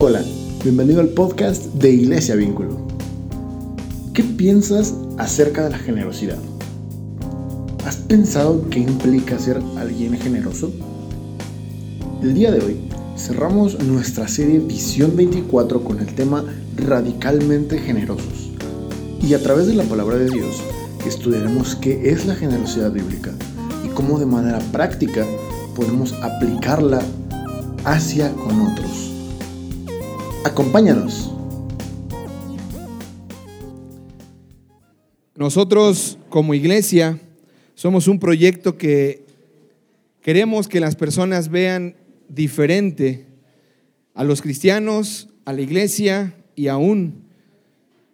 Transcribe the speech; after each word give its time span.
Hola, 0.00 0.22
bienvenido 0.62 1.00
al 1.00 1.08
podcast 1.08 1.64
de 1.74 1.90
Iglesia 1.90 2.36
Vínculo. 2.36 2.76
¿Qué 4.14 4.22
piensas 4.22 4.94
acerca 5.18 5.64
de 5.64 5.70
la 5.70 5.78
generosidad? 5.78 6.38
¿Has 7.84 7.96
pensado 7.96 8.64
qué 8.70 8.78
implica 8.78 9.40
ser 9.40 9.60
alguien 9.76 10.16
generoso? 10.16 10.70
El 12.22 12.32
día 12.34 12.52
de 12.52 12.60
hoy 12.60 12.76
cerramos 13.16 13.82
nuestra 13.82 14.28
serie 14.28 14.60
Visión 14.60 15.16
24 15.16 15.82
con 15.82 15.98
el 15.98 16.14
tema 16.14 16.44
Radicalmente 16.76 17.80
Generosos. 17.80 18.52
Y 19.20 19.34
a 19.34 19.42
través 19.42 19.66
de 19.66 19.74
la 19.74 19.82
palabra 19.82 20.16
de 20.16 20.30
Dios 20.30 20.62
estudiaremos 21.08 21.74
qué 21.74 22.10
es 22.10 22.24
la 22.24 22.36
generosidad 22.36 22.92
bíblica 22.92 23.32
y 23.84 23.88
cómo 23.88 24.20
de 24.20 24.26
manera 24.26 24.60
práctica 24.70 25.26
podemos 25.74 26.12
aplicarla 26.22 27.02
hacia 27.84 28.32
con 28.34 28.60
otros. 28.60 29.07
Acompáñanos. 30.44 31.32
Nosotros 35.34 36.18
como 36.28 36.54
iglesia 36.54 37.18
somos 37.74 38.08
un 38.08 38.18
proyecto 38.18 38.76
que 38.76 39.24
queremos 40.20 40.68
que 40.68 40.80
las 40.80 40.96
personas 40.96 41.48
vean 41.48 41.96
diferente 42.28 43.26
a 44.14 44.24
los 44.24 44.42
cristianos, 44.42 45.28
a 45.44 45.52
la 45.52 45.60
iglesia 45.60 46.34
y 46.54 46.68
aún 46.68 47.24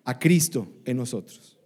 a 0.05 0.19
Cristo 0.19 0.66
en 0.84 0.97
nosotros. 0.97 1.59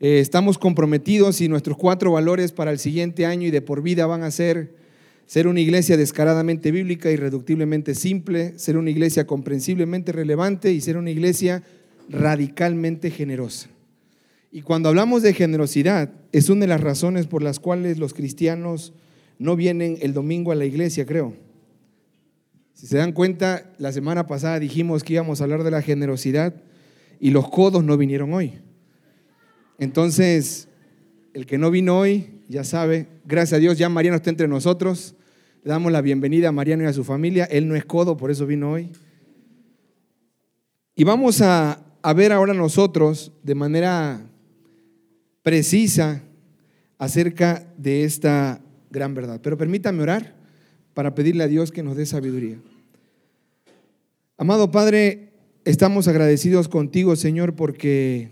Eh, 0.00 0.20
estamos 0.20 0.58
comprometidos 0.58 1.40
y 1.40 1.48
nuestros 1.48 1.76
cuatro 1.76 2.12
valores 2.12 2.52
para 2.52 2.70
el 2.70 2.78
siguiente 2.78 3.26
año 3.26 3.48
y 3.48 3.50
de 3.50 3.62
por 3.62 3.82
vida 3.82 4.06
van 4.06 4.22
a 4.22 4.30
ser 4.30 4.83
ser 5.26 5.48
una 5.48 5.60
iglesia 5.60 5.96
descaradamente 5.96 6.70
bíblica, 6.70 7.10
irreductiblemente 7.10 7.94
simple, 7.94 8.58
ser 8.58 8.76
una 8.76 8.90
iglesia 8.90 9.26
comprensiblemente 9.26 10.12
relevante 10.12 10.72
y 10.72 10.80
ser 10.80 10.96
una 10.96 11.10
iglesia 11.10 11.62
radicalmente 12.08 13.10
generosa. 13.10 13.68
Y 14.52 14.62
cuando 14.62 14.88
hablamos 14.88 15.22
de 15.22 15.34
generosidad, 15.34 16.12
es 16.32 16.48
una 16.48 16.60
de 16.62 16.66
las 16.68 16.80
razones 16.80 17.26
por 17.26 17.42
las 17.42 17.58
cuales 17.58 17.98
los 17.98 18.14
cristianos 18.14 18.92
no 19.38 19.56
vienen 19.56 19.98
el 20.00 20.12
domingo 20.12 20.52
a 20.52 20.54
la 20.54 20.64
iglesia, 20.64 21.06
creo. 21.06 21.34
Si 22.74 22.86
se 22.86 22.98
dan 22.98 23.12
cuenta, 23.12 23.72
la 23.78 23.92
semana 23.92 24.26
pasada 24.26 24.60
dijimos 24.60 25.02
que 25.02 25.14
íbamos 25.14 25.40
a 25.40 25.44
hablar 25.44 25.64
de 25.64 25.70
la 25.70 25.82
generosidad 25.82 26.54
y 27.18 27.30
los 27.30 27.48
codos 27.48 27.82
no 27.82 27.96
vinieron 27.96 28.32
hoy. 28.32 28.52
Entonces, 29.78 30.68
el 31.32 31.46
que 31.46 31.58
no 31.58 31.70
vino 31.70 31.98
hoy, 31.98 32.40
ya 32.48 32.64
sabe, 32.64 33.08
gracias 33.24 33.58
a 33.58 33.60
Dios, 33.60 33.78
ya 33.78 33.88
Mariano 33.88 34.16
está 34.16 34.30
entre 34.30 34.48
nosotros. 34.48 35.14
Le 35.62 35.70
damos 35.70 35.90
la 35.92 36.00
bienvenida 36.00 36.48
a 36.48 36.52
Mariano 36.52 36.82
y 36.82 36.86
a 36.86 36.92
su 36.92 37.04
familia. 37.04 37.44
Él 37.44 37.68
no 37.68 37.74
es 37.74 37.84
codo, 37.84 38.16
por 38.16 38.30
eso 38.30 38.46
vino 38.46 38.72
hoy. 38.72 38.90
Y 40.94 41.04
vamos 41.04 41.40
a, 41.40 41.82
a 42.02 42.12
ver 42.12 42.32
ahora 42.32 42.54
nosotros 42.54 43.32
de 43.42 43.54
manera 43.54 44.20
precisa 45.42 46.22
acerca 46.98 47.66
de 47.76 48.04
esta 48.04 48.60
gran 48.90 49.14
verdad. 49.14 49.40
Pero 49.42 49.56
permítame 49.56 50.02
orar 50.02 50.34
para 50.94 51.14
pedirle 51.14 51.44
a 51.44 51.48
Dios 51.48 51.72
que 51.72 51.82
nos 51.82 51.96
dé 51.96 52.06
sabiduría. 52.06 52.58
Amado 54.36 54.70
Padre, 54.70 55.30
estamos 55.64 56.08
agradecidos 56.08 56.68
contigo, 56.68 57.16
Señor, 57.16 57.54
porque 57.54 58.30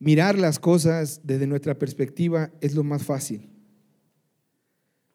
Mirar 0.00 0.38
las 0.38 0.58
cosas 0.58 1.20
desde 1.24 1.46
nuestra 1.46 1.78
perspectiva 1.78 2.50
es 2.62 2.74
lo 2.74 2.82
más 2.82 3.04
fácil. 3.04 3.50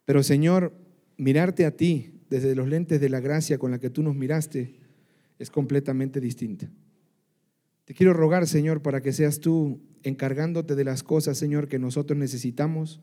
Pero 0.05 0.21
Señor, 0.21 0.73
mirarte 1.17 1.65
a 1.65 1.75
ti 1.75 2.21
desde 2.29 2.55
los 2.55 2.67
lentes 2.67 3.01
de 3.01 3.09
la 3.09 3.19
gracia 3.19 3.57
con 3.57 3.71
la 3.71 3.79
que 3.79 3.89
tú 3.89 4.03
nos 4.03 4.15
miraste 4.15 4.75
es 5.39 5.49
completamente 5.49 6.21
distinta. 6.21 6.69
Te 7.85 7.95
quiero 7.95 8.13
rogar, 8.13 8.47
Señor, 8.47 8.83
para 8.83 9.01
que 9.01 9.11
seas 9.11 9.39
tú 9.39 9.81
encargándote 10.03 10.75
de 10.75 10.83
las 10.83 11.01
cosas, 11.01 11.37
Señor, 11.37 11.67
que 11.67 11.79
nosotros 11.79 12.17
necesitamos, 12.17 13.01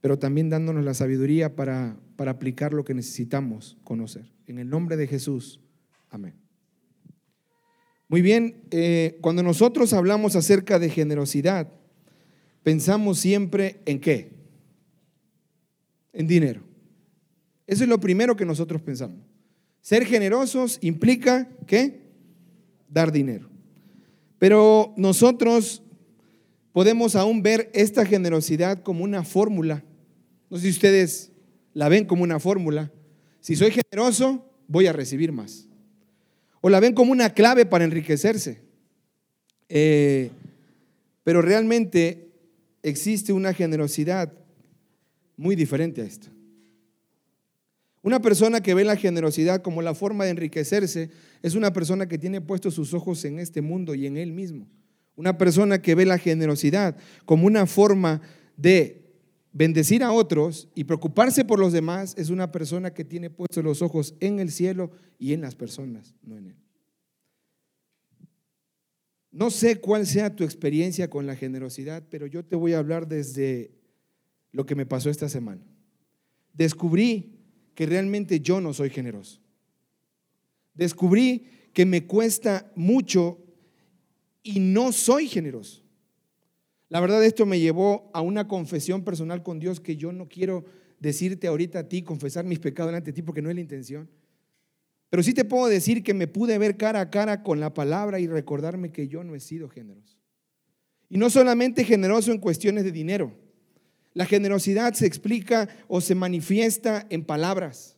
pero 0.00 0.18
también 0.18 0.48
dándonos 0.48 0.86
la 0.86 0.94
sabiduría 0.94 1.54
para, 1.54 1.98
para 2.16 2.30
aplicar 2.30 2.72
lo 2.72 2.84
que 2.84 2.94
necesitamos 2.94 3.76
conocer. 3.84 4.32
En 4.46 4.58
el 4.58 4.70
nombre 4.70 4.96
de 4.96 5.06
Jesús. 5.06 5.60
Amén. 6.08 6.47
Muy 8.08 8.22
bien, 8.22 8.62
eh, 8.70 9.18
cuando 9.20 9.42
nosotros 9.42 9.92
hablamos 9.92 10.34
acerca 10.34 10.78
de 10.78 10.88
generosidad, 10.88 11.68
pensamos 12.62 13.18
siempre 13.18 13.80
en 13.84 14.00
qué? 14.00 14.30
En 16.14 16.26
dinero. 16.26 16.62
Eso 17.66 17.84
es 17.84 17.88
lo 17.88 18.00
primero 18.00 18.34
que 18.34 18.46
nosotros 18.46 18.80
pensamos. 18.80 19.18
Ser 19.82 20.06
generosos 20.06 20.78
implica 20.80 21.50
qué? 21.66 22.00
Dar 22.88 23.12
dinero. 23.12 23.50
Pero 24.38 24.94
nosotros 24.96 25.82
podemos 26.72 27.14
aún 27.14 27.42
ver 27.42 27.70
esta 27.74 28.06
generosidad 28.06 28.82
como 28.82 29.04
una 29.04 29.22
fórmula. 29.22 29.84
No 30.48 30.56
sé 30.56 30.64
si 30.64 30.70
ustedes 30.70 31.30
la 31.74 31.90
ven 31.90 32.06
como 32.06 32.22
una 32.22 32.40
fórmula. 32.40 32.90
Si 33.40 33.54
soy 33.54 33.70
generoso, 33.70 34.50
voy 34.66 34.86
a 34.86 34.94
recibir 34.94 35.30
más 35.30 35.67
la 36.68 36.80
ven 36.80 36.94
como 36.94 37.12
una 37.12 37.30
clave 37.30 37.66
para 37.66 37.84
enriquecerse. 37.84 38.60
Eh, 39.68 40.30
pero 41.24 41.42
realmente 41.42 42.28
existe 42.82 43.32
una 43.32 43.52
generosidad 43.52 44.32
muy 45.36 45.56
diferente 45.56 46.00
a 46.02 46.04
esta. 46.04 46.28
Una 48.02 48.20
persona 48.20 48.62
que 48.62 48.74
ve 48.74 48.84
la 48.84 48.96
generosidad 48.96 49.60
como 49.60 49.82
la 49.82 49.94
forma 49.94 50.24
de 50.24 50.30
enriquecerse 50.30 51.10
es 51.42 51.54
una 51.54 51.72
persona 51.72 52.08
que 52.08 52.18
tiene 52.18 52.40
puestos 52.40 52.74
sus 52.74 52.94
ojos 52.94 53.24
en 53.24 53.38
este 53.38 53.60
mundo 53.60 53.94
y 53.94 54.06
en 54.06 54.16
él 54.16 54.32
mismo. 54.32 54.66
Una 55.16 55.36
persona 55.36 55.82
que 55.82 55.94
ve 55.94 56.06
la 56.06 56.18
generosidad 56.18 56.96
como 57.24 57.46
una 57.46 57.66
forma 57.66 58.22
de 58.56 59.07
bendecir 59.52 60.02
a 60.02 60.12
otros 60.12 60.68
y 60.74 60.84
preocuparse 60.84 61.44
por 61.44 61.58
los 61.58 61.72
demás 61.72 62.14
es 62.16 62.30
una 62.30 62.52
persona 62.52 62.92
que 62.92 63.04
tiene 63.04 63.30
puestos 63.30 63.64
los 63.64 63.82
ojos 63.82 64.14
en 64.20 64.40
el 64.40 64.50
cielo 64.50 64.90
y 65.18 65.32
en 65.32 65.40
las 65.40 65.54
personas, 65.54 66.14
no 66.22 66.36
en 66.36 66.46
él. 66.48 66.56
No 69.30 69.50
sé 69.50 69.76
cuál 69.76 70.06
sea 70.06 70.34
tu 70.34 70.44
experiencia 70.44 71.10
con 71.10 71.26
la 71.26 71.36
generosidad, 71.36 72.02
pero 72.10 72.26
yo 72.26 72.44
te 72.44 72.56
voy 72.56 72.72
a 72.72 72.78
hablar 72.78 73.06
desde 73.06 73.72
lo 74.52 74.66
que 74.66 74.74
me 74.74 74.86
pasó 74.86 75.10
esta 75.10 75.28
semana. 75.28 75.62
Descubrí 76.54 77.38
que 77.74 77.86
realmente 77.86 78.40
yo 78.40 78.60
no 78.60 78.72
soy 78.72 78.90
generoso. 78.90 79.40
Descubrí 80.74 81.46
que 81.72 81.86
me 81.86 82.06
cuesta 82.06 82.72
mucho 82.74 83.38
y 84.42 84.58
no 84.58 84.92
soy 84.92 85.28
generoso. 85.28 85.87
La 86.88 87.00
verdad 87.00 87.24
esto 87.24 87.44
me 87.44 87.60
llevó 87.60 88.10
a 88.14 88.22
una 88.22 88.48
confesión 88.48 89.04
personal 89.04 89.42
con 89.42 89.58
Dios 89.58 89.80
que 89.80 89.96
yo 89.96 90.12
no 90.12 90.28
quiero 90.28 90.64
decirte 91.00 91.46
ahorita 91.46 91.80
a 91.80 91.88
ti, 91.88 92.02
confesar 92.02 92.44
mis 92.44 92.58
pecados 92.58 92.90
delante 92.90 93.10
de 93.10 93.14
ti 93.14 93.22
porque 93.22 93.42
no 93.42 93.50
es 93.50 93.54
la 93.54 93.60
intención. 93.60 94.08
Pero 95.10 95.22
sí 95.22 95.32
te 95.32 95.44
puedo 95.44 95.68
decir 95.68 96.02
que 96.02 96.14
me 96.14 96.26
pude 96.26 96.58
ver 96.58 96.76
cara 96.76 97.00
a 97.00 97.10
cara 97.10 97.42
con 97.42 97.60
la 97.60 97.72
palabra 97.72 98.20
y 98.20 98.26
recordarme 98.26 98.92
que 98.92 99.08
yo 99.08 99.24
no 99.24 99.34
he 99.34 99.40
sido 99.40 99.68
generoso. 99.68 100.18
Y 101.08 101.18
no 101.18 101.30
solamente 101.30 101.84
generoso 101.84 102.32
en 102.32 102.38
cuestiones 102.38 102.84
de 102.84 102.92
dinero. 102.92 103.32
La 104.12 104.26
generosidad 104.26 104.94
se 104.94 105.06
explica 105.06 105.68
o 105.86 106.00
se 106.00 106.14
manifiesta 106.14 107.06
en 107.08 107.24
palabras. 107.24 107.96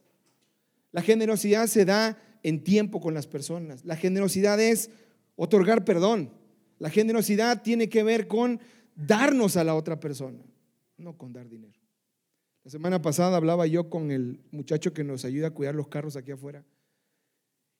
La 0.93 1.03
generosidad 1.03 1.67
se 1.67 1.85
da 1.85 2.19
en 2.43 2.63
tiempo 2.63 3.01
con 3.01 3.15
las 3.15 3.27
personas. 3.27 3.85
La 3.85 3.97
generosidad 3.97 4.61
es 4.61 4.91
otorgar 5.37 5.85
perdón. 5.85 6.33
La 6.79 6.91
generosidad 6.91 7.63
tiene 7.63 7.89
que 7.89 8.03
ver 8.03 8.29
con 8.29 8.61
darnos 9.07 9.57
a 9.57 9.65
la 9.65 9.75
otra 9.75 9.99
persona, 9.99 10.39
no 10.97 11.17
con 11.17 11.33
dar 11.33 11.49
dinero. 11.49 11.79
La 12.65 12.71
semana 12.71 13.01
pasada 13.01 13.37
hablaba 13.37 13.67
yo 13.67 13.89
con 13.89 14.11
el 14.11 14.41
muchacho 14.51 14.93
que 14.93 15.05
nos 15.05 15.25
ayuda 15.25 15.49
a 15.49 15.51
cuidar 15.51 15.75
los 15.75 15.89
carros 15.89 16.17
aquí 16.17 16.31
afuera. 16.31 16.65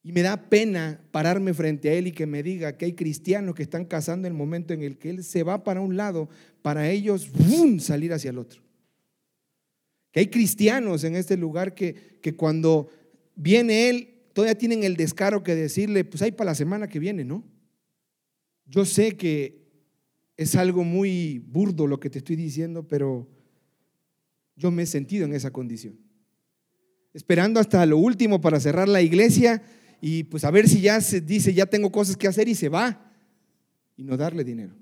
Y 0.03 0.13
me 0.13 0.23
da 0.23 0.49
pena 0.49 0.99
pararme 1.11 1.53
frente 1.53 1.91
a 1.91 1.93
él 1.93 2.07
y 2.07 2.13
que 2.13 2.27
me 2.27 2.43
diga 2.43 2.79
que 2.79 2.87
hay 2.87 2.95
cristianos 2.95 3.55
que 3.55 3.63
están 3.63 3.85
cazando 3.85 4.27
el 4.27 4.33
momento 4.33 4.73
en 4.73 4.83
el 4.83 4.97
que 4.97 5.11
él 5.11 5.23
se 5.23 5.43
va 5.43 5.63
para 5.63 5.83
un 5.83 5.99
lado, 5.99 6.31
para 6.63 6.89
ellos 6.89 7.31
salir 7.81 8.15
hacia 8.15 8.31
el 8.31 8.39
otro. 8.39 8.63
Que 10.11 10.21
hay 10.21 10.27
cristianos 10.29 11.05
en 11.05 11.17
este 11.17 11.37
lugar 11.37 11.75
que, 11.75 12.19
que 12.23 12.35
cuando 12.35 12.89
viene 13.37 13.91
él, 13.91 14.23
todavía 14.33 14.57
tienen 14.57 14.85
el 14.85 14.97
descaro 14.97 15.43
que 15.43 15.55
decirle, 15.55 16.05
pues 16.05 16.23
hay 16.23 16.33
para 16.33 16.53
la 16.53 16.55
semana 16.55 16.89
que 16.89 16.99
viene, 16.99 17.23
¿no? 17.23 17.45
Yo 18.65 18.87
sé 18.87 19.19
que 19.19 19.60
es 20.41 20.57
algo 20.57 20.85
muy 20.85 21.39
burdo 21.39 21.87
lo 21.87 22.01
que 22.01 22.09
te 22.09 22.17
estoy 22.17 22.35
diciendo, 22.35 22.89
pero 22.89 23.29
yo 24.57 24.71
me 24.71 24.85
he 24.85 24.87
sentido 24.87 25.27
en 25.27 25.35
esa 25.35 25.51
condición. 25.51 25.99
Esperando 27.13 27.61
hasta 27.61 27.85
lo 27.85 27.99
último 27.99 28.41
para 28.41 28.59
cerrar 28.59 28.89
la 28.89 29.03
iglesia 29.03 29.63
y 30.01 30.25
pues 30.25 30.45
a 30.45 30.51
ver 30.51 30.67
si 30.67 30.81
ya 30.81 30.99
se 31.03 31.21
dice, 31.21 31.53
ya 31.53 31.67
tengo 31.67 31.93
cosas 31.93 32.17
que 32.17 32.27
hacer 32.27 32.49
y 32.49 32.55
se 32.55 32.71
va 32.71 33.13
y 33.99 34.03
no 34.03 34.17
darle 34.17 34.43
dinero. 34.43 34.75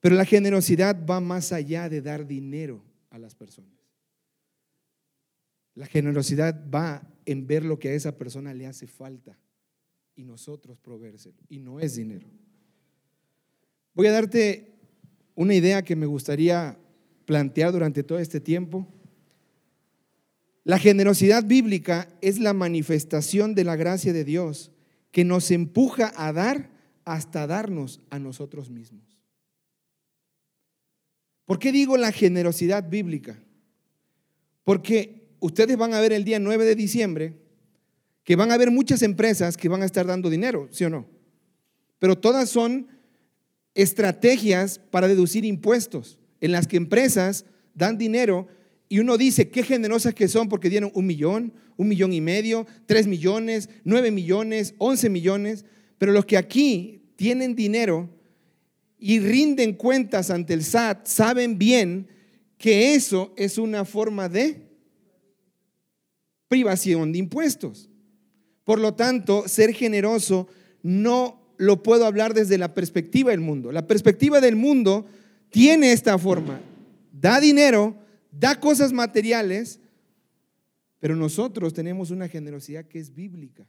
Pero 0.00 0.16
la 0.16 0.24
generosidad 0.24 1.06
va 1.06 1.20
más 1.20 1.52
allá 1.52 1.88
de 1.88 2.02
dar 2.02 2.26
dinero 2.26 2.82
a 3.08 3.20
las 3.20 3.36
personas. 3.36 3.78
La 5.76 5.86
generosidad 5.86 6.68
va 6.68 7.08
en 7.24 7.46
ver 7.46 7.64
lo 7.64 7.78
que 7.78 7.90
a 7.90 7.94
esa 7.94 8.18
persona 8.18 8.52
le 8.52 8.66
hace 8.66 8.88
falta 8.88 9.38
y 10.16 10.24
nosotros 10.24 10.80
proveérselo. 10.80 11.38
Y 11.48 11.60
no 11.60 11.78
es 11.78 11.94
dinero. 11.94 12.26
Voy 13.94 14.06
a 14.06 14.12
darte 14.12 14.72
una 15.34 15.54
idea 15.54 15.82
que 15.82 15.96
me 15.96 16.06
gustaría 16.06 16.78
plantear 17.24 17.72
durante 17.72 18.02
todo 18.02 18.18
este 18.18 18.40
tiempo. 18.40 18.86
La 20.64 20.78
generosidad 20.78 21.44
bíblica 21.44 22.08
es 22.20 22.38
la 22.38 22.52
manifestación 22.52 23.54
de 23.54 23.64
la 23.64 23.76
gracia 23.76 24.12
de 24.12 24.24
Dios 24.24 24.70
que 25.10 25.24
nos 25.24 25.50
empuja 25.50 26.12
a 26.16 26.32
dar 26.32 26.70
hasta 27.04 27.46
darnos 27.46 28.00
a 28.10 28.18
nosotros 28.18 28.70
mismos. 28.70 29.18
¿Por 31.44 31.58
qué 31.58 31.72
digo 31.72 31.96
la 31.96 32.12
generosidad 32.12 32.88
bíblica? 32.88 33.42
Porque 34.64 35.34
ustedes 35.40 35.76
van 35.76 35.92
a 35.92 36.00
ver 36.00 36.12
el 36.12 36.24
día 36.24 36.38
9 36.38 36.64
de 36.64 36.76
diciembre 36.76 37.36
que 38.24 38.36
van 38.36 38.50
a 38.50 38.54
haber 38.54 38.70
muchas 38.70 39.02
empresas 39.02 39.56
que 39.56 39.68
van 39.68 39.82
a 39.82 39.86
estar 39.86 40.06
dando 40.06 40.30
dinero, 40.30 40.68
¿sí 40.70 40.84
o 40.84 40.90
no? 40.90 41.06
Pero 41.98 42.16
todas 42.16 42.48
son 42.48 42.86
estrategias 43.74 44.80
para 44.90 45.08
deducir 45.08 45.44
impuestos, 45.44 46.18
en 46.40 46.52
las 46.52 46.66
que 46.66 46.76
empresas 46.76 47.44
dan 47.74 47.98
dinero 47.98 48.48
y 48.88 48.98
uno 48.98 49.16
dice, 49.16 49.48
qué 49.48 49.62
generosas 49.62 50.12
que 50.12 50.28
son 50.28 50.50
porque 50.50 50.68
dieron 50.68 50.90
un 50.94 51.06
millón, 51.06 51.54
un 51.78 51.88
millón 51.88 52.12
y 52.12 52.20
medio, 52.20 52.66
tres 52.84 53.06
millones, 53.06 53.70
nueve 53.84 54.10
millones, 54.10 54.74
once 54.76 55.08
millones, 55.08 55.64
pero 55.96 56.12
los 56.12 56.26
que 56.26 56.36
aquí 56.36 57.02
tienen 57.16 57.54
dinero 57.54 58.10
y 58.98 59.18
rinden 59.18 59.72
cuentas 59.72 60.28
ante 60.28 60.52
el 60.52 60.62
SAT 60.62 61.06
saben 61.06 61.58
bien 61.58 62.06
que 62.58 62.94
eso 62.94 63.32
es 63.36 63.56
una 63.56 63.86
forma 63.86 64.28
de 64.28 64.68
privación 66.48 67.12
de 67.12 67.18
impuestos. 67.18 67.88
Por 68.62 68.78
lo 68.78 68.92
tanto, 68.94 69.48
ser 69.48 69.72
generoso 69.72 70.48
no 70.82 71.41
lo 71.56 71.82
puedo 71.82 72.06
hablar 72.06 72.34
desde 72.34 72.58
la 72.58 72.74
perspectiva 72.74 73.30
del 73.30 73.40
mundo. 73.40 73.72
La 73.72 73.86
perspectiva 73.86 74.40
del 74.40 74.56
mundo 74.56 75.06
tiene 75.50 75.92
esta 75.92 76.18
forma. 76.18 76.60
Da 77.12 77.40
dinero, 77.40 77.96
da 78.30 78.58
cosas 78.58 78.92
materiales, 78.92 79.80
pero 80.98 81.16
nosotros 81.16 81.74
tenemos 81.74 82.10
una 82.10 82.28
generosidad 82.28 82.86
que 82.86 82.98
es 82.98 83.14
bíblica. 83.14 83.66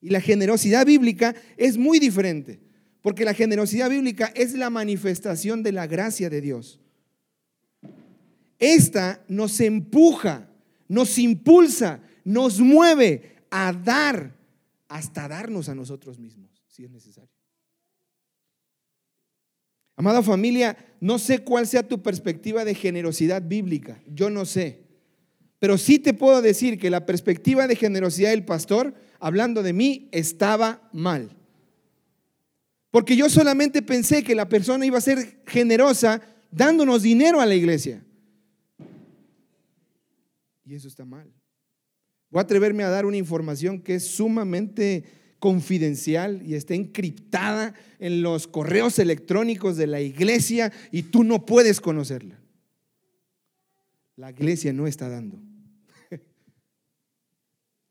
Y 0.00 0.10
la 0.10 0.20
generosidad 0.20 0.84
bíblica 0.84 1.34
es 1.56 1.78
muy 1.78 2.00
diferente, 2.00 2.60
porque 3.02 3.24
la 3.24 3.34
generosidad 3.34 3.88
bíblica 3.88 4.32
es 4.34 4.54
la 4.54 4.68
manifestación 4.68 5.62
de 5.62 5.72
la 5.72 5.86
gracia 5.86 6.28
de 6.28 6.40
Dios. 6.40 6.80
Esta 8.58 9.24
nos 9.28 9.60
empuja, 9.60 10.48
nos 10.88 11.18
impulsa, 11.18 12.00
nos 12.24 12.60
mueve 12.60 13.36
a 13.50 13.72
dar 13.72 14.34
hasta 14.88 15.26
darnos 15.26 15.68
a 15.68 15.74
nosotros 15.74 16.18
mismos, 16.18 16.50
si 16.72 16.84
es 16.84 16.90
necesario. 16.90 17.30
Amada 19.94 20.22
familia, 20.22 20.76
no 21.00 21.18
sé 21.18 21.40
cuál 21.40 21.66
sea 21.66 21.86
tu 21.86 22.02
perspectiva 22.02 22.64
de 22.64 22.74
generosidad 22.74 23.42
bíblica, 23.42 24.02
yo 24.06 24.30
no 24.30 24.46
sé, 24.46 24.86
pero 25.58 25.76
sí 25.76 25.98
te 25.98 26.14
puedo 26.14 26.40
decir 26.40 26.78
que 26.78 26.90
la 26.90 27.04
perspectiva 27.04 27.66
de 27.66 27.76
generosidad 27.76 28.30
del 28.30 28.44
pastor, 28.44 28.94
hablando 29.20 29.62
de 29.62 29.72
mí, 29.72 30.08
estaba 30.10 30.88
mal. 30.92 31.36
Porque 32.90 33.16
yo 33.16 33.28
solamente 33.28 33.80
pensé 33.80 34.24
que 34.24 34.34
la 34.34 34.48
persona 34.48 34.84
iba 34.86 34.98
a 34.98 35.02
ser 35.02 35.44
generosa 35.46 36.20
dándonos 36.50 37.02
dinero 37.02 37.40
a 37.40 37.46
la 37.46 37.54
iglesia. 37.54 38.04
Y 40.64 40.74
eso 40.74 40.88
está 40.88 41.04
mal. 41.04 41.32
Voy 42.28 42.40
a 42.40 42.42
atreverme 42.42 42.82
a 42.82 42.90
dar 42.90 43.06
una 43.06 43.16
información 43.18 43.80
que 43.80 43.94
es 43.96 44.06
sumamente 44.08 45.04
confidencial 45.42 46.40
y 46.46 46.54
está 46.54 46.74
encriptada 46.74 47.74
en 47.98 48.22
los 48.22 48.46
correos 48.46 49.00
electrónicos 49.00 49.76
de 49.76 49.88
la 49.88 50.00
iglesia 50.00 50.72
y 50.92 51.02
tú 51.02 51.24
no 51.24 51.44
puedes 51.44 51.80
conocerla. 51.80 52.38
La 54.14 54.30
iglesia 54.30 54.72
no 54.72 54.86
está 54.86 55.08
dando. 55.08 55.40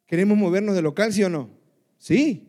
¿Queremos 0.07 0.37
movernos 0.37 0.75
de 0.75 0.81
local, 0.81 1.11
sí 1.11 1.25
o 1.25 1.29
no? 1.29 1.49
Sí. 1.97 2.47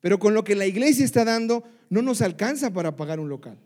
Pero 0.00 0.18
con 0.18 0.32
lo 0.32 0.44
que 0.44 0.54
la 0.54 0.64
iglesia 0.64 1.04
está 1.04 1.22
dando 1.26 1.64
no 1.90 2.00
nos 2.00 2.22
alcanza 2.22 2.72
para 2.72 2.96
pagar 2.96 3.20
un 3.20 3.28
local. 3.28 3.58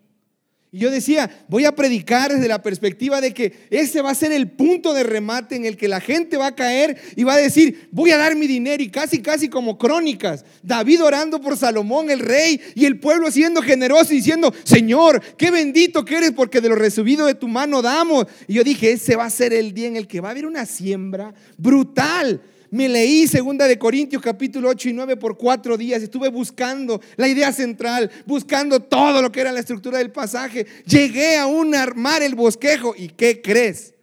Y 0.72 0.78
yo 0.78 0.90
decía, 0.92 1.28
voy 1.48 1.64
a 1.64 1.74
predicar 1.74 2.32
desde 2.32 2.46
la 2.46 2.62
perspectiva 2.62 3.20
de 3.20 3.34
que 3.34 3.52
ese 3.70 4.02
va 4.02 4.10
a 4.10 4.14
ser 4.14 4.30
el 4.30 4.48
punto 4.52 4.94
de 4.94 5.02
remate 5.02 5.56
en 5.56 5.64
el 5.64 5.76
que 5.76 5.88
la 5.88 6.00
gente 6.00 6.36
va 6.36 6.46
a 6.46 6.54
caer 6.54 6.96
y 7.16 7.24
va 7.24 7.34
a 7.34 7.38
decir, 7.38 7.88
voy 7.90 8.12
a 8.12 8.16
dar 8.16 8.36
mi 8.36 8.46
dinero 8.46 8.80
y 8.80 8.88
casi, 8.88 9.20
casi 9.20 9.48
como 9.48 9.76
crónicas. 9.76 10.44
David 10.62 11.02
orando 11.02 11.40
por 11.40 11.56
Salomón, 11.56 12.08
el 12.08 12.20
rey, 12.20 12.60
y 12.76 12.84
el 12.84 13.00
pueblo 13.00 13.32
siendo 13.32 13.62
generoso 13.62 14.10
diciendo, 14.10 14.54
Señor, 14.62 15.20
qué 15.36 15.50
bendito 15.50 16.04
que 16.04 16.18
eres 16.18 16.30
porque 16.30 16.60
de 16.60 16.68
lo 16.68 16.76
recibido 16.76 17.26
de 17.26 17.34
tu 17.34 17.48
mano 17.48 17.82
damos. 17.82 18.26
Y 18.46 18.54
yo 18.54 18.62
dije, 18.62 18.92
ese 18.92 19.16
va 19.16 19.24
a 19.24 19.30
ser 19.30 19.52
el 19.52 19.74
día 19.74 19.88
en 19.88 19.96
el 19.96 20.06
que 20.06 20.20
va 20.20 20.28
a 20.28 20.30
haber 20.30 20.46
una 20.46 20.66
siembra 20.66 21.34
brutal 21.58 22.40
me 22.70 22.88
leí 22.88 23.26
segunda 23.26 23.66
de 23.66 23.78
Corintios 23.78 24.22
capítulo 24.22 24.68
8 24.68 24.90
y 24.90 24.92
9 24.92 25.16
por 25.16 25.36
cuatro 25.36 25.76
días. 25.76 26.02
Estuve 26.02 26.28
buscando 26.28 27.00
la 27.16 27.28
idea 27.28 27.52
central, 27.52 28.10
buscando 28.26 28.80
todo 28.80 29.20
lo 29.22 29.32
que 29.32 29.40
era 29.40 29.52
la 29.52 29.60
estructura 29.60 29.98
del 29.98 30.12
pasaje. 30.12 30.66
Llegué 30.86 31.36
a 31.36 31.46
un 31.46 31.74
armar 31.74 32.22
el 32.22 32.34
bosquejo. 32.34 32.94
¿Y 32.96 33.08
qué 33.08 33.42
crees? 33.42 33.94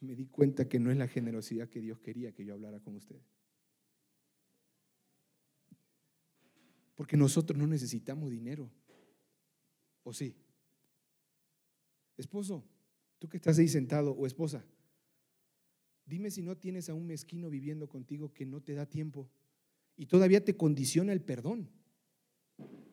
Me 0.00 0.14
di 0.14 0.26
cuenta 0.26 0.68
que 0.68 0.78
no 0.78 0.90
es 0.90 0.96
la 0.96 1.08
generosidad 1.08 1.68
que 1.68 1.80
Dios 1.80 1.98
quería 1.98 2.32
que 2.32 2.44
yo 2.44 2.54
hablara 2.54 2.80
con 2.80 2.94
ustedes. 2.96 3.22
Porque 6.94 7.16
nosotros 7.16 7.58
no 7.58 7.66
necesitamos 7.66 8.30
dinero. 8.30 8.70
¿O 10.02 10.12
sí? 10.12 10.36
Esposo, 12.16 12.64
tú 13.18 13.28
que 13.28 13.36
estás 13.36 13.58
ahí 13.58 13.68
sentado, 13.68 14.12
o 14.12 14.26
esposa, 14.26 14.64
Dime 16.08 16.30
si 16.30 16.40
no 16.40 16.56
tienes 16.56 16.88
a 16.88 16.94
un 16.94 17.06
mezquino 17.06 17.50
viviendo 17.50 17.86
contigo 17.86 18.32
que 18.32 18.46
no 18.46 18.62
te 18.62 18.72
da 18.72 18.86
tiempo 18.86 19.28
y 19.94 20.06
todavía 20.06 20.42
te 20.42 20.56
condiciona 20.56 21.12
el 21.12 21.20
perdón. 21.20 21.68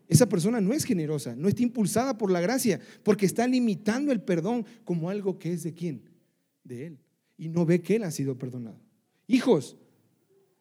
Esa 0.08 0.28
persona 0.28 0.60
no 0.60 0.74
es 0.74 0.84
generosa, 0.84 1.34
no 1.36 1.48
está 1.48 1.64
impulsada 1.64 2.18
por 2.18 2.30
la 2.30 2.42
gracia, 2.42 2.80
porque 3.04 3.26
está 3.26 3.48
limitando 3.48 4.12
el 4.12 4.22
perdón 4.22 4.66
como 4.84 5.10
algo 5.10 5.40
que 5.40 5.54
es 5.54 5.64
de 5.64 5.74
quién? 5.74 6.02
De 6.64 6.88
él. 6.88 7.00
Y 7.38 7.48
no 7.48 7.66
ve 7.66 7.82
que 7.82 7.96
él 7.96 8.04
ha 8.04 8.12
sido 8.12 8.38
perdonado. 8.38 8.80
Hijos, 9.28 9.78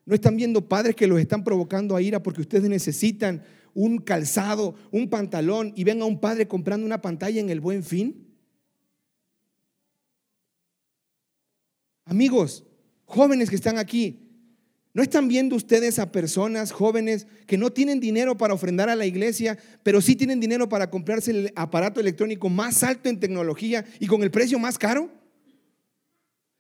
¿no 0.07 0.15
están 0.15 0.37
viendo 0.37 0.69
padres 0.69 0.95
que 0.95 1.09
los 1.09 1.19
están 1.19 1.43
provocando 1.43 1.97
a 1.97 2.03
ira 2.03 2.23
porque 2.23 2.41
ustedes 2.41 2.71
necesitan 2.71 3.43
un 3.75 3.99
calzado, 3.99 4.77
un 4.93 5.11
pantalón 5.11 5.73
y 5.75 5.83
ven 5.83 6.01
a 6.01 6.05
un 6.05 6.21
padre 6.21 6.47
comprando 6.47 6.87
una 6.87 7.03
pantalla 7.03 7.41
en 7.41 7.51
el 7.51 7.61
buen 7.61 7.83
fin? 7.83 8.24
Amigos, 12.15 12.63
jóvenes 13.07 13.51
que 13.51 13.57
están 13.57 13.77
aquí, 13.77 14.21
¿no 14.93 15.03
están 15.03 15.27
viendo 15.27 15.57
ustedes 15.57 15.99
a 15.99 16.13
personas 16.13 16.71
jóvenes 16.71 17.27
que 17.49 17.59
no 17.59 17.73
tienen 17.73 17.99
dinero 17.99 18.37
para 18.37 18.55
ofrendar 18.55 18.89
a 18.89 18.95
la 18.95 19.05
iglesia, 19.05 19.59
pero 19.83 20.01
sí 20.01 20.15
tienen 20.15 20.39
dinero 20.39 20.69
para 20.69 20.91
comprarse 20.91 21.33
el 21.33 21.53
aparato 21.57 21.99
electrónico 21.99 22.49
más 22.49 22.85
alto 22.85 23.09
en 23.09 23.19
tecnología 23.19 23.85
y 23.99 24.07
con 24.07 24.23
el 24.23 24.31
precio 24.31 24.61
más 24.61 24.79
caro? 24.79 25.11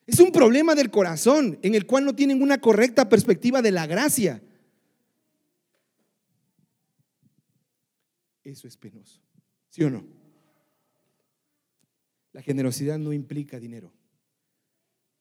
Es 0.08 0.18
un 0.18 0.32
problema 0.32 0.74
del 0.74 0.90
corazón 0.90 1.56
en 1.62 1.76
el 1.76 1.86
cual 1.86 2.04
no 2.04 2.16
tienen 2.16 2.42
una 2.42 2.60
correcta 2.60 3.08
perspectiva 3.08 3.62
de 3.62 3.70
la 3.70 3.86
gracia. 3.86 4.42
Eso 8.42 8.66
es 8.66 8.76
penoso, 8.76 9.20
¿sí 9.70 9.84
o 9.84 9.90
no? 9.90 10.04
La 12.32 12.42
generosidad 12.42 12.98
no 12.98 13.12
implica 13.12 13.60
dinero. 13.60 13.92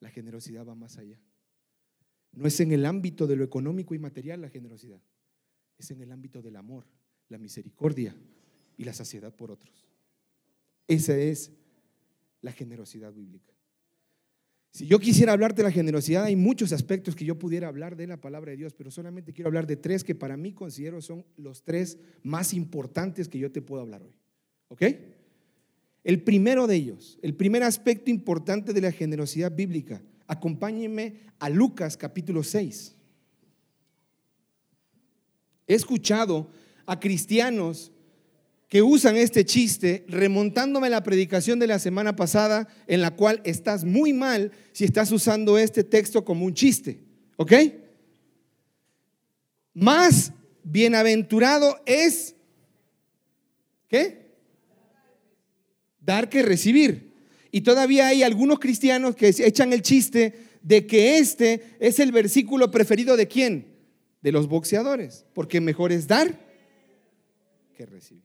La 0.04 0.10
generosidad 0.10 0.68
va 0.68 0.76
más 0.76 0.98
allá. 0.98 1.18
No 2.34 2.46
es 2.46 2.60
en 2.60 2.74
el 2.74 2.86
ámbito 2.86 3.26
de 3.26 3.38
lo 3.38 3.46
económico 3.46 3.96
y 3.96 4.00
material 4.00 4.42
la 4.42 4.50
generosidad, 4.50 5.02
es 5.78 5.92
en 5.92 6.02
el 6.02 6.12
ámbito 6.12 6.42
del 6.42 6.58
amor, 6.58 6.84
la 7.30 7.38
misericordia 7.38 8.14
y 8.76 8.84
la 8.84 8.92
saciedad 8.92 9.34
por 9.34 9.50
otros. 9.50 9.88
Esa 10.90 11.18
es 11.18 11.54
la 12.42 12.52
generosidad 12.52 13.14
bíblica. 13.14 13.54
Si 14.72 14.88
yo 14.88 15.00
quisiera 15.00 15.32
hablarte 15.32 15.62
de 15.62 15.70
la 15.70 15.72
generosidad, 15.72 16.26
hay 16.26 16.36
muchos 16.36 16.74
aspectos 16.74 17.16
que 17.16 17.24
yo 17.24 17.40
pudiera 17.40 17.70
hablar 17.70 17.96
de 17.96 18.06
la 18.06 18.20
palabra 18.20 18.52
de 18.52 18.58
Dios, 18.58 18.74
pero 18.74 18.92
solamente 18.92 19.32
quiero 19.32 19.48
hablar 19.48 19.68
de 19.68 19.78
tres 19.78 20.04
que 20.04 20.16
para 20.16 20.36
mí 20.36 20.52
considero 20.52 21.00
son 21.00 21.26
los 21.38 21.64
tres 21.64 21.98
más 22.24 22.54
importantes 22.54 23.30
que 23.30 23.40
yo 23.40 23.54
te 23.54 23.62
puedo 23.62 23.82
hablar 23.82 24.04
hoy. 24.04 24.18
¿Ok? 24.68 24.84
El 26.04 26.22
primero 26.22 26.68
de 26.68 26.76
ellos, 26.76 27.18
el 27.22 27.34
primer 27.34 27.64
aspecto 27.64 28.12
importante 28.12 28.74
de 28.74 28.82
la 28.82 28.92
generosidad 28.92 29.52
bíblica, 29.52 30.02
acompáñenme 30.28 31.22
a 31.40 31.50
Lucas 31.50 31.96
capítulo 31.96 32.44
6. 32.44 32.96
He 35.68 35.76
escuchado 35.76 36.52
a 36.86 37.00
cristianos 37.00 37.92
que 38.68 38.82
usan 38.82 39.16
este 39.16 39.46
chiste 39.46 40.04
remontándome 40.10 40.88
a 40.88 40.90
la 40.90 41.04
predicación 41.04 41.60
de 41.60 41.68
la 41.68 41.80
semana 41.80 42.16
pasada 42.16 42.68
en 42.88 43.02
la 43.02 43.16
cual 43.16 43.40
estás 43.46 43.86
muy 43.86 44.14
mal 44.14 44.52
si 44.72 44.84
estás 44.84 45.12
usando 45.12 45.58
este 45.58 45.84
texto 45.84 46.26
como 46.26 46.46
un 46.46 46.54
chiste. 46.54 47.00
¿Ok? 47.38 47.54
Más 49.74 50.34
bienaventurado 50.64 51.82
es, 51.86 52.36
¿qué? 53.88 54.23
Dar 56.06 56.30
que 56.30 56.44
recibir. 56.44 57.14
Y 57.52 57.62
todavía 57.62 58.08
hay 58.08 58.24
algunos 58.24 58.60
cristianos 58.60 59.16
que 59.16 59.28
echan 59.28 59.74
el 59.74 59.82
chiste 59.82 60.34
de 60.62 60.88
que 60.88 61.20
este 61.20 61.76
es 61.80 62.00
el 62.00 62.12
versículo 62.12 62.72
preferido 62.72 63.16
de 63.16 63.28
quién? 63.28 63.68
De 64.22 64.32
los 64.32 64.48
boxeadores. 64.48 65.26
Porque 65.34 65.62
mejor 65.62 65.92
es 65.92 66.08
dar 66.08 66.40
que 67.76 67.86
recibir. 67.86 68.24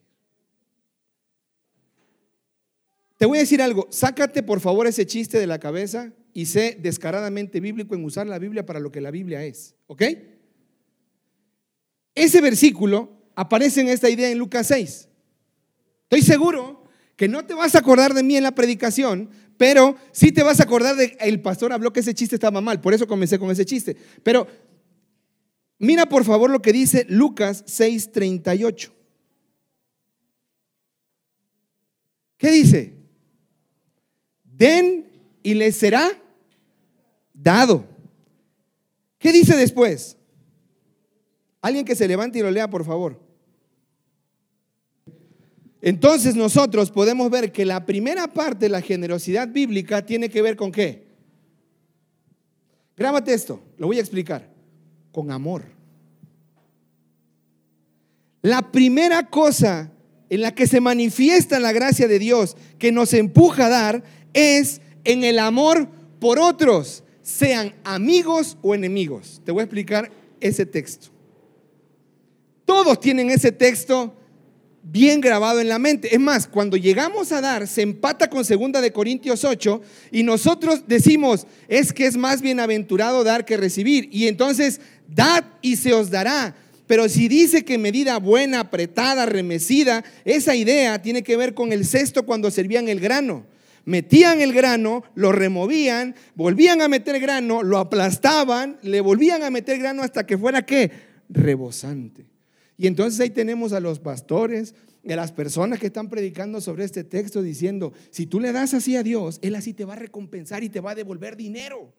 Te 3.18 3.26
voy 3.26 3.38
a 3.38 3.40
decir 3.40 3.60
algo, 3.60 3.88
sácate 3.90 4.44
por 4.44 4.60
favor 4.60 4.86
ese 4.86 5.04
chiste 5.04 5.38
de 5.38 5.46
la 5.48 5.58
cabeza 5.58 6.12
y 6.32 6.46
sé 6.46 6.78
descaradamente 6.80 7.58
bíblico 7.58 7.96
en 7.96 8.04
usar 8.04 8.28
la 8.28 8.38
Biblia 8.38 8.64
para 8.64 8.78
lo 8.78 8.92
que 8.92 9.00
la 9.00 9.10
Biblia 9.10 9.44
es. 9.44 9.74
¿Ok? 9.88 10.02
Ese 12.14 12.40
versículo 12.40 13.10
aparece 13.34 13.80
en 13.80 13.88
esta 13.88 14.08
idea 14.08 14.30
en 14.30 14.38
Lucas 14.38 14.68
6. 14.68 15.08
Estoy 16.04 16.22
seguro 16.22 16.77
que 17.18 17.26
no 17.26 17.44
te 17.44 17.52
vas 17.52 17.74
a 17.74 17.80
acordar 17.80 18.14
de 18.14 18.22
mí 18.22 18.36
en 18.36 18.44
la 18.44 18.54
predicación, 18.54 19.28
pero 19.56 19.96
sí 20.12 20.30
te 20.30 20.44
vas 20.44 20.60
a 20.60 20.62
acordar 20.62 20.94
de 20.94 21.16
el 21.18 21.42
pastor 21.42 21.72
habló 21.72 21.92
que 21.92 21.98
ese 21.98 22.14
chiste 22.14 22.36
estaba 22.36 22.60
mal, 22.60 22.80
por 22.80 22.94
eso 22.94 23.08
comencé 23.08 23.40
con 23.40 23.50
ese 23.50 23.64
chiste. 23.64 23.96
Pero 24.22 24.46
mira 25.80 26.08
por 26.08 26.24
favor 26.24 26.48
lo 26.48 26.62
que 26.62 26.72
dice 26.72 27.06
Lucas 27.08 27.64
6:38. 27.66 28.92
¿Qué 32.36 32.52
dice? 32.52 32.94
Den 34.44 35.10
y 35.42 35.54
les 35.54 35.74
será 35.74 36.08
dado. 37.34 37.84
¿Qué 39.18 39.32
dice 39.32 39.56
después? 39.56 40.16
Alguien 41.60 41.84
que 41.84 41.96
se 41.96 42.06
levante 42.06 42.38
y 42.38 42.42
lo 42.42 42.50
lea, 42.52 42.70
por 42.70 42.84
favor. 42.84 43.27
Entonces 45.80 46.34
nosotros 46.34 46.90
podemos 46.90 47.30
ver 47.30 47.52
que 47.52 47.64
la 47.64 47.86
primera 47.86 48.26
parte 48.28 48.66
de 48.66 48.70
la 48.70 48.80
generosidad 48.80 49.48
bíblica 49.48 50.04
tiene 50.04 50.28
que 50.28 50.42
ver 50.42 50.56
con 50.56 50.72
qué. 50.72 51.06
Grábate 52.96 53.32
esto, 53.32 53.62
lo 53.76 53.86
voy 53.86 53.98
a 53.98 54.00
explicar. 54.00 54.50
Con 55.12 55.30
amor. 55.30 55.64
La 58.42 58.72
primera 58.72 59.28
cosa 59.28 59.92
en 60.30 60.42
la 60.42 60.54
que 60.54 60.66
se 60.66 60.80
manifiesta 60.80 61.58
la 61.60 61.72
gracia 61.72 62.08
de 62.08 62.18
Dios 62.18 62.56
que 62.78 62.92
nos 62.92 63.14
empuja 63.14 63.66
a 63.66 63.70
dar 63.70 64.04
es 64.32 64.80
en 65.04 65.24
el 65.24 65.38
amor 65.38 65.88
por 66.20 66.38
otros, 66.38 67.04
sean 67.22 67.74
amigos 67.84 68.58
o 68.62 68.74
enemigos. 68.74 69.40
Te 69.44 69.52
voy 69.52 69.60
a 69.60 69.64
explicar 69.64 70.10
ese 70.40 70.66
texto. 70.66 71.08
Todos 72.64 73.00
tienen 73.00 73.30
ese 73.30 73.52
texto 73.52 74.17
bien 74.90 75.20
grabado 75.20 75.60
en 75.60 75.68
la 75.68 75.78
mente. 75.78 76.14
Es 76.14 76.20
más, 76.20 76.46
cuando 76.46 76.76
llegamos 76.76 77.32
a 77.32 77.40
dar, 77.40 77.66
se 77.66 77.82
empata 77.82 78.30
con 78.30 78.44
segunda 78.44 78.80
de 78.80 78.92
Corintios 78.92 79.44
8 79.44 79.82
y 80.12 80.22
nosotros 80.22 80.84
decimos, 80.86 81.46
es 81.68 81.92
que 81.92 82.06
es 82.06 82.16
más 82.16 82.40
bienaventurado 82.40 83.24
dar 83.24 83.44
que 83.44 83.56
recibir. 83.56 84.08
Y 84.10 84.28
entonces, 84.28 84.80
dad 85.06 85.44
y 85.60 85.76
se 85.76 85.92
os 85.92 86.10
dará. 86.10 86.56
Pero 86.86 87.08
si 87.08 87.28
dice 87.28 87.64
que 87.64 87.76
medida 87.76 88.18
buena, 88.18 88.60
apretada, 88.60 89.26
remecida, 89.26 90.04
esa 90.24 90.54
idea 90.54 91.02
tiene 91.02 91.22
que 91.22 91.36
ver 91.36 91.52
con 91.52 91.72
el 91.72 91.84
cesto 91.84 92.24
cuando 92.24 92.50
servían 92.50 92.88
el 92.88 92.98
grano. 92.98 93.44
Metían 93.84 94.40
el 94.40 94.52
grano, 94.52 95.02
lo 95.14 95.32
removían, 95.32 96.14
volvían 96.34 96.80
a 96.82 96.88
meter 96.88 97.20
grano, 97.20 97.62
lo 97.62 97.78
aplastaban, 97.78 98.78
le 98.82 99.00
volvían 99.00 99.42
a 99.42 99.50
meter 99.50 99.78
grano 99.78 100.02
hasta 100.02 100.26
que 100.26 100.36
fuera 100.36 100.64
qué? 100.64 100.90
Rebosante. 101.28 102.27
Y 102.78 102.86
entonces 102.86 103.18
ahí 103.18 103.30
tenemos 103.30 103.72
a 103.72 103.80
los 103.80 103.98
pastores, 103.98 104.74
a 105.06 105.16
las 105.16 105.32
personas 105.32 105.80
que 105.80 105.88
están 105.88 106.08
predicando 106.08 106.60
sobre 106.60 106.84
este 106.84 107.02
texto 107.02 107.42
diciendo, 107.42 107.92
si 108.10 108.24
tú 108.24 108.38
le 108.38 108.52
das 108.52 108.72
así 108.72 108.94
a 108.94 109.02
Dios, 109.02 109.40
Él 109.42 109.56
así 109.56 109.74
te 109.74 109.84
va 109.84 109.94
a 109.94 109.98
recompensar 109.98 110.62
y 110.62 110.68
te 110.68 110.80
va 110.80 110.92
a 110.92 110.94
devolver 110.94 111.36
dinero. 111.36 111.92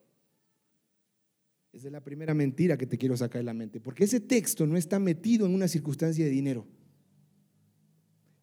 Esa 1.72 1.86
es 1.86 1.92
la 1.92 2.02
primera 2.02 2.32
mentira 2.32 2.78
que 2.78 2.86
te 2.86 2.96
quiero 2.96 3.16
sacar 3.16 3.40
de 3.40 3.44
la 3.44 3.54
mente, 3.54 3.78
porque 3.78 4.04
ese 4.04 4.20
texto 4.20 4.66
no 4.66 4.76
está 4.76 4.98
metido 4.98 5.46
en 5.46 5.54
una 5.54 5.68
circunstancia 5.68 6.24
de 6.24 6.30
dinero. 6.30 6.66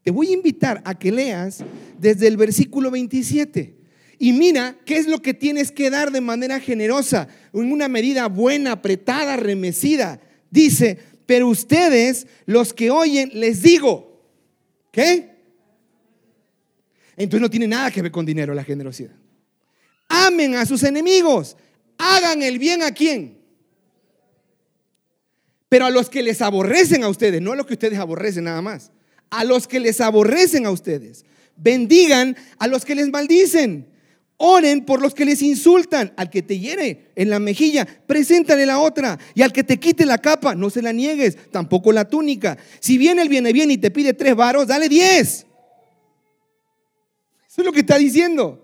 Te 0.04 0.12
voy 0.12 0.28
a 0.28 0.34
invitar 0.34 0.82
a 0.86 0.98
que 0.98 1.12
leas 1.12 1.66
desde 2.00 2.28
el 2.28 2.38
versículo 2.38 2.92
27 2.92 3.78
y 4.20 4.32
mira 4.32 4.78
qué 4.86 4.98
es 4.98 5.08
lo 5.08 5.22
que 5.22 5.34
tienes 5.34 5.72
que 5.72 5.90
dar 5.90 6.12
de 6.12 6.22
manera 6.22 6.60
generosa, 6.60 7.28
en 7.52 7.72
una 7.72 7.88
medida 7.88 8.28
buena, 8.28 8.74
apretada, 8.74 9.36
remecida. 9.36 10.22
Dice, 10.50 11.00
pero 11.28 11.48
ustedes, 11.50 12.26
los 12.48 12.74
que 12.74 12.90
oyen, 12.90 13.30
les 13.34 13.62
digo, 13.62 14.24
¿qué? 14.92 15.36
Entonces 17.18 17.42
no 17.42 17.50
tiene 17.50 17.68
nada 17.68 17.92
que 17.92 18.02
ver 18.02 18.12
con 18.12 18.26
dinero 18.26 18.56
la 18.56 18.64
generosidad. 18.64 19.16
Amen 20.08 20.56
a 20.56 20.66
sus 20.66 20.82
enemigos, 20.84 21.58
hagan 21.98 22.42
el 22.42 22.58
bien 22.58 22.82
a 22.82 22.92
quién. 22.92 23.38
Pero 25.68 25.86
a 25.86 25.90
los 25.90 26.10
que 26.10 26.24
les 26.24 26.42
aborrecen 26.42 27.04
a 27.04 27.10
ustedes, 27.10 27.42
no 27.42 27.52
a 27.52 27.56
los 27.58 27.66
que 27.66 27.74
ustedes 27.74 28.00
aborrecen 28.00 28.46
nada 28.46 28.62
más, 28.62 28.92
a 29.30 29.44
los 29.44 29.68
que 29.68 29.82
les 29.82 30.00
aborrecen 30.00 30.66
a 30.66 30.72
ustedes, 30.72 31.26
bendigan 31.58 32.38
a 32.58 32.68
los 32.68 32.86
que 32.86 32.96
les 32.96 33.10
maldicen 33.10 33.90
Oren 34.38 34.86
por 34.86 35.02
los 35.02 35.16
que 35.16 35.26
les 35.26 35.42
insultan. 35.42 36.14
Al 36.16 36.30
que 36.30 36.44
te 36.44 36.60
hiere 36.60 37.12
en 37.16 37.30
la 37.30 37.40
mejilla, 37.40 37.86
preséntale 37.86 38.66
la 38.66 38.80
otra. 38.80 39.18
Y 39.34 39.42
al 39.42 39.52
que 39.52 39.64
te 39.64 39.80
quite 39.80 40.06
la 40.06 40.20
capa, 40.20 40.54
no 40.54 40.70
se 40.70 40.82
la 40.82 40.94
niegues, 40.94 41.52
tampoco 41.52 41.92
la 41.92 42.08
túnica. 42.08 42.58
Si 42.80 42.98
viene 42.98 43.24
el 43.24 43.30
viene 43.30 43.52
bien 43.52 43.72
y 43.72 43.78
te 43.78 43.92
pide 43.92 44.14
tres 44.14 44.36
varos, 44.36 44.68
dale 44.68 44.88
diez. 44.88 45.46
Eso 47.48 47.62
es 47.62 47.66
lo 47.66 47.72
que 47.72 47.80
está 47.80 47.98
diciendo. 47.98 48.64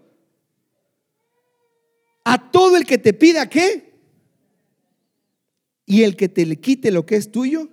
A 2.23 2.51
todo 2.51 2.77
el 2.77 2.85
que 2.85 2.99
te 2.99 3.13
pida, 3.13 3.49
¿qué? 3.49 3.93
Y 5.85 6.03
el 6.03 6.15
que 6.15 6.29
te 6.29 6.45
le 6.45 6.59
quite 6.59 6.91
lo 6.91 7.05
que 7.05 7.15
es 7.15 7.31
tuyo. 7.31 7.67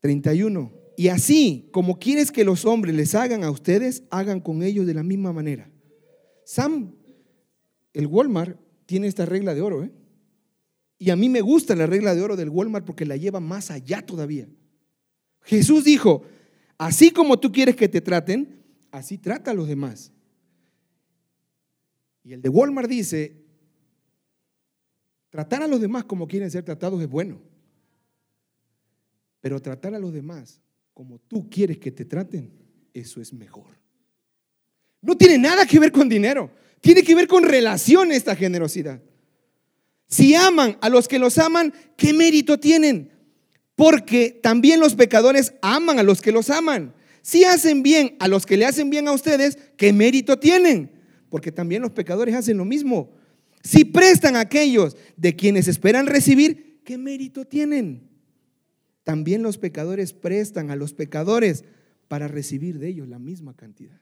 31. 0.00 0.85
Y 0.96 1.08
así, 1.08 1.68
como 1.72 1.98
quieres 1.98 2.32
que 2.32 2.44
los 2.44 2.64
hombres 2.64 2.94
les 2.94 3.14
hagan 3.14 3.44
a 3.44 3.50
ustedes, 3.50 4.04
hagan 4.10 4.40
con 4.40 4.62
ellos 4.62 4.86
de 4.86 4.94
la 4.94 5.02
misma 5.02 5.32
manera. 5.32 5.70
Sam, 6.44 6.94
el 7.92 8.06
Walmart 8.06 8.58
tiene 8.86 9.06
esta 9.06 9.26
regla 9.26 9.54
de 9.54 9.60
oro, 9.60 9.84
¿eh? 9.84 9.92
Y 10.98 11.10
a 11.10 11.16
mí 11.16 11.28
me 11.28 11.42
gusta 11.42 11.74
la 11.74 11.86
regla 11.86 12.14
de 12.14 12.22
oro 12.22 12.36
del 12.36 12.48
Walmart 12.48 12.86
porque 12.86 13.04
la 13.04 13.16
lleva 13.16 13.40
más 13.40 13.70
allá 13.70 14.00
todavía. 14.00 14.48
Jesús 15.42 15.84
dijo, 15.84 16.22
así 16.78 17.10
como 17.10 17.38
tú 17.38 17.52
quieres 17.52 17.76
que 17.76 17.88
te 17.88 18.00
traten, 18.00 18.64
así 18.90 19.18
trata 19.18 19.50
a 19.50 19.54
los 19.54 19.68
demás. 19.68 20.10
Y 22.24 22.32
el 22.32 22.40
de 22.40 22.48
Walmart 22.48 22.88
dice, 22.88 23.44
tratar 25.28 25.62
a 25.62 25.68
los 25.68 25.82
demás 25.82 26.04
como 26.04 26.26
quieren 26.26 26.50
ser 26.50 26.64
tratados 26.64 27.02
es 27.02 27.08
bueno, 27.08 27.42
pero 29.42 29.60
tratar 29.60 29.94
a 29.94 29.98
los 29.98 30.14
demás 30.14 30.62
como 30.96 31.18
tú 31.18 31.50
quieres 31.50 31.76
que 31.76 31.90
te 31.90 32.06
traten, 32.06 32.50
eso 32.94 33.20
es 33.20 33.30
mejor. 33.30 33.66
No 35.02 35.14
tiene 35.14 35.36
nada 35.36 35.66
que 35.66 35.78
ver 35.78 35.92
con 35.92 36.08
dinero, 36.08 36.50
tiene 36.80 37.02
que 37.02 37.14
ver 37.14 37.28
con 37.28 37.44
relación 37.44 38.12
esta 38.12 38.34
generosidad. 38.34 39.02
Si 40.08 40.34
aman 40.34 40.78
a 40.80 40.88
los 40.88 41.06
que 41.06 41.18
los 41.18 41.36
aman, 41.36 41.74
¿qué 41.98 42.14
mérito 42.14 42.58
tienen? 42.58 43.10
Porque 43.74 44.40
también 44.42 44.80
los 44.80 44.94
pecadores 44.94 45.52
aman 45.60 45.98
a 45.98 46.02
los 46.02 46.22
que 46.22 46.32
los 46.32 46.48
aman. 46.48 46.94
Si 47.20 47.44
hacen 47.44 47.82
bien 47.82 48.16
a 48.18 48.26
los 48.26 48.46
que 48.46 48.56
le 48.56 48.64
hacen 48.64 48.88
bien 48.88 49.06
a 49.06 49.12
ustedes, 49.12 49.58
¿qué 49.76 49.92
mérito 49.92 50.38
tienen? 50.38 50.90
Porque 51.28 51.52
también 51.52 51.82
los 51.82 51.92
pecadores 51.92 52.34
hacen 52.34 52.56
lo 52.56 52.64
mismo. 52.64 53.12
Si 53.62 53.84
prestan 53.84 54.34
a 54.34 54.40
aquellos 54.40 54.96
de 55.18 55.36
quienes 55.36 55.68
esperan 55.68 56.06
recibir, 56.06 56.80
¿qué 56.84 56.96
mérito 56.96 57.44
tienen? 57.44 58.05
También 59.06 59.40
los 59.44 59.56
pecadores 59.56 60.12
prestan 60.12 60.72
a 60.72 60.74
los 60.74 60.92
pecadores 60.92 61.62
para 62.08 62.26
recibir 62.26 62.80
de 62.80 62.88
ellos 62.88 63.06
la 63.06 63.20
misma 63.20 63.54
cantidad. 63.54 64.00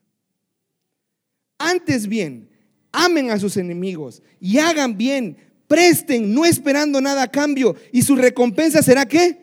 Antes 1.59 2.09
bien, 2.09 2.49
amen 2.91 3.31
a 3.31 3.39
sus 3.39 3.59
enemigos 3.59 4.23
y 4.41 4.57
hagan 4.57 4.97
bien, 4.97 5.37
presten, 5.67 6.33
no 6.33 6.47
esperando 6.47 7.03
nada 7.03 7.25
a 7.25 7.31
cambio, 7.31 7.77
y 7.93 8.01
su 8.01 8.17
recompensa 8.17 8.83
será 8.83 9.05
qué? 9.05 9.43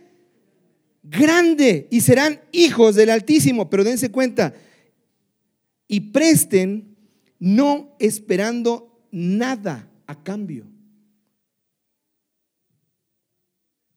Grande, 1.03 1.88
y 1.91 2.01
serán 2.01 2.41
hijos 2.51 2.96
del 2.96 3.12
Altísimo, 3.12 3.70
pero 3.70 3.84
dense 3.84 4.10
cuenta, 4.10 4.56
y 5.88 6.00
presten 6.00 6.98
no 7.38 7.96
esperando 8.00 9.06
nada 9.12 9.88
a 10.08 10.24
cambio. 10.24 10.65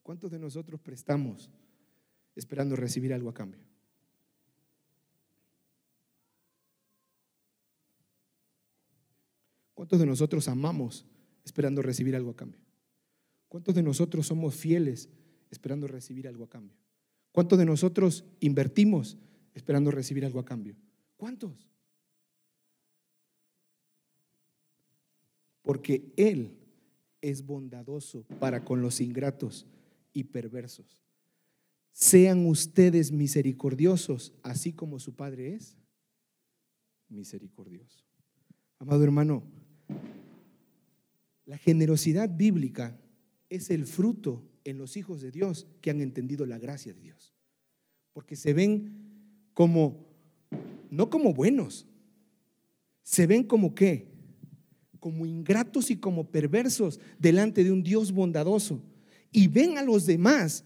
¿Cuántos 0.04 0.30
de 0.30 0.38
nosotros 0.38 0.80
prestamos 0.82 1.50
esperando 2.36 2.76
recibir 2.76 3.14
algo 3.14 3.30
a 3.30 3.34
cambio? 3.34 3.62
¿Cuántos 9.72 9.98
de 9.98 10.04
nosotros 10.04 10.46
amamos 10.46 11.06
esperando 11.42 11.80
recibir 11.80 12.14
algo 12.14 12.30
a 12.30 12.36
cambio? 12.36 12.60
¿Cuántos 13.48 13.74
de 13.74 13.82
nosotros 13.82 14.26
somos 14.26 14.54
fieles 14.54 15.08
esperando 15.50 15.86
recibir 15.86 16.28
algo 16.28 16.44
a 16.44 16.50
cambio? 16.50 16.76
¿Cuántos 17.32 17.58
de 17.58 17.64
nosotros 17.64 18.26
invertimos 18.40 19.16
esperando 19.54 19.90
recibir 19.90 20.26
algo 20.26 20.38
a 20.38 20.44
cambio? 20.44 20.76
¿Cuántos? 21.16 21.66
Porque 25.62 26.12
Él 26.18 26.58
es 27.22 27.46
bondadoso 27.46 28.26
para 28.38 28.66
con 28.66 28.82
los 28.82 29.00
ingratos 29.00 29.66
y 30.14 30.24
perversos. 30.24 31.04
Sean 31.92 32.46
ustedes 32.46 33.12
misericordiosos, 33.12 34.32
así 34.42 34.72
como 34.72 34.98
su 34.98 35.14
Padre 35.14 35.54
es 35.54 35.76
misericordioso. 37.08 38.04
Amado 38.78 39.04
hermano, 39.04 39.44
la 41.44 41.58
generosidad 41.58 42.34
bíblica 42.34 42.98
es 43.50 43.70
el 43.70 43.86
fruto 43.86 44.42
en 44.64 44.78
los 44.78 44.96
hijos 44.96 45.20
de 45.20 45.30
Dios 45.30 45.66
que 45.80 45.90
han 45.90 46.00
entendido 46.00 46.46
la 46.46 46.58
gracia 46.58 46.94
de 46.94 47.00
Dios. 47.00 47.34
Porque 48.12 48.36
se 48.36 48.54
ven 48.54 49.04
como, 49.52 50.06
no 50.90 51.10
como 51.10 51.34
buenos, 51.34 51.86
se 53.02 53.26
ven 53.26 53.44
como 53.44 53.74
qué? 53.74 54.08
Como 54.98 55.26
ingratos 55.26 55.90
y 55.90 55.96
como 55.96 56.30
perversos 56.30 56.98
delante 57.18 57.62
de 57.62 57.70
un 57.70 57.82
Dios 57.82 58.10
bondadoso. 58.10 58.82
Y 59.34 59.48
ven 59.48 59.76
a 59.76 59.82
los 59.82 60.06
demás 60.06 60.64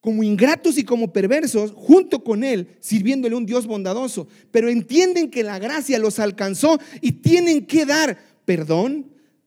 como 0.00 0.22
ingratos 0.22 0.76
y 0.76 0.84
como 0.84 1.12
perversos 1.12 1.72
junto 1.72 2.24
con 2.24 2.42
Él, 2.44 2.76
sirviéndole 2.80 3.34
un 3.34 3.46
Dios 3.46 3.66
bondadoso. 3.66 4.28
Pero 4.50 4.68
entienden 4.68 5.30
que 5.30 5.42
la 5.42 5.58
gracia 5.58 5.98
los 5.98 6.18
alcanzó 6.18 6.78
y 7.00 7.12
tienen 7.12 7.66
que 7.66 7.86
dar 7.86 8.18
perdón, 8.44 9.06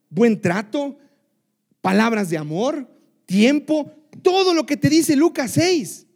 buen 0.10 0.40
trato, 0.40 0.98
palabras 1.82 2.30
de 2.30 2.38
amor, 2.38 2.88
tiempo, 3.26 3.92
todo 4.22 4.54
lo 4.54 4.66
que 4.66 4.78
te 4.78 4.90
dice 4.90 5.18
Lucas 5.18 5.52
6. 5.52 6.08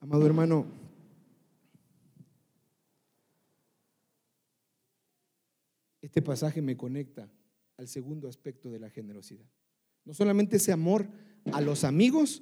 Amado 0.00 0.24
hermano, 0.24 0.66
este 6.14 6.22
pasaje 6.22 6.62
me 6.62 6.76
conecta 6.76 7.28
al 7.76 7.88
segundo 7.88 8.28
aspecto 8.28 8.70
de 8.70 8.78
la 8.78 8.88
generosidad. 8.88 9.50
No 10.04 10.14
solamente 10.14 10.58
ese 10.58 10.70
amor 10.70 11.08
a 11.50 11.60
los 11.60 11.82
amigos 11.82 12.40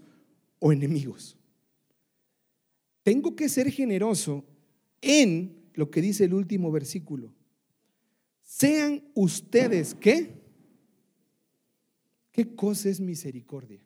o 0.58 0.72
enemigos. 0.72 1.38
Tengo 3.02 3.34
que 3.34 3.48
ser 3.48 3.70
generoso 3.70 4.44
en 5.00 5.70
lo 5.72 5.90
que 5.90 6.02
dice 6.02 6.24
el 6.24 6.34
último 6.34 6.70
versículo. 6.70 7.32
Sean 8.42 9.02
ustedes, 9.14 9.94
¿qué? 9.94 10.34
¿Qué 12.30 12.54
cosa 12.54 12.90
es 12.90 13.00
misericordia? 13.00 13.82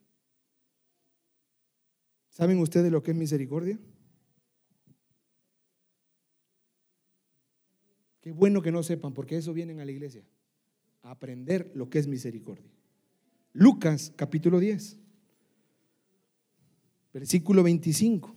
¿Saben 2.30 2.58
ustedes 2.58 2.90
lo 2.90 3.04
que 3.04 3.12
es 3.12 3.16
misericordia? 3.16 3.78
Qué 8.26 8.32
bueno 8.32 8.60
que 8.60 8.72
no 8.72 8.82
sepan, 8.82 9.14
porque 9.14 9.36
eso 9.36 9.54
vienen 9.54 9.78
a 9.78 9.84
la 9.84 9.92
iglesia, 9.92 10.24
a 11.02 11.12
aprender 11.12 11.70
lo 11.76 11.88
que 11.88 12.00
es 12.00 12.08
misericordia. 12.08 12.72
Lucas 13.52 14.12
capítulo 14.16 14.58
10, 14.58 14.98
versículo 17.12 17.62
25. 17.62 18.34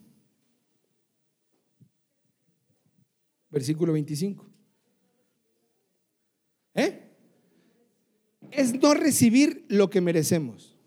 Versículo 3.50 3.94
25. 3.94 4.48
¿Eh? 6.76 7.10
Es 8.52 8.80
no 8.80 8.94
recibir 8.94 9.66
lo 9.70 9.90
que 9.90 10.02
merecemos. 10.02 10.78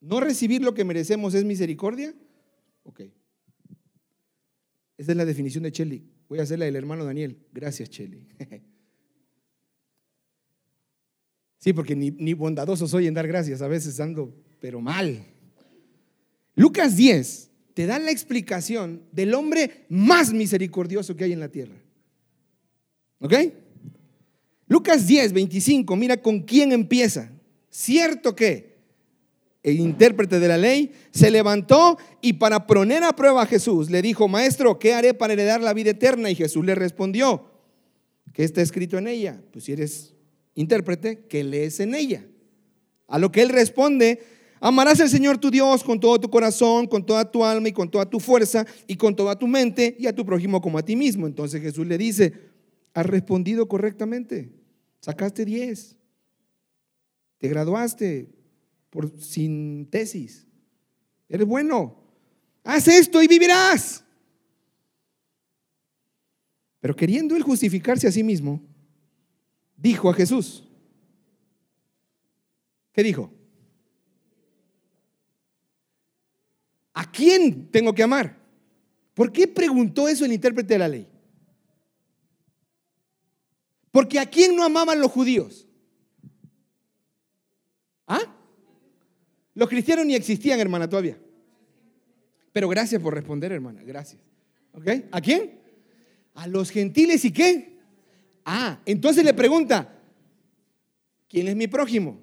¿No 0.00 0.18
recibir 0.18 0.60
lo 0.60 0.74
que 0.74 0.84
merecemos 0.84 1.34
es 1.34 1.44
misericordia? 1.44 2.12
Ok. 2.82 3.02
Esa 4.96 5.12
es 5.12 5.16
la 5.16 5.24
definición 5.24 5.62
de 5.62 5.70
Cheli. 5.70 6.19
Voy 6.30 6.38
a 6.38 6.44
hacerla 6.44 6.64
del 6.64 6.76
hermano 6.76 7.04
Daniel. 7.04 7.36
Gracias, 7.52 7.90
Cheli. 7.90 8.26
Sí, 11.62 11.74
porque 11.74 11.94
ni, 11.94 12.10
ni 12.10 12.32
bondadoso 12.32 12.88
soy 12.88 13.06
en 13.06 13.12
dar 13.12 13.28
gracias. 13.28 13.60
A 13.60 13.68
veces 13.68 14.00
ando, 14.00 14.34
pero 14.60 14.80
mal. 14.80 15.26
Lucas 16.54 16.96
10 16.96 17.50
te 17.74 17.84
da 17.84 17.98
la 17.98 18.10
explicación 18.10 19.02
del 19.12 19.34
hombre 19.34 19.84
más 19.90 20.32
misericordioso 20.32 21.14
que 21.14 21.24
hay 21.24 21.34
en 21.34 21.40
la 21.40 21.50
tierra. 21.50 21.76
¿Ok? 23.18 23.34
Lucas 24.68 25.06
10, 25.06 25.34
25, 25.34 25.94
mira 25.96 26.22
con 26.22 26.40
quién 26.44 26.72
empieza. 26.72 27.30
Cierto 27.68 28.34
que 28.34 28.69
el 29.62 29.78
intérprete 29.78 30.40
de 30.40 30.48
la 30.48 30.56
ley 30.56 30.92
se 31.10 31.30
levantó 31.30 31.98
y 32.22 32.34
para 32.34 32.66
poner 32.66 33.04
a 33.04 33.14
prueba 33.14 33.42
a 33.42 33.46
Jesús 33.46 33.90
le 33.90 34.00
dijo, 34.00 34.26
maestro, 34.26 34.78
¿qué 34.78 34.94
haré 34.94 35.12
para 35.12 35.34
heredar 35.34 35.60
la 35.60 35.74
vida 35.74 35.90
eterna? 35.90 36.30
Y 36.30 36.34
Jesús 36.34 36.64
le 36.64 36.74
respondió, 36.74 37.44
¿qué 38.32 38.44
está 38.44 38.62
escrito 38.62 38.96
en 38.96 39.08
ella? 39.08 39.42
Pues 39.52 39.64
si 39.64 39.72
eres 39.72 40.14
intérprete, 40.54 41.26
¿qué 41.28 41.44
lees 41.44 41.80
en 41.80 41.94
ella? 41.94 42.26
A 43.06 43.18
lo 43.18 43.30
que 43.30 43.42
él 43.42 43.50
responde, 43.50 44.22
amarás 44.60 45.00
al 45.00 45.10
Señor 45.10 45.36
tu 45.36 45.50
Dios 45.50 45.84
con 45.84 46.00
todo 46.00 46.18
tu 46.18 46.30
corazón, 46.30 46.86
con 46.86 47.04
toda 47.04 47.30
tu 47.30 47.44
alma 47.44 47.68
y 47.68 47.72
con 47.72 47.90
toda 47.90 48.08
tu 48.08 48.18
fuerza 48.18 48.66
y 48.86 48.96
con 48.96 49.14
toda 49.14 49.38
tu 49.38 49.46
mente 49.46 49.94
y 49.98 50.06
a 50.06 50.14
tu 50.14 50.24
prójimo 50.24 50.62
como 50.62 50.78
a 50.78 50.84
ti 50.84 50.96
mismo. 50.96 51.26
Entonces 51.26 51.60
Jesús 51.60 51.86
le 51.86 51.98
dice, 51.98 52.32
has 52.94 53.04
respondido 53.04 53.68
correctamente, 53.68 54.52
sacaste 55.00 55.44
10, 55.44 55.96
te 57.38 57.48
graduaste 57.48 58.39
por 58.90 59.10
sin 59.20 59.88
tesis, 59.88 60.46
eres 61.28 61.46
bueno, 61.46 61.96
haz 62.64 62.88
esto 62.88 63.22
y 63.22 63.28
vivirás. 63.28 64.04
Pero 66.80 66.96
queriendo 66.96 67.36
él 67.36 67.42
justificarse 67.42 68.08
a 68.08 68.12
sí 68.12 68.22
mismo, 68.22 68.60
dijo 69.76 70.10
a 70.10 70.14
Jesús, 70.14 70.64
¿qué 72.92 73.02
dijo? 73.02 73.30
¿A 76.94 77.10
quién 77.10 77.70
tengo 77.70 77.94
que 77.94 78.02
amar? 78.02 78.38
¿Por 79.14 79.30
qué 79.32 79.46
preguntó 79.46 80.08
eso 80.08 80.24
el 80.24 80.32
intérprete 80.32 80.74
de 80.74 80.78
la 80.78 80.88
ley? 80.88 81.08
Porque 83.90 84.18
¿a 84.18 84.26
quién 84.26 84.56
no 84.56 84.64
amaban 84.64 85.00
los 85.00 85.10
judíos? 85.10 85.66
¿Ah? 88.06 88.39
Los 89.60 89.68
cristianos 89.68 90.06
ni 90.06 90.14
existían, 90.14 90.58
hermana, 90.58 90.88
todavía. 90.88 91.18
Pero 92.50 92.66
gracias 92.66 93.02
por 93.02 93.12
responder, 93.12 93.52
hermana. 93.52 93.82
Gracias. 93.84 94.18
¿A 95.12 95.20
quién? 95.20 95.60
A 96.32 96.46
los 96.46 96.70
gentiles 96.70 97.26
y 97.26 97.30
qué? 97.30 97.76
Ah, 98.42 98.80
entonces 98.86 99.22
le 99.22 99.34
pregunta, 99.34 100.00
¿quién 101.28 101.46
es 101.46 101.56
mi 101.56 101.66
prójimo? 101.66 102.22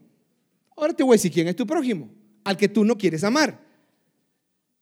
Ahora 0.76 0.94
te 0.94 1.04
voy 1.04 1.14
a 1.14 1.18
decir 1.18 1.32
quién 1.32 1.48
es 1.48 1.56
tu 1.56 1.68
prójimo, 1.68 2.10
al 2.44 2.58
que 2.58 2.68
tú 2.68 2.84
no 2.84 2.98
quieres 2.98 3.24
amar. 3.24 3.64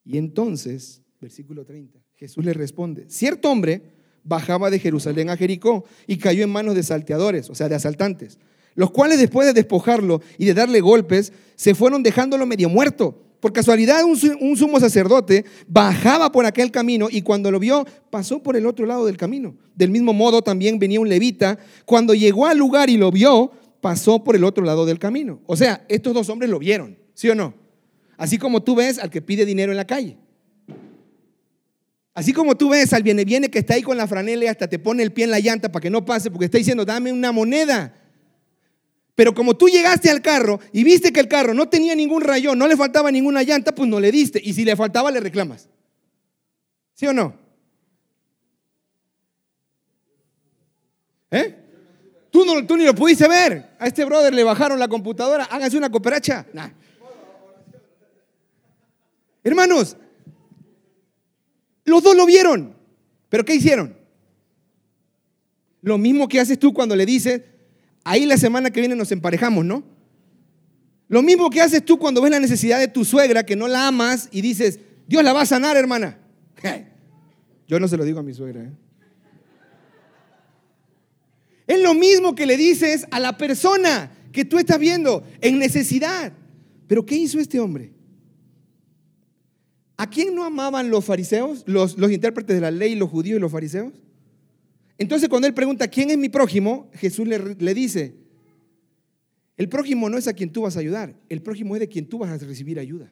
Y 0.06 0.18
entonces, 0.18 1.02
versículo 1.20 1.66
30, 1.66 2.00
Jesús 2.14 2.46
le 2.46 2.54
responde, 2.54 3.10
cierto 3.10 3.52
hombre 3.52 3.82
bajaba 4.24 4.70
de 4.70 4.80
Jerusalén 4.80 5.30
a 5.30 5.36
Jericó 5.36 5.84
y 6.08 6.20
cayó 6.20 6.46
en 6.46 6.52
manos 6.52 6.74
de 6.74 6.84
salteadores, 6.84 7.50
o 7.50 7.56
sea, 7.56 7.68
de 7.68 7.76
asaltantes, 7.76 8.40
los 8.76 8.92
cuales 8.92 9.20
después 9.20 9.48
de 9.48 9.54
despojarlo 9.54 10.22
y 10.38 10.46
de 10.46 10.54
darle 10.54 10.82
golpes, 10.82 11.34
se 11.56 11.74
fueron 11.74 12.04
dejándolo 12.04 12.46
medio 12.46 12.70
muerto. 12.70 13.22
Por 13.40 13.54
casualidad, 13.54 14.04
un, 14.04 14.58
sumo 14.58 14.80
sacerdote 14.80 15.46
bajaba 15.68 16.32
por 16.32 16.46
aquel 16.46 16.72
camino 16.72 17.08
y 17.12 17.22
cuando 17.22 17.52
lo 17.52 17.60
vio, 17.60 17.86
pasó 18.10 18.42
por 18.42 18.56
el 18.56 18.66
otro 18.66 18.86
lado 18.86 19.06
del 19.06 19.18
camino. 19.18 19.56
Del 19.76 19.92
mismo 19.92 20.14
modo, 20.14 20.42
también 20.42 20.80
venía 20.80 21.00
un 21.00 21.10
levita. 21.10 21.60
Cuando 21.86 22.14
llegó 22.14 22.48
al 22.48 22.58
lugar 22.58 22.90
y 22.90 22.98
lo 22.98 23.12
vio, 23.12 23.52
pasó 23.82 24.24
por 24.24 24.36
el 24.36 24.44
otro 24.44 24.66
lado 24.66 24.86
del 24.86 24.98
camino. 24.98 25.42
O 25.46 25.56
sea, 25.56 25.86
estos 25.90 26.14
dos 26.14 26.28
hombres 26.30 26.50
lo 26.50 26.58
vieron, 26.58 26.98
¿sí 27.14 27.30
o 27.30 27.36
no? 27.36 27.54
Así 28.18 28.38
como 28.38 28.64
tú 28.64 28.76
ves 28.76 28.98
al 28.98 29.10
que 29.10 29.22
pide 29.22 29.46
dinero 29.46 29.72
en 29.72 29.78
la 29.78 29.86
calle. 29.86 30.18
Así 32.16 32.34
como 32.34 32.56
tú 32.56 32.70
ves 32.70 32.94
al 32.94 33.04
viene 33.04 33.26
viene 33.26 33.50
que 33.50 33.60
está 33.60 33.76
ahí 33.76 33.84
con 33.84 33.98
la 33.98 34.08
franela 34.08 34.46
y 34.46 34.48
hasta 34.48 34.68
te 34.68 34.80
pone 34.80 35.04
el 35.04 35.12
pie 35.12 35.26
en 35.26 35.32
la 35.32 35.40
llanta 35.40 35.72
para 35.72 35.82
que 35.82 35.90
no 35.90 36.04
pase 36.04 36.32
porque 36.32 36.46
está 36.46 36.58
diciendo, 36.58 36.84
dame 36.84 37.12
una 37.12 37.32
moneda. 37.32 37.94
Pero 39.16 39.34
como 39.34 39.56
tú 39.56 39.70
llegaste 39.70 40.10
al 40.12 40.22
carro 40.22 40.60
y 40.74 40.84
viste 40.84 41.14
que 41.14 41.22
el 41.22 41.30
carro 41.30 41.54
no 41.54 41.70
tenía 41.70 41.96
ningún 41.96 42.22
rayón, 42.22 42.60
no 42.60 42.68
le 42.68 42.76
faltaba 42.76 43.10
ninguna 43.12 43.44
llanta, 43.44 43.74
pues 43.74 43.90
no 43.90 44.00
le 44.00 44.12
diste. 44.12 44.42
Y 44.44 44.54
si 44.54 44.66
le 44.66 44.76
faltaba, 44.76 45.10
le 45.10 45.22
reclamas. 45.22 45.70
¿Sí 46.94 47.08
o 47.08 47.14
no? 47.14 47.34
¿Eh? 51.32 51.56
Tú, 52.30 52.46
no, 52.46 52.66
tú 52.68 52.76
ni 52.76 52.84
lo 52.84 52.94
pudiste 52.94 53.28
ver. 53.28 53.76
A 53.80 53.88
este 53.88 54.04
brother 54.04 54.34
le 54.34 54.44
bajaron 54.44 54.78
la 54.78 54.90
computadora. 54.90 55.46
Háganse 55.46 55.78
una 55.78 55.90
cooperacha. 55.90 56.46
Hermanos, 59.42 59.96
los 61.86 62.04
dos 62.04 62.16
lo 62.16 62.26
vieron. 62.26 62.76
¿Pero 63.30 63.46
qué 63.46 63.56
hicieron? 63.56 63.98
Lo 65.82 65.98
mismo 65.98 66.28
que 66.28 66.40
haces 66.42 66.60
tú 66.60 66.74
cuando 66.74 66.96
le 66.96 67.06
dices, 67.06 67.42
ahí 68.06 68.26
la 68.26 68.38
semana 68.38 68.72
que 68.72 68.80
viene 68.80 68.96
nos 68.96 69.12
emparejamos, 69.12 69.66
¿no? 69.66 69.84
Lo 71.10 71.22
mismo 71.22 71.50
que 71.50 71.60
haces 71.60 71.84
tú 71.84 72.00
cuando 72.00 72.22
ves 72.22 72.32
la 72.32 72.40
necesidad 72.40 72.80
de 72.80 72.88
tu 72.88 73.04
suegra 73.04 73.46
que 73.46 73.56
no 73.56 73.68
la 73.68 73.88
amas 73.88 74.30
y 74.32 74.42
dices, 74.42 74.80
Dios 75.08 75.24
la 75.24 75.34
va 75.34 75.42
a 75.42 75.46
sanar, 75.46 75.76
hermana. 75.76 76.18
Yo 77.68 77.80
no 77.80 77.88
se 77.88 77.98
lo 77.98 78.06
digo 78.06 78.20
a 78.20 78.24
mi 78.24 78.34
suegra. 78.34 78.64
¿eh? 78.64 78.72
Es 81.68 81.82
lo 81.82 81.94
mismo 81.94 82.36
que 82.36 82.46
le 82.46 82.58
dices 82.58 83.08
a 83.12 83.20
la 83.20 83.38
persona 83.38 84.12
que 84.32 84.46
tú 84.46 84.60
estás 84.60 84.80
viendo 84.80 85.24
en 85.42 85.60
necesidad. 85.60 86.32
Pero 86.88 87.06
¿qué 87.06 87.16
hizo 87.16 87.40
este 87.40 87.60
hombre? 87.60 87.92
¿A 89.98 90.10
quién 90.10 90.36
no 90.36 90.44
amaban 90.44 90.90
los 90.90 91.06
fariseos, 91.06 91.64
los, 91.66 91.98
los 91.98 92.12
intérpretes 92.12 92.56
de 92.56 92.62
la 92.62 92.72
ley, 92.72 92.96
los 92.96 93.10
judíos 93.10 93.38
y 93.38 93.42
los 93.42 93.52
fariseos? 93.52 93.94
Entonces 94.98 95.30
cuando 95.30 95.48
él 95.48 95.54
pregunta, 95.54 95.88
¿quién 95.88 96.10
es 96.10 96.18
mi 96.18 96.30
prójimo? 96.30 96.90
Jesús 96.94 97.28
le, 97.28 97.56
le 97.56 97.74
dice, 97.74 98.16
el 99.58 99.70
prójimo 99.70 100.10
no 100.10 100.18
es 100.18 100.28
a 100.28 100.34
quien 100.34 100.52
tú 100.52 100.62
vas 100.62 100.78
a 100.78 100.80
ayudar, 100.80 101.16
el 101.30 101.42
prójimo 101.42 101.76
es 101.76 101.80
de 101.80 101.90
quien 101.90 102.08
tú 102.08 102.20
vas 102.20 102.30
a 102.32 102.46
recibir 102.46 102.80
ayuda. 102.80 103.12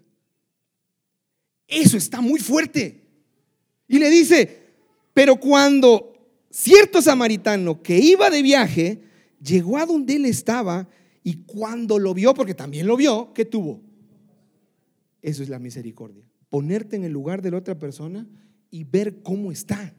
Eso 1.67 1.97
está 1.97 2.21
muy 2.21 2.39
fuerte. 2.39 3.01
Y 3.87 3.99
le 3.99 4.09
dice, 4.09 4.63
pero 5.13 5.37
cuando 5.37 6.13
cierto 6.49 7.01
samaritano 7.01 7.81
que 7.81 7.97
iba 7.97 8.29
de 8.29 8.41
viaje 8.41 9.01
llegó 9.41 9.77
a 9.77 9.85
donde 9.85 10.15
él 10.15 10.25
estaba 10.25 10.87
y 11.23 11.43
cuando 11.43 11.99
lo 11.99 12.13
vio, 12.13 12.33
porque 12.33 12.53
también 12.53 12.87
lo 12.87 12.97
vio, 12.97 13.33
¿qué 13.33 13.45
tuvo? 13.45 13.81
Eso 15.21 15.41
es 15.41 15.49
la 15.49 15.59
misericordia. 15.59 16.29
Ponerte 16.49 16.95
en 16.95 17.05
el 17.05 17.11
lugar 17.11 17.41
de 17.41 17.51
la 17.51 17.57
otra 17.57 17.79
persona 17.79 18.27
y 18.69 18.83
ver 18.83 19.21
cómo 19.23 19.51
está. 19.51 19.95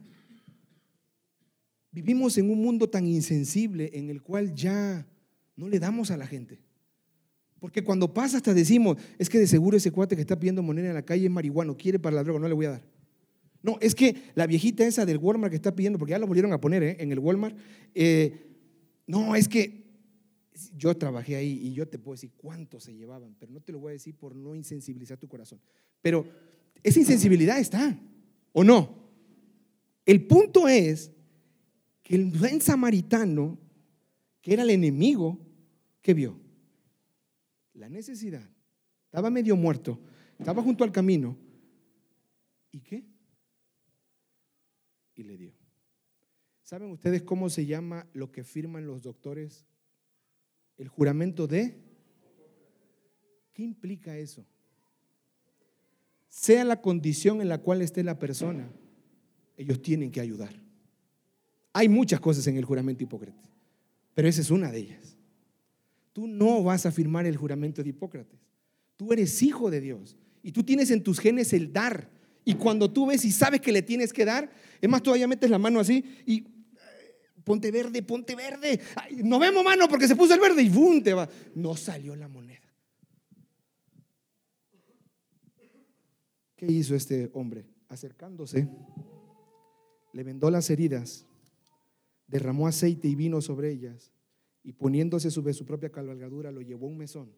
Vivimos 1.95 2.37
en 2.37 2.51
un 2.51 2.61
mundo 2.61 2.89
tan 2.89 3.07
insensible 3.07 3.89
en 3.93 4.09
el 4.09 4.21
cual 4.21 4.53
ya 4.53 5.07
no 5.55 5.69
le 5.69 5.79
damos 5.79 6.11
a 6.11 6.17
la 6.17 6.27
gente. 6.27 6.59
Porque 7.57 7.85
cuando 7.85 8.13
pasa 8.13 8.35
hasta 8.35 8.53
decimos, 8.53 8.97
es 9.17 9.29
que 9.29 9.39
de 9.39 9.47
seguro 9.47 9.77
ese 9.77 9.91
cuate 9.91 10.13
que 10.17 10.21
está 10.21 10.37
pidiendo 10.37 10.61
moneda 10.61 10.89
en 10.89 10.93
la 10.93 11.05
calle 11.05 11.23
es 11.23 11.31
marihuano, 11.31 11.77
quiere 11.77 11.97
para 11.97 12.17
la 12.17 12.23
droga, 12.25 12.41
no 12.41 12.49
le 12.49 12.53
voy 12.53 12.65
a 12.65 12.71
dar. 12.71 12.83
No, 13.63 13.77
es 13.79 13.95
que 13.95 14.13
la 14.35 14.45
viejita 14.45 14.85
esa 14.85 15.05
del 15.05 15.19
Walmart 15.19 15.51
que 15.51 15.55
está 15.55 15.73
pidiendo, 15.73 15.97
porque 15.97 16.11
ya 16.11 16.19
lo 16.19 16.27
volvieron 16.27 16.51
a 16.51 16.59
poner 16.59 16.83
¿eh? 16.83 16.97
en 16.99 17.13
el 17.13 17.19
Walmart, 17.19 17.57
eh, 17.93 18.45
no, 19.07 19.33
es 19.37 19.47
que 19.47 19.85
yo 20.75 20.97
trabajé 20.97 21.37
ahí 21.37 21.61
y 21.63 21.71
yo 21.71 21.87
te 21.87 21.97
puedo 21.97 22.15
decir 22.15 22.31
cuánto 22.35 22.81
se 22.81 22.93
llevaban, 22.93 23.37
pero 23.39 23.53
no 23.53 23.61
te 23.61 23.71
lo 23.71 23.79
voy 23.79 23.91
a 23.91 23.93
decir 23.93 24.15
por 24.15 24.35
no 24.35 24.53
insensibilizar 24.53 25.17
tu 25.17 25.29
corazón. 25.29 25.61
Pero 26.01 26.27
esa 26.83 26.99
insensibilidad 26.99 27.57
está, 27.57 27.97
¿o 28.51 28.65
no? 28.65 29.05
El 30.05 30.27
punto 30.27 30.67
es 30.67 31.09
que 32.05 32.15
el 32.15 32.27
buen 32.27 32.61
samaritano, 32.61 33.59
que 34.41 34.53
era 34.53 34.63
el 34.63 34.69
enemigo, 34.69 35.37
¿qué 36.01 36.13
vio? 36.13 36.39
La 37.73 37.89
necesidad. 37.89 38.49
Estaba 39.07 39.29
medio 39.29 39.57
muerto, 39.57 39.99
estaba 40.39 40.63
junto 40.63 40.85
al 40.85 40.93
camino. 40.93 41.37
¿Y 42.71 42.79
qué? 42.79 43.03
y 45.15 45.23
le 45.23 45.37
dio. 45.37 45.53
¿Saben 46.61 46.91
ustedes 46.91 47.23
cómo 47.23 47.49
se 47.49 47.65
llama 47.65 48.07
lo 48.13 48.31
que 48.31 48.43
firman 48.43 48.85
los 48.85 49.01
doctores? 49.01 49.65
El 50.77 50.87
juramento 50.87 51.47
de... 51.47 51.81
¿Qué 53.53 53.63
implica 53.63 54.17
eso? 54.17 54.45
Sea 56.27 56.65
la 56.65 56.81
condición 56.81 57.39
en 57.39 57.47
la 57.47 57.59
cual 57.59 57.81
esté 57.81 58.03
la 58.03 58.19
persona, 58.19 58.69
ellos 59.55 59.81
tienen 59.81 60.11
que 60.11 60.19
ayudar. 60.19 60.64
Hay 61.77 61.89
muchas 61.89 62.21
cosas 62.21 62.47
en 62.47 62.55
el 62.55 62.63
juramento 62.63 63.03
Hipócrates, 63.03 63.51
pero 64.13 64.29
esa 64.29 64.39
es 64.39 64.49
una 64.49 64.71
de 64.71 64.77
ellas. 64.77 65.17
Tú 66.13 66.25
no 66.25 66.63
vas 66.63 66.85
a 66.85 66.91
firmar 66.91 67.25
el 67.25 67.35
juramento 67.35 67.83
de 67.83 67.89
Hipócrates. 67.89 68.39
Tú 68.95 69.11
eres 69.11 69.43
hijo 69.43 69.69
de 69.69 69.81
Dios 69.81 70.15
y 70.41 70.53
tú 70.53 70.63
tienes 70.63 70.89
en 70.89 71.03
tus 71.03 71.19
genes 71.19 71.51
el 71.51 71.73
dar. 71.73 72.09
Y 72.45 72.53
cuando 72.53 72.89
tú 72.89 73.07
ves 73.07 73.25
y 73.25 73.31
sabes 73.33 73.59
que 73.59 73.73
le 73.73 73.81
tienes 73.81 74.13
que 74.13 74.23
dar, 74.23 74.49
es 74.79 74.89
más, 74.89 75.03
todavía 75.03 75.27
metes 75.27 75.49
la 75.49 75.59
mano 75.59 75.81
así 75.81 76.01
y 76.25 76.37
eh, 76.37 76.45
ponte 77.43 77.69
verde, 77.71 78.01
ponte 78.03 78.35
verde. 78.37 78.79
no 79.25 79.37
vemos 79.37 79.61
mano 79.61 79.89
porque 79.89 80.07
se 80.07 80.15
puso 80.15 80.33
el 80.33 80.39
verde 80.39 80.63
y 80.63 80.69
¡bum! 80.69 81.03
te 81.03 81.13
va. 81.13 81.27
No 81.55 81.75
salió 81.75 82.15
la 82.15 82.29
moneda. 82.29 82.73
¿Qué 86.55 86.67
hizo 86.67 86.95
este 86.95 87.29
hombre? 87.33 87.65
Acercándose, 87.89 88.65
le 90.13 90.23
vendó 90.23 90.49
las 90.49 90.69
heridas, 90.69 91.25
derramó 92.27 92.67
aceite 92.67 93.07
y 93.07 93.15
vino 93.15 93.41
sobre 93.41 93.71
ellas 93.71 94.11
y 94.63 94.73
poniéndose 94.73 95.31
sobre 95.31 95.53
su 95.53 95.65
propia 95.65 95.91
cabalgadura 95.91 96.51
lo 96.51 96.61
llevó 96.61 96.87
a 96.87 96.89
un 96.89 96.97
mesón, 96.97 97.31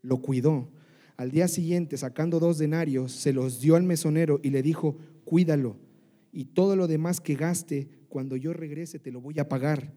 lo 0.00 0.22
cuidó 0.22 0.68
al 1.16 1.30
día 1.30 1.48
siguiente, 1.48 1.96
sacando 1.96 2.40
dos 2.40 2.58
denarios, 2.58 3.12
se 3.12 3.32
los 3.32 3.60
dio 3.60 3.76
al 3.76 3.82
mesonero 3.82 4.40
y 4.42 4.50
le 4.50 4.62
dijo, 4.62 4.96
cuídalo, 5.24 5.76
y 6.32 6.46
todo 6.46 6.76
lo 6.76 6.88
demás 6.88 7.20
que 7.20 7.34
gaste, 7.34 7.88
cuando 8.08 8.36
yo 8.36 8.52
regrese 8.52 8.98
te 8.98 9.12
lo 9.12 9.20
voy 9.20 9.38
a 9.38 9.48
pagar. 9.48 9.92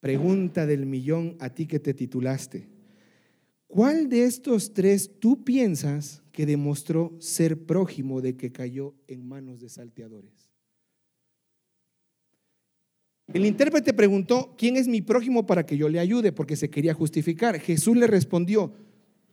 Pregunta 0.00 0.66
del 0.66 0.86
millón 0.86 1.36
a 1.40 1.50
ti 1.50 1.66
que 1.66 1.78
te 1.78 1.92
titulaste. 1.92 2.68
¿Cuál 3.66 4.08
de 4.08 4.24
estos 4.24 4.72
tres 4.72 5.20
tú 5.20 5.44
piensas 5.44 6.22
que 6.32 6.46
demostró 6.46 7.14
ser 7.20 7.66
prójimo 7.66 8.20
de 8.20 8.36
que 8.36 8.50
cayó 8.50 8.94
en 9.06 9.28
manos 9.28 9.60
de 9.60 9.68
salteadores? 9.68 10.49
El 13.32 13.46
intérprete 13.46 13.92
preguntó, 13.92 14.54
¿quién 14.58 14.76
es 14.76 14.88
mi 14.88 15.02
prójimo 15.02 15.46
para 15.46 15.64
que 15.64 15.76
yo 15.76 15.88
le 15.88 16.00
ayude? 16.00 16.32
Porque 16.32 16.56
se 16.56 16.68
quería 16.68 16.94
justificar. 16.94 17.60
Jesús 17.60 17.96
le 17.96 18.06
respondió, 18.06 18.72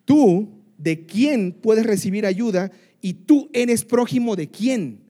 tú 0.05 0.49
de 0.77 1.05
quién 1.05 1.51
puedes 1.51 1.85
recibir 1.85 2.25
ayuda 2.25 2.71
y 3.01 3.13
tú 3.13 3.49
eres 3.53 3.83
prójimo 3.83 4.35
de 4.35 4.49
quién. 4.49 5.01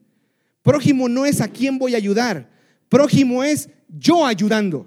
Prójimo 0.62 1.08
no 1.08 1.26
es 1.26 1.40
a 1.40 1.48
quién 1.48 1.78
voy 1.78 1.94
a 1.94 1.98
ayudar, 1.98 2.50
prójimo 2.88 3.44
es 3.44 3.68
yo 3.88 4.26
ayudando. 4.26 4.86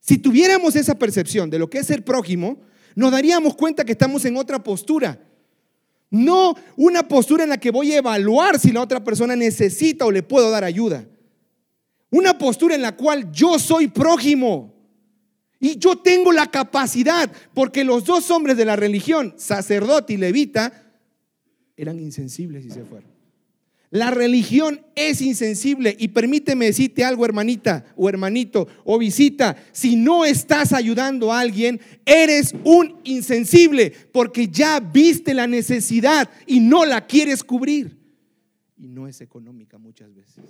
Si 0.00 0.18
tuviéramos 0.18 0.76
esa 0.76 0.98
percepción 0.98 1.50
de 1.50 1.58
lo 1.58 1.70
que 1.70 1.78
es 1.78 1.86
ser 1.86 2.04
prójimo, 2.04 2.60
nos 2.94 3.12
daríamos 3.12 3.54
cuenta 3.54 3.84
que 3.84 3.92
estamos 3.92 4.24
en 4.24 4.36
otra 4.36 4.62
postura. 4.62 5.20
No 6.10 6.54
una 6.76 7.06
postura 7.06 7.44
en 7.44 7.50
la 7.50 7.58
que 7.58 7.70
voy 7.70 7.92
a 7.92 7.98
evaluar 7.98 8.58
si 8.58 8.72
la 8.72 8.82
otra 8.82 9.02
persona 9.02 9.36
necesita 9.36 10.04
o 10.04 10.10
le 10.10 10.22
puedo 10.22 10.50
dar 10.50 10.64
ayuda. 10.64 11.06
Una 12.10 12.36
postura 12.36 12.74
en 12.74 12.82
la 12.82 12.96
cual 12.96 13.30
yo 13.30 13.58
soy 13.58 13.86
prójimo. 13.88 14.74
Y 15.60 15.78
yo 15.78 15.96
tengo 15.96 16.32
la 16.32 16.50
capacidad, 16.50 17.30
porque 17.54 17.84
los 17.84 18.04
dos 18.04 18.30
hombres 18.30 18.56
de 18.56 18.64
la 18.64 18.76
religión, 18.76 19.34
sacerdote 19.36 20.14
y 20.14 20.16
levita, 20.16 20.90
eran 21.76 22.00
insensibles 22.00 22.64
y 22.64 22.70
se 22.70 22.82
fueron. 22.82 23.19
La 23.90 24.12
religión 24.12 24.80
es 24.94 25.20
insensible 25.20 25.96
y 25.98 26.08
permíteme 26.08 26.66
decirte 26.66 27.04
algo, 27.04 27.24
hermanita 27.24 27.84
o 27.96 28.08
hermanito 28.08 28.68
o 28.84 28.98
visita, 28.98 29.56
si 29.72 29.96
no 29.96 30.24
estás 30.24 30.72
ayudando 30.72 31.32
a 31.32 31.40
alguien, 31.40 31.80
eres 32.06 32.54
un 32.64 33.00
insensible 33.02 33.92
porque 34.12 34.46
ya 34.46 34.78
viste 34.78 35.34
la 35.34 35.48
necesidad 35.48 36.30
y 36.46 36.60
no 36.60 36.84
la 36.84 37.06
quieres 37.06 37.42
cubrir. 37.42 37.98
Y 38.76 38.86
no 38.86 39.08
es 39.08 39.20
económica 39.20 39.76
muchas 39.76 40.14
veces. 40.14 40.44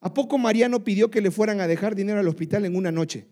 ¿A 0.00 0.12
poco 0.12 0.36
Mariano 0.36 0.82
pidió 0.82 1.10
que 1.10 1.20
le 1.20 1.30
fueran 1.30 1.60
a 1.60 1.68
dejar 1.68 1.94
dinero 1.94 2.18
al 2.18 2.28
hospital 2.28 2.64
en 2.64 2.74
una 2.74 2.90
noche? 2.90 3.26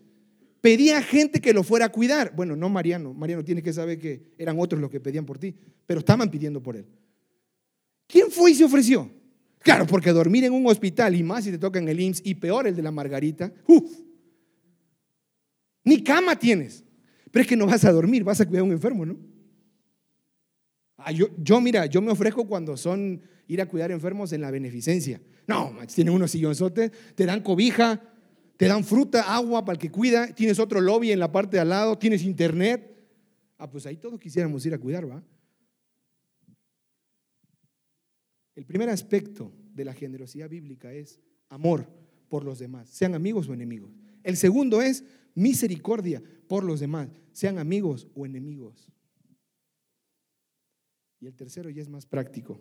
pedía 0.61 1.01
gente 1.01 1.39
que 1.39 1.53
lo 1.53 1.63
fuera 1.63 1.85
a 1.85 1.89
cuidar. 1.89 2.33
Bueno, 2.35 2.55
no 2.55 2.69
Mariano, 2.69 3.13
Mariano 3.13 3.43
tiene 3.43 3.61
que 3.61 3.73
saber 3.73 3.97
que 3.97 4.33
eran 4.37 4.59
otros 4.59 4.81
los 4.81 4.89
que 4.89 4.99
pedían 4.99 5.25
por 5.25 5.37
ti, 5.37 5.55
pero 5.85 5.99
estaban 5.99 6.29
pidiendo 6.29 6.61
por 6.61 6.75
él. 6.75 6.85
¿Quién 8.09 8.31
fue 8.31 8.51
y 8.51 8.55
se 8.55 8.65
ofreció? 8.65 9.09
Claro, 9.59 9.85
porque 9.85 10.11
dormir 10.11 10.43
en 10.43 10.51
un 10.51 10.65
hospital 10.65 11.15
y 11.15 11.21
más 11.21 11.43
si 11.43 11.51
te 11.51 11.59
toca 11.59 11.77
en 11.77 11.87
el 11.87 11.99
IMSS 11.99 12.21
y 12.25 12.35
peor 12.35 12.65
el 12.65 12.75
de 12.75 12.81
la 12.81 12.89
Margarita, 12.89 13.53
uff, 13.67 13.99
ni 15.83 16.03
cama 16.03 16.37
tienes. 16.37 16.83
Pero 17.31 17.43
es 17.43 17.47
que 17.47 17.55
no 17.55 17.67
vas 17.67 17.85
a 17.85 17.91
dormir, 17.91 18.23
vas 18.23 18.41
a 18.41 18.47
cuidar 18.47 18.61
a 18.61 18.63
un 18.63 18.71
enfermo, 18.71 19.05
¿no? 19.05 19.15
Ah, 20.97 21.11
yo, 21.11 21.27
yo, 21.37 21.61
mira, 21.61 21.85
yo 21.85 22.01
me 22.01 22.11
ofrezco 22.11 22.47
cuando 22.47 22.75
son 22.75 23.21
ir 23.47 23.61
a 23.61 23.67
cuidar 23.67 23.91
enfermos 23.91 24.33
en 24.33 24.41
la 24.41 24.49
beneficencia. 24.49 25.21
No, 25.45 25.75
tienen 25.93 26.13
unos 26.13 26.31
sillonzotes, 26.31 26.91
te 27.13 27.25
dan 27.27 27.41
cobija, 27.41 28.01
te 28.57 28.67
dan 28.67 28.83
fruta, 28.83 29.33
agua 29.33 29.63
para 29.63 29.75
el 29.75 29.79
que 29.79 29.91
cuida, 29.91 30.33
tienes 30.33 30.57
otro 30.57 30.81
lobby 30.81 31.11
en 31.11 31.19
la 31.19 31.31
parte 31.31 31.57
de 31.57 31.61
al 31.61 31.69
lado, 31.69 31.97
tienes 31.99 32.23
internet. 32.23 32.91
Ah, 33.59 33.69
pues 33.69 33.85
ahí 33.85 33.97
todos 33.97 34.19
quisiéramos 34.19 34.65
ir 34.65 34.73
a 34.73 34.79
cuidar, 34.79 35.07
¿va? 35.07 35.23
El 38.59 38.65
primer 38.65 38.89
aspecto 38.89 39.53
de 39.73 39.85
la 39.85 39.93
generosidad 39.93 40.49
bíblica 40.49 40.91
es 40.91 41.21
amor 41.47 41.87
por 42.27 42.43
los 42.43 42.59
demás, 42.59 42.89
sean 42.89 43.15
amigos 43.15 43.47
o 43.47 43.53
enemigos. 43.53 43.97
El 44.21 44.35
segundo 44.35 44.81
es 44.81 45.05
misericordia 45.33 46.21
por 46.49 46.65
los 46.65 46.81
demás, 46.81 47.09
sean 47.31 47.57
amigos 47.57 48.09
o 48.15 48.25
enemigos. 48.25 48.91
Y 51.21 51.27
el 51.27 51.37
tercero 51.37 51.69
ya 51.69 51.81
es 51.81 51.87
más 51.87 52.05
práctico. 52.05 52.59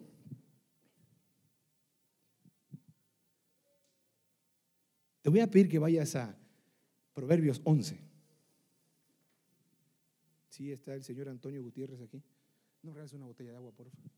Te 5.21 5.31
voy 5.31 5.41
a 5.41 5.51
pedir 5.51 5.69
que 5.69 5.81
vayas 5.81 6.15
a 6.15 6.39
Proverbios 7.13 7.61
11. 7.65 7.99
Sí, 10.51 10.71
está 10.71 10.95
el 10.95 11.03
señor 11.03 11.29
Antonio 11.29 11.61
Gutiérrez 11.61 12.01
aquí. 12.01 12.23
No 12.85 12.93
regales 12.93 13.15
una 13.15 13.27
botella 13.27 13.51
de 13.51 13.57
agua, 13.57 13.73
por 13.73 13.91
favor. 13.91 14.18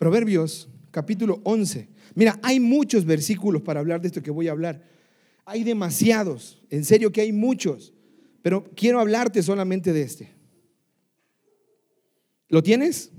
Proverbios 0.00 0.66
capítulo 0.90 1.42
11. 1.44 1.86
Mira, 2.14 2.40
hay 2.42 2.58
muchos 2.58 3.04
versículos 3.04 3.60
para 3.60 3.80
hablar 3.80 4.00
de 4.00 4.06
esto 4.06 4.22
que 4.22 4.30
voy 4.30 4.48
a 4.48 4.52
hablar. 4.52 4.82
Hay 5.44 5.62
demasiados, 5.62 6.62
en 6.70 6.86
serio 6.86 7.12
que 7.12 7.20
hay 7.20 7.32
muchos, 7.32 7.92
pero 8.40 8.64
quiero 8.74 8.98
hablarte 8.98 9.42
solamente 9.42 9.92
de 9.92 10.00
este. 10.00 10.32
¿Lo 12.48 12.62
tienes? 12.62 13.12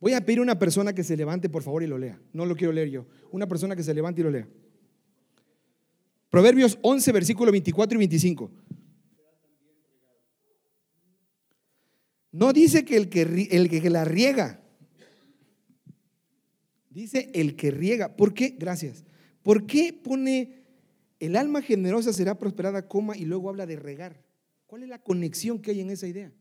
Voy 0.00 0.14
a 0.14 0.24
pedir 0.24 0.40
a 0.40 0.42
una 0.42 0.58
persona 0.58 0.92
que 0.92 1.04
se 1.04 1.16
levante, 1.16 1.48
por 1.48 1.62
favor, 1.62 1.84
y 1.84 1.86
lo 1.86 1.96
lea. 1.96 2.20
No 2.32 2.44
lo 2.44 2.56
quiero 2.56 2.72
leer 2.72 2.90
yo. 2.90 3.06
Una 3.30 3.46
persona 3.46 3.76
que 3.76 3.84
se 3.84 3.94
levante 3.94 4.20
y 4.20 4.24
lo 4.24 4.32
lea. 4.32 4.48
Proverbios 6.28 6.76
11, 6.82 7.12
versículo 7.12 7.52
24 7.52 7.94
y 7.94 7.98
25. 7.98 8.50
No 12.32 12.52
dice 12.52 12.84
que 12.84 12.96
el 12.96 13.08
que, 13.08 13.22
el 13.52 13.70
que 13.70 13.90
la 13.90 14.04
riega 14.04 14.64
Dice 16.98 17.30
el 17.32 17.54
que 17.54 17.70
riega. 17.70 18.16
¿Por 18.16 18.34
qué? 18.34 18.56
Gracias. 18.58 19.04
¿Por 19.44 19.66
qué 19.66 19.92
pone 19.92 20.64
el 21.20 21.36
alma 21.36 21.62
generosa 21.62 22.12
será 22.12 22.36
prosperada, 22.36 22.88
coma, 22.88 23.16
y 23.16 23.24
luego 23.24 23.48
habla 23.48 23.66
de 23.66 23.76
regar? 23.76 24.20
¿Cuál 24.66 24.82
es 24.82 24.88
la 24.88 24.98
conexión 24.98 25.60
que 25.60 25.70
hay 25.70 25.80
en 25.80 25.90
esa 25.90 26.08
idea? 26.08 26.32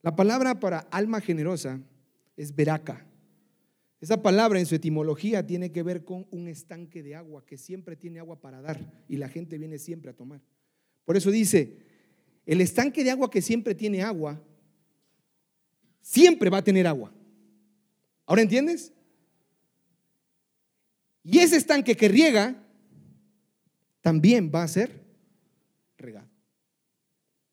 La 0.00 0.16
palabra 0.16 0.58
para 0.58 0.78
alma 0.78 1.20
generosa 1.20 1.78
es 2.38 2.56
veraca. 2.56 3.06
Esa 4.00 4.22
palabra 4.22 4.58
en 4.58 4.64
su 4.64 4.76
etimología 4.76 5.46
tiene 5.46 5.70
que 5.72 5.82
ver 5.82 6.06
con 6.06 6.26
un 6.30 6.48
estanque 6.48 7.02
de 7.02 7.16
agua 7.16 7.44
que 7.44 7.58
siempre 7.58 7.96
tiene 7.96 8.18
agua 8.18 8.40
para 8.40 8.62
dar 8.62 9.04
y 9.08 9.18
la 9.18 9.28
gente 9.28 9.58
viene 9.58 9.76
siempre 9.76 10.10
a 10.10 10.16
tomar. 10.16 10.40
Por 11.04 11.18
eso 11.18 11.30
dice, 11.30 11.76
el 12.46 12.62
estanque 12.62 13.04
de 13.04 13.10
agua 13.10 13.30
que 13.30 13.42
siempre 13.42 13.74
tiene 13.74 14.02
agua 14.02 14.42
siempre 16.08 16.48
va 16.48 16.58
a 16.58 16.64
tener 16.64 16.86
agua. 16.86 17.12
¿Ahora 18.24 18.40
entiendes? 18.40 18.92
Y 21.22 21.38
ese 21.38 21.56
estanque 21.56 21.96
que 21.96 22.08
riega 22.08 22.56
también 24.00 24.50
va 24.54 24.62
a 24.62 24.68
ser 24.68 25.04
regado. 25.98 26.28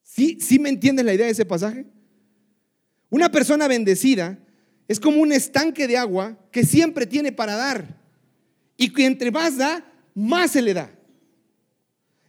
¿Sí, 0.04 0.38
¿Sí 0.40 0.58
me 0.58 0.70
entiendes 0.70 1.06
la 1.06 1.14
idea 1.14 1.26
de 1.26 1.34
ese 1.34 1.46
pasaje? 1.46 1.86
Una 3.10 3.30
persona 3.30 3.68
bendecida 3.68 4.40
es 4.88 5.02
como 5.02 5.22
un 5.22 5.34
estanque 5.34 5.86
de 5.86 5.98
agua 5.98 6.40
que 6.52 6.64
siempre 6.64 7.06
tiene 7.06 7.34
para 7.34 7.56
dar. 7.56 8.02
Y 8.78 8.94
que 8.94 9.06
entre 9.06 9.32
más 9.32 9.58
da, 9.58 9.86
más 10.14 10.52
se 10.52 10.62
le 10.62 10.74
da. 10.74 10.98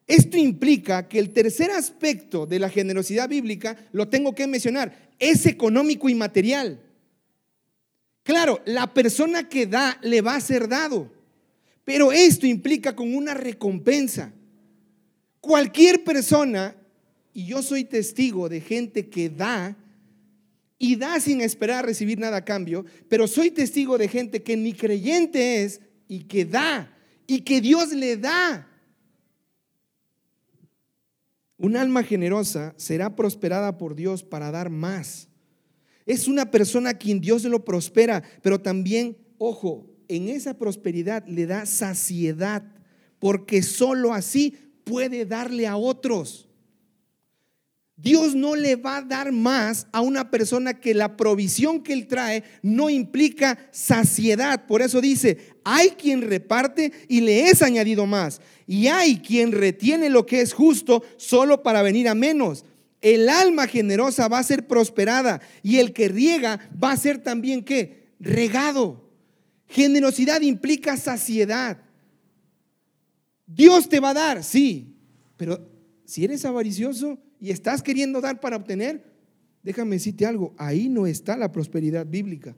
Esto 0.08 0.36
implica 0.38 1.08
que 1.08 1.20
el 1.20 1.32
tercer 1.32 1.70
aspecto 1.70 2.46
de 2.46 2.58
la 2.58 2.68
generosidad 2.68 3.28
bíblica, 3.28 3.76
lo 3.92 4.08
tengo 4.08 4.34
que 4.34 4.46
mencionar, 4.46 5.05
es 5.18 5.46
económico 5.46 6.08
y 6.08 6.14
material. 6.14 6.80
Claro, 8.22 8.60
la 8.64 8.92
persona 8.92 9.48
que 9.48 9.66
da 9.66 9.98
le 10.02 10.20
va 10.20 10.34
a 10.34 10.40
ser 10.40 10.68
dado, 10.68 11.12
pero 11.84 12.10
esto 12.10 12.46
implica 12.46 12.96
con 12.96 13.14
una 13.14 13.34
recompensa. 13.34 14.32
Cualquier 15.40 16.02
persona, 16.02 16.74
y 17.32 17.46
yo 17.46 17.62
soy 17.62 17.84
testigo 17.84 18.48
de 18.48 18.60
gente 18.60 19.08
que 19.08 19.28
da 19.28 19.76
y 20.78 20.96
da 20.96 21.20
sin 21.20 21.40
esperar 21.40 21.86
recibir 21.86 22.18
nada 22.18 22.38
a 22.38 22.44
cambio, 22.44 22.84
pero 23.08 23.28
soy 23.28 23.50
testigo 23.50 23.96
de 23.96 24.08
gente 24.08 24.42
que 24.42 24.56
ni 24.56 24.72
creyente 24.72 25.62
es 25.62 25.80
y 26.08 26.24
que 26.24 26.44
da 26.44 26.92
y 27.26 27.42
que 27.42 27.60
Dios 27.60 27.92
le 27.92 28.16
da. 28.16 28.68
Un 31.58 31.76
alma 31.76 32.02
generosa 32.02 32.74
será 32.76 33.16
prosperada 33.16 33.78
por 33.78 33.94
Dios 33.94 34.22
para 34.22 34.50
dar 34.50 34.70
más. 34.70 35.28
Es 36.04 36.28
una 36.28 36.50
persona 36.50 36.90
a 36.90 36.98
quien 36.98 37.20
Dios 37.20 37.44
lo 37.44 37.64
prospera, 37.64 38.22
pero 38.42 38.60
también, 38.60 39.16
ojo, 39.38 39.90
en 40.08 40.28
esa 40.28 40.54
prosperidad 40.54 41.26
le 41.26 41.46
da 41.46 41.66
saciedad, 41.66 42.62
porque 43.18 43.62
sólo 43.62 44.12
así 44.12 44.56
puede 44.84 45.24
darle 45.24 45.66
a 45.66 45.76
otros. 45.76 46.45
Dios 47.96 48.34
no 48.34 48.54
le 48.54 48.76
va 48.76 48.98
a 48.98 49.02
dar 49.02 49.32
más 49.32 49.86
a 49.90 50.02
una 50.02 50.30
persona 50.30 50.78
que 50.78 50.92
la 50.92 51.16
provisión 51.16 51.82
que 51.82 51.94
él 51.94 52.06
trae 52.06 52.44
no 52.60 52.90
implica 52.90 53.58
saciedad. 53.70 54.66
Por 54.66 54.82
eso 54.82 55.00
dice, 55.00 55.54
hay 55.64 55.90
quien 55.90 56.20
reparte 56.20 56.92
y 57.08 57.22
le 57.22 57.48
es 57.48 57.62
añadido 57.62 58.04
más. 58.04 58.42
Y 58.66 58.88
hay 58.88 59.20
quien 59.20 59.50
retiene 59.50 60.10
lo 60.10 60.26
que 60.26 60.42
es 60.42 60.52
justo 60.52 61.02
solo 61.16 61.62
para 61.62 61.80
venir 61.80 62.06
a 62.08 62.14
menos. 62.14 62.66
El 63.00 63.30
alma 63.30 63.66
generosa 63.66 64.28
va 64.28 64.40
a 64.40 64.44
ser 64.44 64.66
prosperada 64.66 65.40
y 65.62 65.78
el 65.78 65.94
que 65.94 66.08
riega 66.08 66.68
va 66.82 66.92
a 66.92 66.96
ser 66.98 67.22
también 67.22 67.64
qué? 67.64 68.08
Regado. 68.20 69.08
Generosidad 69.68 70.42
implica 70.42 70.98
saciedad. 70.98 71.78
Dios 73.46 73.88
te 73.88 74.00
va 74.00 74.10
a 74.10 74.14
dar, 74.14 74.44
sí, 74.44 74.96
pero 75.36 75.66
si 76.04 76.24
eres 76.24 76.44
avaricioso, 76.44 77.18
y 77.40 77.50
estás 77.50 77.82
queriendo 77.82 78.20
dar 78.20 78.40
para 78.40 78.56
obtener, 78.56 79.04
déjame 79.62 79.96
decirte 79.96 80.26
algo, 80.26 80.54
ahí 80.58 80.88
no 80.88 81.06
está 81.06 81.36
la 81.36 81.52
prosperidad 81.52 82.06
bíblica. 82.06 82.56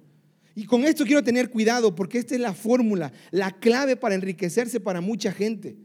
Y 0.54 0.64
con 0.64 0.84
esto 0.84 1.04
quiero 1.04 1.22
tener 1.22 1.50
cuidado 1.50 1.94
porque 1.94 2.18
esta 2.18 2.34
es 2.34 2.40
la 2.40 2.52
fórmula, 2.52 3.12
la 3.30 3.52
clave 3.52 3.96
para 3.96 4.14
enriquecerse 4.14 4.80
para 4.80 5.00
mucha 5.00 5.32
gente. 5.32 5.76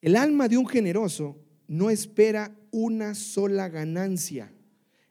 El 0.00 0.16
alma 0.16 0.48
de 0.48 0.56
un 0.56 0.66
generoso 0.66 1.36
no 1.66 1.90
espera 1.90 2.56
una 2.70 3.14
sola 3.14 3.68
ganancia, 3.68 4.52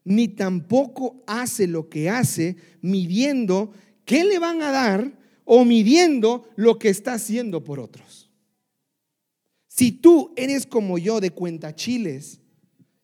ni 0.03 0.29
tampoco 0.29 1.23
hace 1.27 1.67
lo 1.67 1.89
que 1.89 2.09
hace 2.09 2.55
midiendo 2.81 3.71
qué 4.05 4.23
le 4.23 4.39
van 4.39 4.61
a 4.61 4.71
dar 4.71 5.19
o 5.43 5.65
midiendo 5.65 6.49
lo 6.55 6.79
que 6.79 6.89
está 6.89 7.13
haciendo 7.13 7.63
por 7.63 7.79
otros. 7.79 8.26
Si 9.77 9.91
tú 9.91 10.33
eres 10.35 10.65
como 10.65 10.97
yo 10.97 11.19
de 11.19 11.29
cuentachiles, 11.29 12.39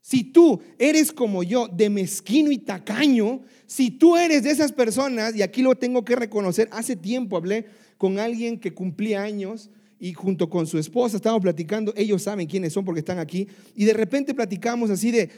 si 0.00 0.24
tú 0.24 0.60
eres 0.76 1.12
como 1.12 1.44
yo 1.44 1.68
de 1.68 1.88
mezquino 1.88 2.50
y 2.50 2.58
tacaño, 2.58 3.42
si 3.64 3.92
tú 3.92 4.16
eres 4.16 4.42
de 4.42 4.50
esas 4.50 4.72
personas, 4.72 5.36
y 5.36 5.42
aquí 5.42 5.62
lo 5.62 5.76
tengo 5.76 6.04
que 6.04 6.16
reconocer, 6.16 6.68
hace 6.72 6.96
tiempo 6.96 7.36
hablé 7.36 7.66
con 7.96 8.18
alguien 8.18 8.58
que 8.58 8.74
cumplía 8.74 9.22
años 9.22 9.70
y 10.00 10.14
junto 10.14 10.50
con 10.50 10.66
su 10.66 10.76
esposa 10.76 11.16
estábamos 11.16 11.42
platicando, 11.42 11.94
ellos 11.96 12.22
saben 12.22 12.48
quiénes 12.48 12.72
son 12.72 12.84
porque 12.84 12.98
están 12.98 13.20
aquí, 13.20 13.46
y 13.76 13.84
de 13.84 13.92
repente 13.92 14.34
platicamos 14.34 14.90
así 14.90 15.12
de, 15.12 15.30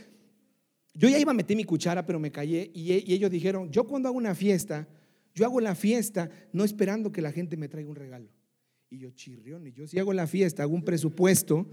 yo 0.95 1.11
ya 1.11 1.19
iba 1.19 1.33
a 1.33 1.35
meter 1.35 1.55
mi 1.55 1.65
cuchara, 1.65 2.07
pero 2.07 2.19
me 2.19 2.33
callé, 2.33 2.71
y, 2.73 2.95
y 2.95 3.13
ellos 3.13 3.31
dijeron, 3.31 3.71
yo 3.71 3.85
cuando 3.85 4.09
hago 4.09 4.17
una 4.17 4.35
fiesta, 4.35 4.89
yo 5.35 5.45
hago 5.45 5.61
la 5.61 5.75
fiesta 5.75 6.31
no 6.55 6.65
esperando 6.65 7.13
que 7.13 7.21
la 7.21 7.31
gente 7.31 7.59
me 7.59 7.69
traiga 7.69 7.91
un 7.91 7.97
regalo. 7.97 8.36
Y 8.91 8.99
yo, 8.99 9.11
chirrión, 9.11 9.67
y 9.67 9.73
yo 9.73 9.87
si 9.87 9.99
hago 9.99 10.13
la 10.13 10.27
fiesta, 10.27 10.63
hago 10.63 10.75
un 10.75 10.85
presupuesto 10.85 11.67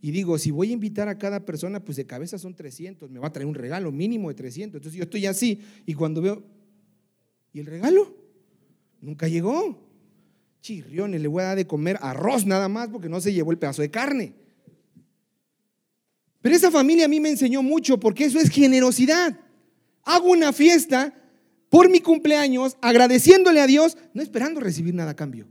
y 0.00 0.10
digo, 0.10 0.38
si 0.38 0.50
voy 0.50 0.70
a 0.70 0.74
invitar 0.74 1.08
a 1.08 1.18
cada 1.18 1.44
persona, 1.44 1.84
pues 1.84 1.96
de 1.96 2.06
cabeza 2.06 2.38
son 2.38 2.54
300, 2.54 3.10
me 3.10 3.18
va 3.18 3.28
a 3.28 3.32
traer 3.32 3.46
un 3.46 3.54
regalo 3.54 3.90
mínimo 3.90 4.28
de 4.28 4.34
300. 4.34 4.76
Entonces 4.76 4.96
yo 4.96 5.04
estoy 5.04 5.26
así 5.26 5.60
y 5.86 5.94
cuando 5.94 6.20
veo, 6.20 6.42
¿y 7.52 7.60
el 7.60 7.66
regalo? 7.66 8.14
Nunca 9.00 9.28
llegó. 9.28 9.86
Chirriones, 10.60 11.20
le 11.20 11.28
voy 11.28 11.42
a 11.42 11.46
dar 11.46 11.56
de 11.56 11.66
comer 11.66 11.98
arroz 12.00 12.44
nada 12.46 12.68
más 12.68 12.88
porque 12.88 13.08
no 13.08 13.20
se 13.20 13.32
llevó 13.32 13.50
el 13.50 13.58
pedazo 13.58 13.82
de 13.82 13.90
carne. 13.90 14.34
Pero 16.40 16.54
esa 16.54 16.70
familia 16.70 17.06
a 17.06 17.08
mí 17.08 17.18
me 17.18 17.30
enseñó 17.30 17.62
mucho 17.62 17.98
porque 17.98 18.24
eso 18.24 18.38
es 18.38 18.50
generosidad. 18.50 19.38
Hago 20.04 20.30
una 20.30 20.52
fiesta 20.52 21.14
por 21.68 21.90
mi 21.90 22.00
cumpleaños 22.00 22.76
agradeciéndole 22.80 23.60
a 23.60 23.66
Dios, 23.66 23.96
no 24.14 24.22
esperando 24.22 24.60
recibir 24.60 24.94
nada 24.94 25.12
a 25.12 25.16
cambio. 25.16 25.48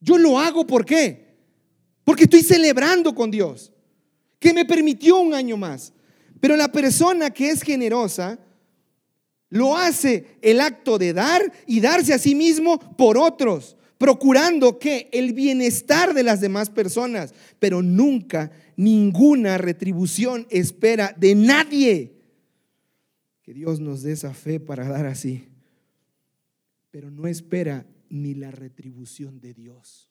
Yo 0.00 0.18
lo 0.18 0.38
hago. 0.38 0.66
Porque 0.66 1.24
estoy 2.24 2.42
celebrando 2.42 3.14
con 3.14 3.30
Dios, 3.30 3.72
que 4.38 4.52
me 4.52 4.64
permitió 4.64 5.18
un 5.18 5.34
año 5.34 5.56
más. 5.56 5.92
Pero 6.40 6.56
la 6.56 6.70
persona 6.70 7.30
que 7.30 7.50
es 7.50 7.62
generosa 7.62 8.38
lo 9.50 9.76
hace 9.76 10.38
el 10.42 10.60
acto 10.60 10.98
de 10.98 11.12
dar 11.12 11.52
y 11.66 11.80
darse 11.80 12.14
a 12.14 12.18
sí 12.18 12.34
mismo 12.34 12.78
por 12.96 13.18
otros. 13.18 13.76
procurando 13.98 14.78
que 14.78 15.08
el 15.12 15.32
bienestar 15.32 16.14
de 16.14 16.22
las 16.22 16.40
demás 16.40 16.70
personas, 16.70 17.34
pero 17.58 17.82
nunca 17.82 18.52
ninguna 18.76 19.58
retribución 19.58 20.46
espera 20.50 21.14
de 21.18 21.34
nadie. 21.34 22.14
Que 23.42 23.52
Dios 23.52 23.80
nos 23.80 24.02
dé 24.02 24.12
esa 24.12 24.32
fe 24.32 24.60
para 24.60 24.88
dar 24.88 25.06
así, 25.06 25.48
pero 26.90 27.10
no 27.10 27.26
espera 27.26 27.84
ni 28.10 28.34
la 28.34 28.50
retribución 28.50 29.40
de 29.40 29.54
Dios. 29.54 30.10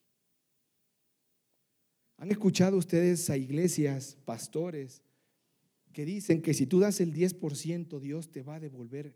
¿Han 2.18 2.32
escuchado 2.32 2.78
ustedes 2.78 3.30
a 3.30 3.38
iglesias, 3.38 4.18
pastores, 4.26 5.04
que 5.94 6.06
dicen 6.06 6.42
que 6.42 6.54
si 6.54 6.66
tú 6.66 6.80
das 6.80 7.00
el 7.00 7.14
10%, 7.14 8.00
Dios 8.00 8.32
te 8.32 8.42
va 8.42 8.56
a 8.56 8.60
devolver 8.60 9.16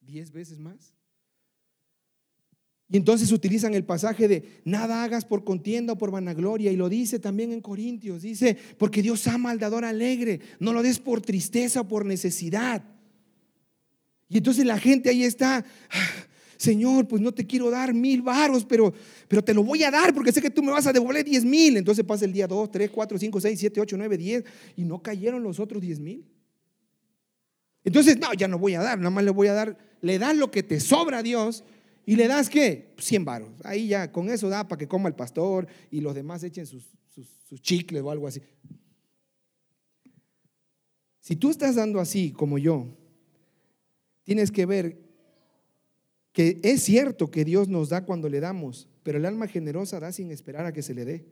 10 0.00 0.32
veces 0.32 0.58
más? 0.58 0.94
Y 2.88 2.96
entonces 2.96 3.32
utilizan 3.32 3.74
el 3.74 3.84
pasaje 3.84 4.28
de 4.28 4.60
nada 4.64 5.02
hagas 5.02 5.24
por 5.24 5.42
contienda 5.42 5.94
o 5.94 5.98
por 5.98 6.12
vanagloria. 6.12 6.70
Y 6.70 6.76
lo 6.76 6.88
dice 6.88 7.18
también 7.18 7.52
en 7.52 7.60
Corintios. 7.60 8.22
Dice, 8.22 8.56
porque 8.78 9.02
Dios 9.02 9.26
ama 9.26 9.50
al 9.50 9.58
dador 9.58 9.84
alegre. 9.84 10.40
No 10.60 10.72
lo 10.72 10.82
des 10.82 11.00
por 11.00 11.20
tristeza 11.20 11.80
o 11.80 11.88
por 11.88 12.06
necesidad. 12.06 12.84
Y 14.28 14.38
entonces 14.38 14.64
la 14.64 14.78
gente 14.78 15.10
ahí 15.10 15.24
está, 15.24 15.64
Señor, 16.56 17.06
pues 17.06 17.22
no 17.22 17.32
te 17.32 17.46
quiero 17.46 17.70
dar 17.70 17.92
mil 17.92 18.22
varos, 18.22 18.64
pero, 18.64 18.92
pero 19.28 19.42
te 19.42 19.52
lo 19.52 19.62
voy 19.62 19.82
a 19.82 19.90
dar 19.90 20.14
porque 20.14 20.32
sé 20.32 20.40
que 20.40 20.50
tú 20.50 20.62
me 20.62 20.72
vas 20.72 20.86
a 20.86 20.92
devolver 20.92 21.24
diez 21.24 21.44
mil. 21.44 21.76
Entonces 21.76 22.04
pasa 22.04 22.24
el 22.24 22.32
día 22.32 22.46
2, 22.46 22.70
3, 22.70 22.90
4, 22.90 23.18
5, 23.18 23.40
6, 23.40 23.60
7, 23.60 23.80
8, 23.80 23.96
9, 23.96 24.18
10 24.18 24.44
y 24.76 24.84
no 24.84 25.02
cayeron 25.02 25.42
los 25.42 25.60
otros 25.60 25.82
diez 25.82 26.00
mil. 26.00 26.24
Entonces, 27.84 28.18
no, 28.18 28.34
ya 28.34 28.48
no 28.48 28.58
voy 28.58 28.74
a 28.74 28.82
dar, 28.82 28.98
nada 28.98 29.10
más 29.10 29.22
le 29.22 29.30
voy 29.30 29.46
a 29.46 29.52
dar, 29.52 29.78
le 30.00 30.18
das 30.18 30.36
lo 30.36 30.50
que 30.50 30.64
te 30.64 30.80
sobra 30.80 31.18
a 31.18 31.22
Dios 31.22 31.62
y 32.04 32.16
le 32.16 32.26
das 32.26 32.50
qué? 32.50 32.94
100 32.98 33.24
varos. 33.24 33.50
Ahí 33.62 33.86
ya, 33.88 34.10
con 34.10 34.28
eso 34.28 34.48
da 34.48 34.66
para 34.66 34.78
que 34.78 34.88
coma 34.88 35.08
el 35.08 35.14
pastor 35.14 35.68
y 35.90 36.00
los 36.00 36.14
demás 36.14 36.42
echen 36.42 36.66
sus, 36.66 36.84
sus 37.48 37.62
chicles 37.62 38.02
o 38.02 38.10
algo 38.10 38.26
así. 38.26 38.42
Si 41.20 41.36
tú 41.36 41.50
estás 41.50 41.74
dando 41.74 42.00
así 42.00 42.32
como 42.32 42.58
yo, 42.58 42.86
tienes 44.24 44.50
que 44.50 44.66
ver 44.66 45.05
que 46.36 46.60
es 46.62 46.82
cierto 46.82 47.30
que 47.30 47.46
Dios 47.46 47.66
nos 47.66 47.88
da 47.88 48.04
cuando 48.04 48.28
le 48.28 48.40
damos, 48.40 48.90
pero 49.02 49.16
el 49.16 49.24
alma 49.24 49.46
generosa 49.46 50.00
da 50.00 50.12
sin 50.12 50.30
esperar 50.30 50.66
a 50.66 50.72
que 50.74 50.82
se 50.82 50.92
le 50.92 51.06
dé, 51.06 51.24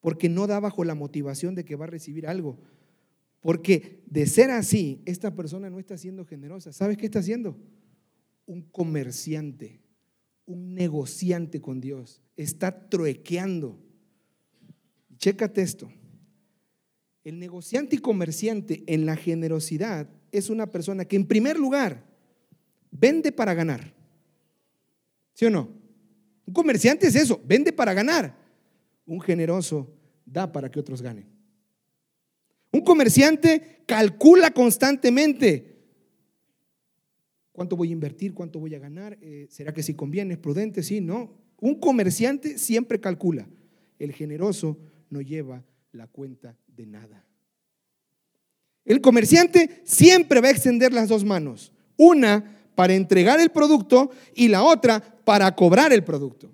porque 0.00 0.28
no 0.28 0.46
da 0.46 0.60
bajo 0.60 0.84
la 0.84 0.94
motivación 0.94 1.56
de 1.56 1.64
que 1.64 1.74
va 1.74 1.86
a 1.86 1.88
recibir 1.88 2.28
algo. 2.28 2.60
Porque 3.40 4.04
de 4.06 4.24
ser 4.26 4.52
así, 4.52 5.02
esta 5.04 5.34
persona 5.34 5.68
no 5.68 5.80
está 5.80 5.98
siendo 5.98 6.24
generosa. 6.24 6.72
¿Sabes 6.72 6.96
qué 6.96 7.06
está 7.06 7.18
haciendo? 7.18 7.58
Un 8.46 8.62
comerciante, 8.62 9.80
un 10.46 10.76
negociante 10.76 11.60
con 11.60 11.80
Dios. 11.80 12.22
Está 12.36 12.88
truequeando. 12.88 13.80
Chécate 15.16 15.60
esto. 15.60 15.90
El 17.24 17.40
negociante 17.40 17.96
y 17.96 17.98
comerciante 17.98 18.84
en 18.86 19.06
la 19.06 19.16
generosidad 19.16 20.08
es 20.30 20.50
una 20.50 20.70
persona 20.70 21.04
que 21.04 21.16
en 21.16 21.26
primer 21.26 21.58
lugar 21.58 22.04
vende 22.92 23.32
para 23.32 23.54
ganar. 23.54 24.00
¿Sí 25.42 25.46
o 25.46 25.50
no? 25.50 25.68
Un 26.46 26.54
comerciante 26.54 27.08
es 27.08 27.16
eso, 27.16 27.40
vende 27.44 27.72
para 27.72 27.92
ganar. 27.92 28.32
Un 29.04 29.20
generoso 29.20 29.92
da 30.24 30.52
para 30.52 30.70
que 30.70 30.78
otros 30.78 31.02
ganen. 31.02 31.26
Un 32.70 32.82
comerciante 32.82 33.82
calcula 33.84 34.52
constantemente. 34.52 35.80
¿Cuánto 37.50 37.76
voy 37.76 37.88
a 37.88 37.90
invertir? 37.90 38.34
¿Cuánto 38.34 38.60
voy 38.60 38.76
a 38.76 38.78
ganar? 38.78 39.18
Eh, 39.20 39.48
¿Será 39.50 39.74
que 39.74 39.82
si 39.82 39.94
conviene? 39.94 40.34
¿Es 40.34 40.38
prudente? 40.38 40.80
Sí, 40.84 41.00
no. 41.00 41.34
Un 41.58 41.74
comerciante 41.80 42.56
siempre 42.56 43.00
calcula. 43.00 43.48
El 43.98 44.12
generoso 44.12 44.78
no 45.10 45.22
lleva 45.22 45.64
la 45.90 46.06
cuenta 46.06 46.56
de 46.68 46.86
nada. 46.86 47.26
El 48.84 49.00
comerciante 49.00 49.82
siempre 49.82 50.40
va 50.40 50.46
a 50.46 50.52
extender 50.52 50.92
las 50.92 51.08
dos 51.08 51.24
manos. 51.24 51.72
Una 51.96 52.60
para 52.76 52.94
entregar 52.94 53.40
el 53.40 53.50
producto 53.50 54.10
y 54.34 54.46
la 54.48 54.62
otra 54.62 55.11
para 55.24 55.54
cobrar 55.54 55.92
el 55.92 56.04
producto. 56.04 56.50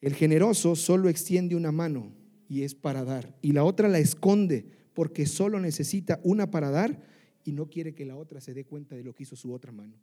El 0.00 0.14
generoso 0.14 0.76
solo 0.76 1.08
extiende 1.08 1.56
una 1.56 1.72
mano 1.72 2.12
y 2.48 2.62
es 2.62 2.74
para 2.74 3.04
dar, 3.04 3.36
y 3.42 3.52
la 3.52 3.64
otra 3.64 3.88
la 3.88 3.98
esconde 3.98 4.64
porque 4.94 5.26
solo 5.26 5.60
necesita 5.60 6.18
una 6.22 6.50
para 6.50 6.70
dar 6.70 7.00
y 7.44 7.52
no 7.52 7.66
quiere 7.66 7.94
que 7.94 8.04
la 8.04 8.16
otra 8.16 8.40
se 8.40 8.54
dé 8.54 8.64
cuenta 8.64 8.96
de 8.96 9.04
lo 9.04 9.14
que 9.14 9.22
hizo 9.22 9.36
su 9.36 9.52
otra 9.52 9.72
mano. 9.72 9.94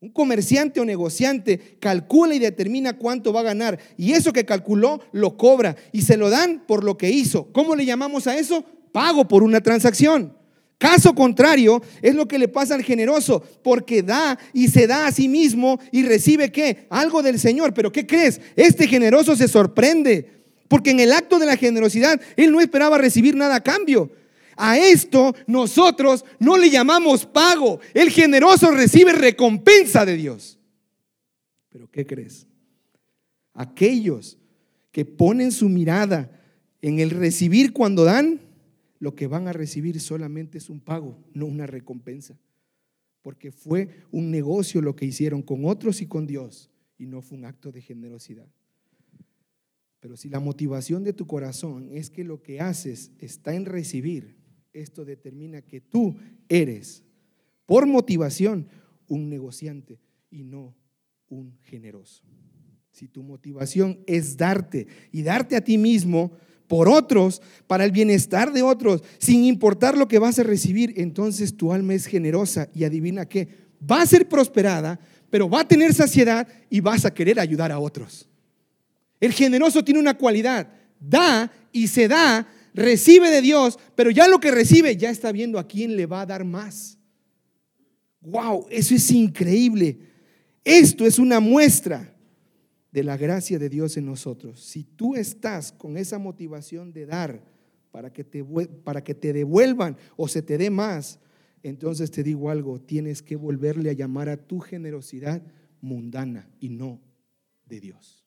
Un 0.00 0.10
comerciante 0.10 0.80
o 0.80 0.84
negociante 0.84 1.76
calcula 1.78 2.34
y 2.34 2.38
determina 2.38 2.96
cuánto 2.96 3.32
va 3.32 3.40
a 3.40 3.44
ganar 3.44 3.78
y 3.98 4.12
eso 4.12 4.32
que 4.32 4.46
calculó 4.46 5.00
lo 5.12 5.36
cobra 5.36 5.76
y 5.92 6.02
se 6.02 6.16
lo 6.16 6.30
dan 6.30 6.64
por 6.66 6.84
lo 6.84 6.96
que 6.96 7.10
hizo. 7.10 7.52
¿Cómo 7.52 7.76
le 7.76 7.84
llamamos 7.84 8.26
a 8.26 8.38
eso? 8.38 8.64
Pago 8.92 9.28
por 9.28 9.42
una 9.42 9.60
transacción. 9.60 10.36
Caso 10.80 11.14
contrario 11.14 11.82
es 12.00 12.14
lo 12.14 12.26
que 12.26 12.38
le 12.38 12.48
pasa 12.48 12.74
al 12.74 12.82
generoso, 12.82 13.44
porque 13.62 14.02
da 14.02 14.38
y 14.54 14.68
se 14.68 14.86
da 14.86 15.06
a 15.06 15.12
sí 15.12 15.28
mismo 15.28 15.78
y 15.92 16.04
recibe 16.04 16.50
qué? 16.50 16.86
Algo 16.88 17.22
del 17.22 17.38
Señor. 17.38 17.74
Pero 17.74 17.92
¿qué 17.92 18.06
crees? 18.06 18.40
Este 18.56 18.88
generoso 18.88 19.36
se 19.36 19.46
sorprende, 19.46 20.42
porque 20.68 20.92
en 20.92 21.00
el 21.00 21.12
acto 21.12 21.38
de 21.38 21.44
la 21.44 21.58
generosidad 21.58 22.18
él 22.34 22.50
no 22.50 22.62
esperaba 22.62 22.96
recibir 22.96 23.36
nada 23.36 23.56
a 23.56 23.62
cambio. 23.62 24.10
A 24.56 24.78
esto 24.78 25.34
nosotros 25.46 26.24
no 26.38 26.56
le 26.56 26.70
llamamos 26.70 27.26
pago. 27.26 27.78
El 27.92 28.08
generoso 28.08 28.70
recibe 28.70 29.12
recompensa 29.12 30.06
de 30.06 30.16
Dios. 30.16 30.58
Pero 31.68 31.90
¿qué 31.90 32.06
crees? 32.06 32.46
Aquellos 33.52 34.38
que 34.92 35.04
ponen 35.04 35.52
su 35.52 35.68
mirada 35.68 36.30
en 36.80 37.00
el 37.00 37.10
recibir 37.10 37.74
cuando 37.74 38.04
dan, 38.04 38.40
lo 39.00 39.16
que 39.16 39.26
van 39.26 39.48
a 39.48 39.52
recibir 39.52 39.98
solamente 39.98 40.58
es 40.58 40.70
un 40.70 40.78
pago, 40.78 41.18
no 41.32 41.46
una 41.46 41.66
recompensa. 41.66 42.38
Porque 43.22 43.50
fue 43.50 43.88
un 44.12 44.30
negocio 44.30 44.80
lo 44.80 44.94
que 44.94 45.06
hicieron 45.06 45.42
con 45.42 45.64
otros 45.64 46.00
y 46.02 46.06
con 46.06 46.26
Dios 46.26 46.70
y 46.96 47.06
no 47.06 47.22
fue 47.22 47.38
un 47.38 47.46
acto 47.46 47.72
de 47.72 47.80
generosidad. 47.80 48.48
Pero 50.00 50.16
si 50.16 50.28
la 50.28 50.38
motivación 50.38 51.02
de 51.02 51.14
tu 51.14 51.26
corazón 51.26 51.88
es 51.90 52.10
que 52.10 52.24
lo 52.24 52.42
que 52.42 52.60
haces 52.60 53.12
está 53.18 53.54
en 53.54 53.64
recibir, 53.64 54.36
esto 54.72 55.04
determina 55.04 55.62
que 55.62 55.80
tú 55.80 56.16
eres, 56.48 57.02
por 57.66 57.86
motivación, 57.86 58.68
un 59.08 59.28
negociante 59.28 59.98
y 60.30 60.44
no 60.44 60.76
un 61.28 61.58
generoso. 61.62 62.22
Si 62.92 63.08
tu 63.08 63.22
motivación 63.22 64.00
es 64.06 64.36
darte 64.36 64.86
y 65.10 65.22
darte 65.22 65.56
a 65.56 65.64
ti 65.64 65.78
mismo, 65.78 66.32
por 66.70 66.88
otros, 66.88 67.42
para 67.66 67.84
el 67.84 67.90
bienestar 67.90 68.52
de 68.52 68.62
otros, 68.62 69.02
sin 69.18 69.42
importar 69.44 69.98
lo 69.98 70.06
que 70.06 70.20
vas 70.20 70.38
a 70.38 70.44
recibir, 70.44 70.94
entonces 70.98 71.56
tu 71.56 71.72
alma 71.72 71.94
es 71.94 72.06
generosa 72.06 72.68
y 72.72 72.84
adivina 72.84 73.26
qué, 73.26 73.48
va 73.90 74.02
a 74.02 74.06
ser 74.06 74.28
prosperada, 74.28 75.00
pero 75.30 75.50
va 75.50 75.62
a 75.62 75.66
tener 75.66 75.92
saciedad 75.92 76.46
y 76.70 76.78
vas 76.78 77.04
a 77.04 77.12
querer 77.12 77.40
ayudar 77.40 77.72
a 77.72 77.80
otros. 77.80 78.28
El 79.18 79.32
generoso 79.32 79.82
tiene 79.82 79.98
una 79.98 80.16
cualidad, 80.16 80.68
da 81.00 81.50
y 81.72 81.88
se 81.88 82.06
da, 82.06 82.46
recibe 82.72 83.30
de 83.30 83.42
Dios, 83.42 83.76
pero 83.96 84.12
ya 84.12 84.28
lo 84.28 84.38
que 84.38 84.52
recibe 84.52 84.96
ya 84.96 85.10
está 85.10 85.32
viendo 85.32 85.58
a 85.58 85.66
quién 85.66 85.96
le 85.96 86.06
va 86.06 86.20
a 86.20 86.26
dar 86.26 86.44
más. 86.44 86.96
Wow, 88.20 88.68
eso 88.70 88.94
es 88.94 89.10
increíble. 89.10 89.98
Esto 90.62 91.04
es 91.04 91.18
una 91.18 91.40
muestra 91.40 92.14
de 92.92 93.04
la 93.04 93.16
gracia 93.16 93.58
de 93.58 93.68
Dios 93.68 93.96
en 93.96 94.06
nosotros. 94.06 94.60
Si 94.60 94.84
tú 94.84 95.14
estás 95.14 95.72
con 95.72 95.96
esa 95.96 96.18
motivación 96.18 96.92
de 96.92 97.06
dar 97.06 97.44
para 97.90 98.12
que 98.12 98.24
te, 98.24 98.44
para 98.44 99.02
que 99.02 99.14
te 99.14 99.32
devuelvan 99.32 99.96
o 100.16 100.28
se 100.28 100.42
te 100.42 100.58
dé 100.58 100.70
más, 100.70 101.20
entonces 101.62 102.10
te 102.10 102.22
digo 102.22 102.50
algo, 102.50 102.80
tienes 102.80 103.22
que 103.22 103.36
volverle 103.36 103.90
a 103.90 103.94
llamar 103.94 104.28
a 104.28 104.36
tu 104.36 104.60
generosidad 104.60 105.42
mundana 105.80 106.50
y 106.58 106.70
no 106.70 107.00
de 107.66 107.80
Dios. 107.80 108.24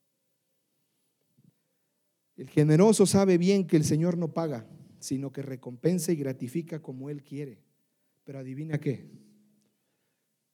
El 2.35 2.49
generoso 2.49 3.05
sabe 3.05 3.37
bien 3.37 3.67
que 3.67 3.77
el 3.77 3.83
Señor 3.83 4.17
no 4.17 4.33
paga, 4.33 4.67
sino 4.99 5.31
que 5.31 5.41
recompensa 5.41 6.11
y 6.11 6.15
gratifica 6.15 6.81
como 6.81 7.09
Él 7.09 7.21
quiere. 7.21 7.61
Pero 8.23 8.39
adivina 8.39 8.79
qué, 8.79 9.11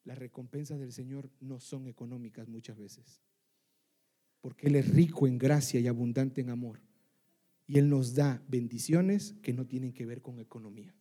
las 0.03 0.17
recompensas 0.17 0.79
del 0.79 0.91
Señor 0.91 1.29
no 1.39 1.59
son 1.59 1.87
económicas 1.87 2.47
muchas 2.47 2.77
veces 2.77 3.21
porque 4.41 4.67
Él 4.67 4.75
es 4.75 4.89
rico 4.89 5.27
en 5.27 5.37
gracia 5.37 5.79
y 5.79 5.87
abundante 5.87 6.41
en 6.41 6.49
amor. 6.49 6.81
Y 7.67 7.77
Él 7.77 7.89
nos 7.89 8.15
da 8.15 8.41
bendiciones 8.47 9.35
que 9.41 9.53
no 9.53 9.65
tienen 9.65 9.93
que 9.93 10.05
ver 10.05 10.21
con 10.21 10.39
economía. 10.39 10.93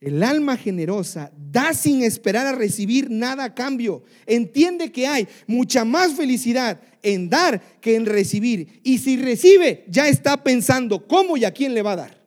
El 0.00 0.22
alma 0.22 0.56
generosa 0.56 1.32
da 1.36 1.74
sin 1.74 2.02
esperar 2.02 2.46
a 2.46 2.54
recibir 2.54 3.10
nada 3.10 3.44
a 3.44 3.54
cambio. 3.54 4.04
Entiende 4.26 4.92
que 4.92 5.08
hay 5.08 5.26
mucha 5.48 5.84
más 5.84 6.14
felicidad 6.14 6.80
en 7.02 7.28
dar 7.28 7.80
que 7.80 7.96
en 7.96 8.06
recibir. 8.06 8.80
Y 8.84 8.98
si 8.98 9.16
recibe, 9.16 9.84
ya 9.88 10.08
está 10.08 10.44
pensando 10.44 11.06
cómo 11.08 11.36
y 11.36 11.44
a 11.44 11.50
quién 11.50 11.74
le 11.74 11.82
va 11.82 11.92
a 11.92 11.96
dar. 11.96 12.24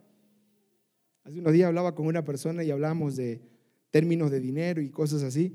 Hace 1.23 1.39
unos 1.39 1.53
días 1.53 1.67
hablaba 1.67 1.95
con 1.95 2.07
una 2.07 2.25
persona 2.25 2.61
y 2.61 2.71
hablábamos 2.71 3.15
de 3.15 3.41
términos 3.89 4.31
de 4.31 4.41
dinero 4.41 4.81
y 4.81 4.89
cosas 4.89 5.23
así. 5.23 5.53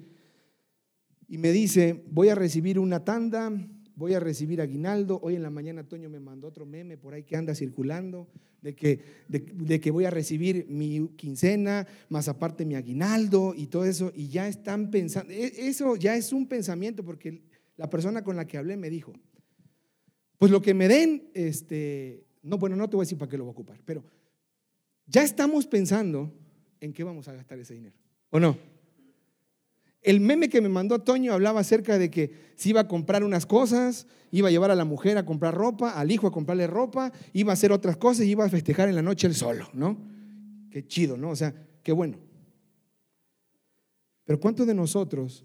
y 1.28 1.38
me 1.38 1.50
dice, 1.50 2.04
voy 2.10 2.28
a 2.28 2.36
recibir 2.36 2.78
una 2.78 3.04
tanda, 3.04 3.50
voy 3.96 4.14
a 4.14 4.20
recibir 4.20 4.60
aguinaldo. 4.60 5.18
Hoy 5.22 5.34
en 5.34 5.42
la 5.42 5.50
mañana 5.50 5.82
Toño 5.82 6.08
me 6.08 6.20
mandó 6.20 6.46
otro 6.46 6.64
meme 6.64 6.96
por 6.96 7.14
ahí 7.14 7.24
que 7.24 7.36
anda 7.36 7.54
circulando, 7.54 8.28
de 8.62 8.76
que, 8.76 9.00
de, 9.28 9.80
que 9.80 9.90
voy 9.90 10.04
a 10.04 10.10
recibir 10.10 10.66
mi 10.68 11.08
quincena, 11.16 11.86
más 12.08 12.28
aparte 12.28 12.64
mi 12.64 12.74
aguinaldo 12.74 13.54
y 13.56 13.66
todo 13.66 13.84
eso. 13.84 14.12
Y 14.14 14.28
ya 14.28 14.46
están 14.46 14.90
pensando, 14.90 15.32
e, 15.32 15.68
eso 15.68 15.96
ya 15.96 16.14
es 16.16 16.32
un 16.32 16.46
pensamiento 16.46 17.02
porque 17.04 17.42
la 17.76 17.90
persona 17.90 18.22
con 18.22 18.36
la 18.36 18.46
que 18.46 18.58
hablé 18.58 18.76
me 18.76 18.90
dijo, 18.90 19.12
pues 20.38 20.52
lo 20.52 20.60
que 20.60 20.74
me 20.74 20.88
den, 20.88 21.30
este, 21.34 22.26
no, 22.42 22.58
bueno, 22.58 22.76
no 22.76 22.88
te 22.88 22.96
voy 22.96 23.04
a 23.04 23.06
decir 23.06 23.18
para 23.18 23.30
qué 23.30 23.38
lo 23.38 23.44
voy 23.44 23.50
a 23.50 23.52
ocupar, 23.52 23.80
pero 23.84 24.04
ya 25.06 25.22
estamos 25.22 25.66
pensando 25.66 26.32
en 26.80 26.92
qué 26.92 27.02
vamos 27.02 27.28
a 27.28 27.32
gastar 27.32 27.58
ese 27.58 27.74
dinero, 27.74 27.96
¿o 28.30 28.38
no? 28.38 28.75
El 30.06 30.20
meme 30.20 30.48
que 30.48 30.60
me 30.60 30.68
mandó 30.68 31.00
Toño 31.00 31.32
hablaba 31.32 31.58
acerca 31.58 31.98
de 31.98 32.12
que 32.12 32.30
se 32.54 32.68
iba 32.68 32.82
a 32.82 32.86
comprar 32.86 33.24
unas 33.24 33.44
cosas, 33.44 34.06
iba 34.30 34.46
a 34.46 34.52
llevar 34.52 34.70
a 34.70 34.76
la 34.76 34.84
mujer 34.84 35.18
a 35.18 35.26
comprar 35.26 35.52
ropa, 35.52 35.90
al 35.90 36.12
hijo 36.12 36.28
a 36.28 36.30
comprarle 36.30 36.68
ropa, 36.68 37.10
iba 37.32 37.50
a 37.50 37.54
hacer 37.54 37.72
otras 37.72 37.96
cosas 37.96 38.24
y 38.24 38.30
iba 38.30 38.44
a 38.44 38.48
festejar 38.48 38.88
en 38.88 38.94
la 38.94 39.02
noche 39.02 39.26
él 39.26 39.34
solo, 39.34 39.68
¿no? 39.72 39.98
Qué 40.70 40.86
chido, 40.86 41.16
¿no? 41.16 41.30
O 41.30 41.34
sea, 41.34 41.52
qué 41.82 41.90
bueno. 41.90 42.18
Pero 44.24 44.38
¿cuántos 44.38 44.64
de 44.68 44.74
nosotros 44.74 45.44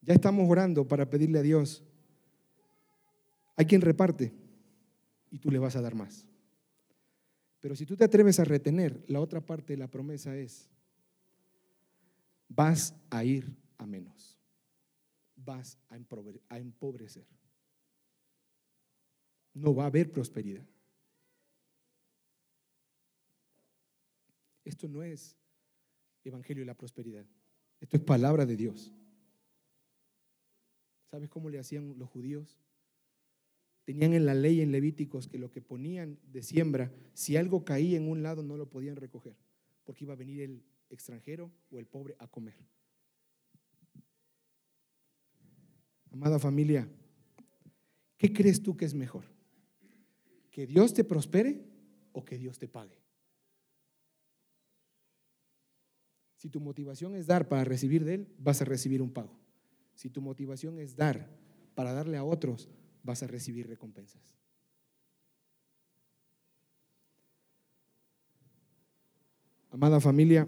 ya 0.00 0.14
estamos 0.14 0.48
orando 0.48 0.88
para 0.88 1.10
pedirle 1.10 1.38
a 1.38 1.42
Dios? 1.42 1.84
Hay 3.56 3.66
quien 3.66 3.82
reparte 3.82 4.32
y 5.30 5.38
tú 5.38 5.50
le 5.50 5.58
vas 5.58 5.76
a 5.76 5.82
dar 5.82 5.94
más. 5.94 6.24
Pero 7.60 7.76
si 7.76 7.84
tú 7.84 7.94
te 7.94 8.04
atreves 8.04 8.40
a 8.40 8.44
retener, 8.44 9.04
la 9.06 9.20
otra 9.20 9.42
parte 9.42 9.74
de 9.74 9.76
la 9.76 9.88
promesa 9.88 10.34
es, 10.34 10.70
vas 12.54 12.94
a 13.10 13.24
ir 13.24 13.56
a 13.78 13.86
menos, 13.86 14.38
vas 15.36 15.78
a 15.88 15.96
empobrecer. 15.96 17.26
No 19.54 19.74
va 19.74 19.84
a 19.84 19.86
haber 19.86 20.10
prosperidad. 20.10 20.66
Esto 24.64 24.88
no 24.88 25.02
es 25.02 25.36
Evangelio 26.24 26.62
de 26.62 26.66
la 26.66 26.74
prosperidad, 26.74 27.26
esto 27.80 27.98
es 27.98 28.02
palabra 28.02 28.46
de 28.46 28.56
Dios. 28.56 28.94
¿Sabes 31.10 31.28
cómo 31.28 31.50
le 31.50 31.58
hacían 31.58 31.98
los 31.98 32.08
judíos? 32.08 32.58
Tenían 33.84 34.14
en 34.14 34.24
la 34.24 34.32
ley 34.32 34.62
en 34.62 34.72
Levíticos 34.72 35.28
que 35.28 35.38
lo 35.38 35.50
que 35.50 35.60
ponían 35.60 36.18
de 36.32 36.42
siembra, 36.42 36.90
si 37.12 37.36
algo 37.36 37.62
caía 37.64 37.98
en 37.98 38.08
un 38.08 38.22
lado 38.22 38.42
no 38.42 38.56
lo 38.56 38.70
podían 38.70 38.96
recoger, 38.96 39.36
porque 39.84 40.04
iba 40.04 40.14
a 40.14 40.16
venir 40.16 40.40
el 40.40 40.64
extranjero 40.90 41.50
o 41.70 41.78
el 41.78 41.86
pobre 41.86 42.16
a 42.18 42.26
comer. 42.26 42.54
Amada 46.10 46.38
familia, 46.38 46.88
¿qué 48.16 48.32
crees 48.32 48.62
tú 48.62 48.76
que 48.76 48.84
es 48.84 48.94
mejor? 48.94 49.24
¿Que 50.50 50.66
Dios 50.66 50.94
te 50.94 51.02
prospere 51.02 51.64
o 52.12 52.24
que 52.24 52.38
Dios 52.38 52.58
te 52.58 52.68
pague? 52.68 53.02
Si 56.36 56.48
tu 56.50 56.60
motivación 56.60 57.16
es 57.16 57.26
dar 57.26 57.48
para 57.48 57.64
recibir 57.64 58.04
de 58.04 58.14
Él, 58.14 58.34
vas 58.38 58.60
a 58.60 58.64
recibir 58.64 59.02
un 59.02 59.10
pago. 59.10 59.36
Si 59.94 60.10
tu 60.10 60.20
motivación 60.20 60.78
es 60.78 60.94
dar 60.94 61.28
para 61.74 61.92
darle 61.92 62.16
a 62.16 62.24
otros, 62.24 62.68
vas 63.02 63.22
a 63.22 63.26
recibir 63.26 63.66
recompensas. 63.66 64.22
Amada 69.70 70.00
familia, 70.00 70.46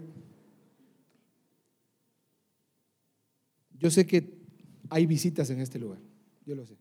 Yo 3.79 3.91
sé 3.91 4.05
que 4.05 4.37
hay 4.89 5.05
visitas 5.05 5.49
en 5.49 5.59
este 5.59 5.79
lugar, 5.79 5.99
yo 6.45 6.55
lo 6.55 6.65
sé. 6.65 6.75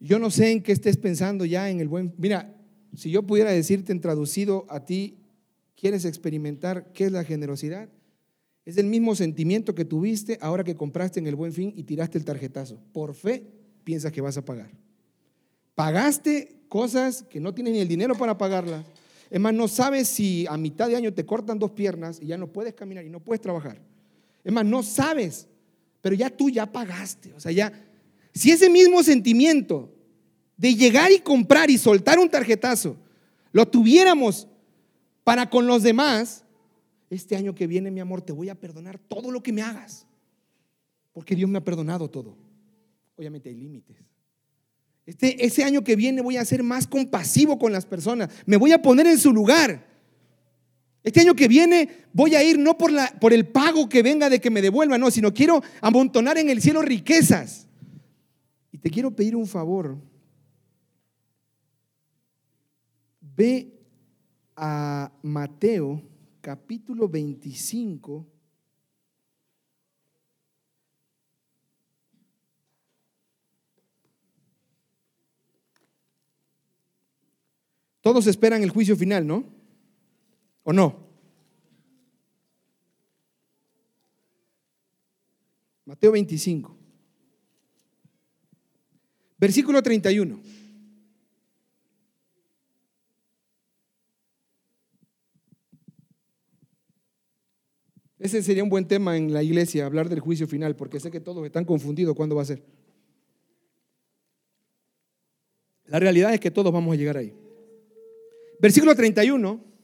Yo 0.00 0.18
no 0.18 0.30
sé 0.30 0.52
en 0.52 0.62
qué 0.62 0.72
estés 0.72 0.96
pensando 0.96 1.44
ya 1.44 1.68
en 1.70 1.80
el 1.80 1.88
buen... 1.88 2.14
Mira, 2.18 2.54
si 2.94 3.10
yo 3.10 3.24
pudiera 3.24 3.50
decirte 3.50 3.92
en 3.92 4.00
traducido 4.00 4.64
a 4.68 4.84
ti, 4.84 5.18
¿quieres 5.76 6.04
experimentar 6.04 6.92
qué 6.92 7.06
es 7.06 7.12
la 7.12 7.24
generosidad? 7.24 7.88
Es 8.64 8.76
el 8.76 8.86
mismo 8.86 9.14
sentimiento 9.14 9.74
que 9.74 9.84
tuviste 9.84 10.38
ahora 10.40 10.62
que 10.62 10.76
compraste 10.76 11.18
en 11.18 11.26
el 11.26 11.34
buen 11.34 11.52
fin 11.52 11.72
y 11.74 11.84
tiraste 11.84 12.18
el 12.18 12.24
tarjetazo. 12.24 12.80
Por 12.92 13.14
fe 13.14 13.44
piensas 13.82 14.12
que 14.12 14.20
vas 14.20 14.36
a 14.36 14.44
pagar. 14.44 14.70
Pagaste 15.74 16.60
cosas 16.68 17.22
que 17.22 17.40
no 17.40 17.54
tienes 17.54 17.72
ni 17.72 17.80
el 17.80 17.88
dinero 17.88 18.14
para 18.14 18.36
pagarlas. 18.36 18.84
Es 19.30 19.40
más, 19.40 19.54
no 19.54 19.68
sabes 19.68 20.08
si 20.08 20.46
a 20.48 20.56
mitad 20.56 20.88
de 20.88 20.96
año 20.96 21.12
te 21.12 21.26
cortan 21.26 21.58
dos 21.58 21.72
piernas 21.72 22.20
y 22.20 22.26
ya 22.26 22.38
no 22.38 22.52
puedes 22.52 22.74
caminar 22.74 23.04
y 23.04 23.10
no 23.10 23.20
puedes 23.20 23.40
trabajar. 23.40 23.80
Es 24.48 24.54
más, 24.54 24.64
no 24.64 24.82
sabes, 24.82 25.46
pero 26.00 26.14
ya 26.14 26.30
tú 26.30 26.48
ya 26.48 26.64
pagaste. 26.64 27.34
O 27.34 27.40
sea, 27.40 27.52
ya, 27.52 27.70
si 28.32 28.50
ese 28.50 28.70
mismo 28.70 29.02
sentimiento 29.02 29.94
de 30.56 30.74
llegar 30.74 31.12
y 31.12 31.18
comprar 31.18 31.68
y 31.68 31.76
soltar 31.76 32.18
un 32.18 32.30
tarjetazo 32.30 32.96
lo 33.52 33.68
tuviéramos 33.68 34.48
para 35.22 35.50
con 35.50 35.66
los 35.66 35.82
demás, 35.82 36.46
este 37.10 37.36
año 37.36 37.54
que 37.54 37.66
viene, 37.66 37.90
mi 37.90 38.00
amor, 38.00 38.22
te 38.22 38.32
voy 38.32 38.48
a 38.48 38.54
perdonar 38.54 38.98
todo 38.98 39.30
lo 39.30 39.42
que 39.42 39.52
me 39.52 39.60
hagas. 39.60 40.06
Porque 41.12 41.34
Dios 41.34 41.50
me 41.50 41.58
ha 41.58 41.64
perdonado 41.64 42.08
todo. 42.08 42.34
Obviamente 43.16 43.50
hay 43.50 43.54
límites. 43.54 43.98
Este, 45.04 45.44
ese 45.44 45.62
año 45.62 45.84
que 45.84 45.94
viene 45.94 46.22
voy 46.22 46.38
a 46.38 46.44
ser 46.46 46.62
más 46.62 46.86
compasivo 46.86 47.58
con 47.58 47.70
las 47.70 47.84
personas. 47.84 48.30
Me 48.46 48.56
voy 48.56 48.72
a 48.72 48.80
poner 48.80 49.06
en 49.08 49.18
su 49.18 49.30
lugar. 49.30 49.86
Este 51.02 51.20
año 51.20 51.34
que 51.34 51.48
viene 51.48 52.06
voy 52.12 52.34
a 52.34 52.42
ir 52.42 52.58
no 52.58 52.76
por, 52.76 52.90
la, 52.92 53.08
por 53.20 53.32
el 53.32 53.46
pago 53.46 53.88
que 53.88 54.02
venga 54.02 54.28
de 54.28 54.40
que 54.40 54.50
me 54.50 54.62
devuelva, 54.62 54.98
no, 54.98 55.10
sino 55.10 55.32
quiero 55.32 55.62
amontonar 55.80 56.38
en 56.38 56.50
el 56.50 56.60
cielo 56.60 56.82
riquezas. 56.82 57.66
Y 58.72 58.78
te 58.78 58.90
quiero 58.90 59.10
pedir 59.10 59.36
un 59.36 59.46
favor. 59.46 59.96
Ve 63.20 63.72
a 64.56 65.12
Mateo 65.22 66.02
capítulo 66.40 67.08
25. 67.08 68.26
Todos 78.00 78.26
esperan 78.26 78.62
el 78.62 78.70
juicio 78.70 78.96
final, 78.96 79.26
¿no? 79.26 79.57
¿O 80.68 80.72
no? 80.74 80.94
Mateo 85.86 86.12
25. 86.12 86.76
Versículo 89.38 89.82
31. 89.82 90.38
Ese 98.18 98.42
sería 98.42 98.62
un 98.62 98.68
buen 98.68 98.86
tema 98.86 99.16
en 99.16 99.32
la 99.32 99.42
iglesia, 99.42 99.86
hablar 99.86 100.10
del 100.10 100.20
juicio 100.20 100.46
final, 100.46 100.76
porque 100.76 101.00
sé 101.00 101.10
que 101.10 101.20
todos 101.20 101.46
están 101.46 101.64
confundidos 101.64 102.14
cuándo 102.14 102.36
va 102.36 102.42
a 102.42 102.44
ser. 102.44 102.62
La 105.86 105.98
realidad 105.98 106.34
es 106.34 106.40
que 106.40 106.50
todos 106.50 106.70
vamos 106.70 106.92
a 106.92 106.96
llegar 106.98 107.16
ahí. 107.16 107.32
Versículo 108.60 108.94
31 108.94 109.77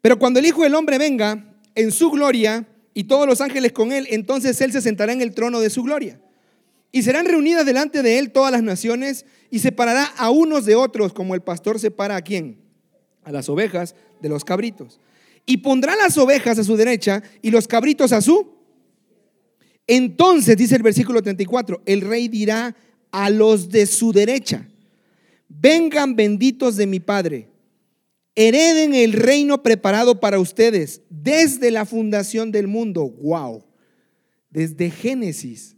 pero 0.00 0.18
cuando 0.18 0.38
el 0.38 0.46
Hijo 0.46 0.62
del 0.62 0.74
Hombre 0.74 0.98
venga 0.98 1.56
en 1.74 1.92
su 1.92 2.10
gloria 2.10 2.66
y 2.94 3.04
todos 3.04 3.26
los 3.26 3.40
ángeles 3.40 3.72
con 3.72 3.92
él, 3.92 4.06
entonces 4.10 4.60
él 4.60 4.72
se 4.72 4.80
sentará 4.80 5.12
en 5.12 5.20
el 5.20 5.34
trono 5.34 5.60
de 5.60 5.70
su 5.70 5.82
gloria. 5.82 6.20
Y 6.92 7.02
serán 7.02 7.26
reunidas 7.26 7.66
delante 7.66 8.02
de 8.02 8.18
él 8.18 8.32
todas 8.32 8.52
las 8.52 8.62
naciones 8.62 9.26
y 9.50 9.58
separará 9.58 10.04
a 10.16 10.30
unos 10.30 10.64
de 10.64 10.76
otros 10.76 11.12
como 11.12 11.34
el 11.34 11.42
pastor 11.42 11.78
separa 11.78 12.16
a 12.16 12.22
quién? 12.22 12.58
A 13.24 13.32
las 13.32 13.48
ovejas 13.48 13.94
de 14.20 14.28
los 14.28 14.44
cabritos. 14.44 15.00
Y 15.44 15.58
pondrá 15.58 15.94
las 15.94 16.16
ovejas 16.16 16.58
a 16.58 16.64
su 16.64 16.76
derecha 16.76 17.22
y 17.42 17.50
los 17.50 17.68
cabritos 17.68 18.12
a 18.12 18.20
su. 18.20 18.56
Entonces, 19.86 20.56
dice 20.56 20.76
el 20.76 20.82
versículo 20.82 21.22
34, 21.22 21.82
el 21.84 22.00
rey 22.00 22.28
dirá 22.28 22.74
a 23.12 23.30
los 23.30 23.68
de 23.68 23.86
su 23.86 24.12
derecha, 24.12 24.66
vengan 25.48 26.16
benditos 26.16 26.76
de 26.76 26.86
mi 26.86 27.00
Padre 27.00 27.48
hereden 28.36 28.94
el 28.94 29.14
reino 29.14 29.62
preparado 29.62 30.20
para 30.20 30.38
ustedes 30.38 31.00
desde 31.08 31.70
la 31.70 31.86
fundación 31.86 32.52
del 32.52 32.68
mundo. 32.68 33.08
Wow. 33.08 33.64
Desde 34.50 34.90
Génesis. 34.90 35.74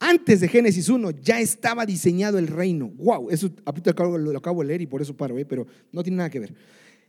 Antes 0.00 0.40
de 0.40 0.48
Génesis 0.48 0.88
1 0.88 1.10
ya 1.22 1.38
estaba 1.38 1.86
diseñado 1.86 2.38
el 2.38 2.48
reino. 2.48 2.88
Wow. 2.96 3.30
Eso 3.30 3.52
lo 3.64 4.38
acabo 4.38 4.62
de 4.62 4.66
leer 4.66 4.80
y 4.80 4.86
por 4.86 5.02
eso 5.02 5.16
paro, 5.16 5.38
¿eh? 5.38 5.44
pero 5.44 5.66
no 5.92 6.02
tiene 6.02 6.16
nada 6.16 6.30
que 6.30 6.40
ver. 6.40 6.54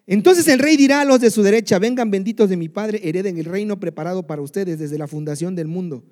Entonces 0.06 0.48
el 0.50 0.60
rey 0.60 0.76
dirá 0.76 1.02
a 1.02 1.06
los 1.06 1.22
de 1.22 1.32
su 1.32 1.42
derecha, 1.42 1.80
vengan 1.80 2.12
benditos 2.12 2.50
de 2.50 2.58
mi 2.58 2.68
Padre, 2.68 3.00
hereden 3.04 3.38
el 3.38 3.46
reino 3.46 3.80
preparado 3.80 4.28
para 4.28 4.42
ustedes 4.42 4.78
desde 4.78 4.98
la 4.98 5.08
fundación 5.08 5.56
del 5.56 5.70
mundo. 5.70 6.04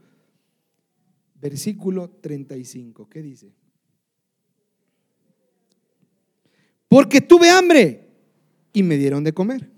Versículo 1.36 2.10
35, 2.22 3.10
¿qué 3.10 3.22
dice? 3.22 3.52
Porque 6.88 7.20
tuve 7.20 7.50
hambre 7.50 8.11
y 8.74 8.84
me 8.84 8.98
dieron 8.98 9.24
de 9.24 9.34
comer. 9.34 9.70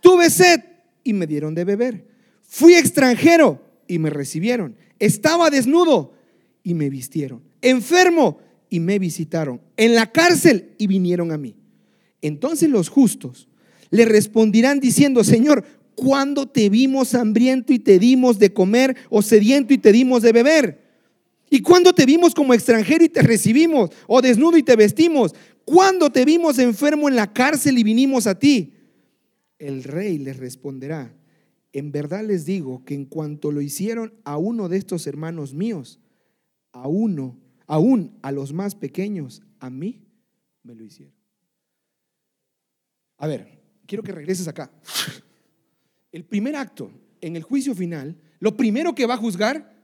Tuve 0.00 0.30
sed 0.30 0.60
y 1.04 1.12
me 1.12 1.26
dieron 1.26 1.54
de 1.54 1.64
beber. 1.64 2.06
Fui 2.42 2.74
extranjero 2.74 3.62
y 3.88 3.98
me 3.98 4.10
recibieron. 4.10 4.76
Estaba 4.98 5.50
desnudo 5.50 6.14
y 6.62 6.74
me 6.74 6.90
vistieron. 6.90 7.42
Enfermo 7.62 8.38
y 8.70 8.80
me 8.80 8.98
visitaron. 8.98 9.60
En 9.76 9.94
la 9.94 10.10
cárcel 10.10 10.72
y 10.78 10.86
vinieron 10.86 11.32
a 11.32 11.38
mí. 11.38 11.54
Entonces 12.22 12.68
los 12.70 12.88
justos 12.88 13.48
le 13.90 14.04
respondirán 14.04 14.80
diciendo, 14.80 15.22
Señor, 15.22 15.64
¿cuándo 15.94 16.46
te 16.46 16.68
vimos 16.68 17.14
hambriento 17.14 17.72
y 17.72 17.78
te 17.78 17.98
dimos 17.98 18.38
de 18.38 18.52
comer 18.52 18.96
o 19.10 19.22
sediento 19.22 19.74
y 19.74 19.78
te 19.78 19.92
dimos 19.92 20.22
de 20.22 20.32
beber? 20.32 20.86
¿Y 21.48 21.60
cuándo 21.60 21.92
te 21.92 22.06
vimos 22.06 22.34
como 22.34 22.54
extranjero 22.54 23.04
y 23.04 23.08
te 23.08 23.22
recibimos 23.22 23.90
o 24.08 24.20
desnudo 24.20 24.56
y 24.56 24.62
te 24.62 24.74
vestimos? 24.74 25.34
¿Cuándo 25.66 26.10
te 26.10 26.24
vimos 26.24 26.60
enfermo 26.60 27.08
en 27.08 27.16
la 27.16 27.32
cárcel 27.32 27.76
y 27.76 27.82
vinimos 27.82 28.28
a 28.28 28.38
ti? 28.38 28.72
El 29.58 29.82
rey 29.82 30.16
les 30.16 30.36
responderá, 30.36 31.12
en 31.72 31.90
verdad 31.90 32.24
les 32.24 32.44
digo 32.44 32.84
que 32.84 32.94
en 32.94 33.04
cuanto 33.04 33.50
lo 33.50 33.60
hicieron 33.60 34.14
a 34.22 34.36
uno 34.36 34.68
de 34.68 34.76
estos 34.76 35.08
hermanos 35.08 35.54
míos, 35.54 35.98
a 36.70 36.86
uno, 36.86 37.36
aún 37.66 38.16
a 38.22 38.30
los 38.30 38.52
más 38.52 38.76
pequeños, 38.76 39.42
a 39.58 39.68
mí 39.68 40.06
me 40.62 40.76
lo 40.76 40.84
hicieron. 40.84 41.12
A 43.16 43.26
ver, 43.26 43.60
quiero 43.86 44.04
que 44.04 44.12
regreses 44.12 44.46
acá. 44.46 44.70
El 46.12 46.24
primer 46.24 46.54
acto 46.54 46.92
en 47.20 47.34
el 47.34 47.42
juicio 47.42 47.74
final, 47.74 48.16
lo 48.38 48.56
primero 48.56 48.94
que 48.94 49.06
va 49.06 49.14
a 49.14 49.18
juzgar 49.18 49.74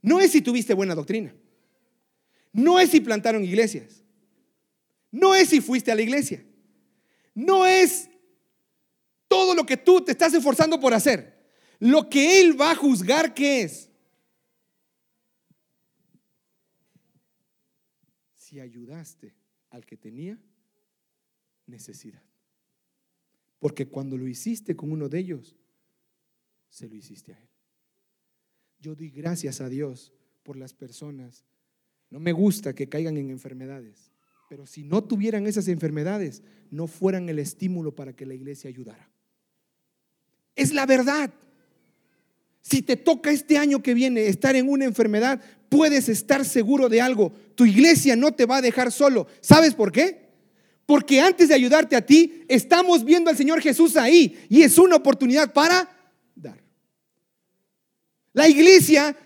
no 0.00 0.20
es 0.20 0.30
si 0.30 0.40
tuviste 0.40 0.72
buena 0.72 0.94
doctrina, 0.94 1.34
no 2.54 2.80
es 2.80 2.88
si 2.88 3.00
plantaron 3.00 3.44
iglesias, 3.44 4.05
no 5.16 5.34
es 5.34 5.48
si 5.48 5.60
fuiste 5.62 5.90
a 5.90 5.94
la 5.94 6.02
iglesia, 6.02 6.44
no 7.34 7.64
es 7.64 8.10
todo 9.28 9.54
lo 9.54 9.64
que 9.64 9.78
tú 9.78 10.04
te 10.04 10.12
estás 10.12 10.34
esforzando 10.34 10.78
por 10.78 10.92
hacer. 10.92 11.34
Lo 11.78 12.08
que 12.08 12.40
Él 12.40 12.58
va 12.60 12.72
a 12.72 12.76
juzgar, 12.76 13.32
¿qué 13.34 13.62
es? 13.62 13.90
Si 18.34 18.60
ayudaste 18.60 19.34
al 19.70 19.84
que 19.86 19.96
tenía 19.96 20.38
necesidad. 21.66 22.22
Porque 23.58 23.88
cuando 23.88 24.16
lo 24.16 24.28
hiciste 24.28 24.76
con 24.76 24.92
uno 24.92 25.08
de 25.08 25.18
ellos, 25.18 25.56
se 26.68 26.88
lo 26.88 26.94
hiciste 26.94 27.32
a 27.32 27.38
Él. 27.38 27.48
Yo 28.80 28.94
doy 28.94 29.10
gracias 29.10 29.62
a 29.62 29.68
Dios 29.70 30.12
por 30.42 30.56
las 30.56 30.74
personas. 30.74 31.44
No 32.10 32.20
me 32.20 32.32
gusta 32.32 32.74
que 32.74 32.88
caigan 32.88 33.16
en 33.16 33.30
enfermedades, 33.30 34.12
pero 34.48 34.66
si 34.66 34.82
no 34.82 35.02
tuvieran 35.02 35.46
esas 35.46 35.68
enfermedades, 35.68 36.42
no 36.70 36.86
fueran 36.86 37.28
el 37.28 37.38
estímulo 37.38 37.94
para 37.94 38.14
que 38.14 38.26
la 38.26 38.34
iglesia 38.34 38.68
ayudara. 38.68 39.10
Es 40.54 40.72
la 40.72 40.86
verdad. 40.86 41.32
Si 42.62 42.82
te 42.82 42.96
toca 42.96 43.30
este 43.30 43.58
año 43.58 43.82
que 43.82 43.94
viene 43.94 44.26
estar 44.26 44.56
en 44.56 44.68
una 44.68 44.84
enfermedad, 44.84 45.40
puedes 45.68 46.08
estar 46.08 46.44
seguro 46.44 46.88
de 46.88 47.00
algo. 47.00 47.32
Tu 47.54 47.66
iglesia 47.66 48.16
no 48.16 48.32
te 48.32 48.46
va 48.46 48.56
a 48.56 48.62
dejar 48.62 48.90
solo. 48.90 49.26
¿Sabes 49.40 49.74
por 49.74 49.92
qué? 49.92 50.26
Porque 50.84 51.20
antes 51.20 51.48
de 51.48 51.54
ayudarte 51.54 51.96
a 51.96 52.06
ti, 52.06 52.44
estamos 52.48 53.04
viendo 53.04 53.30
al 53.30 53.36
Señor 53.36 53.60
Jesús 53.60 53.96
ahí 53.96 54.46
y 54.48 54.62
es 54.62 54.78
una 54.78 54.96
oportunidad 54.96 55.52
para 55.52 55.88
dar. 56.34 56.62
La 58.32 58.48
iglesia, 58.48 59.16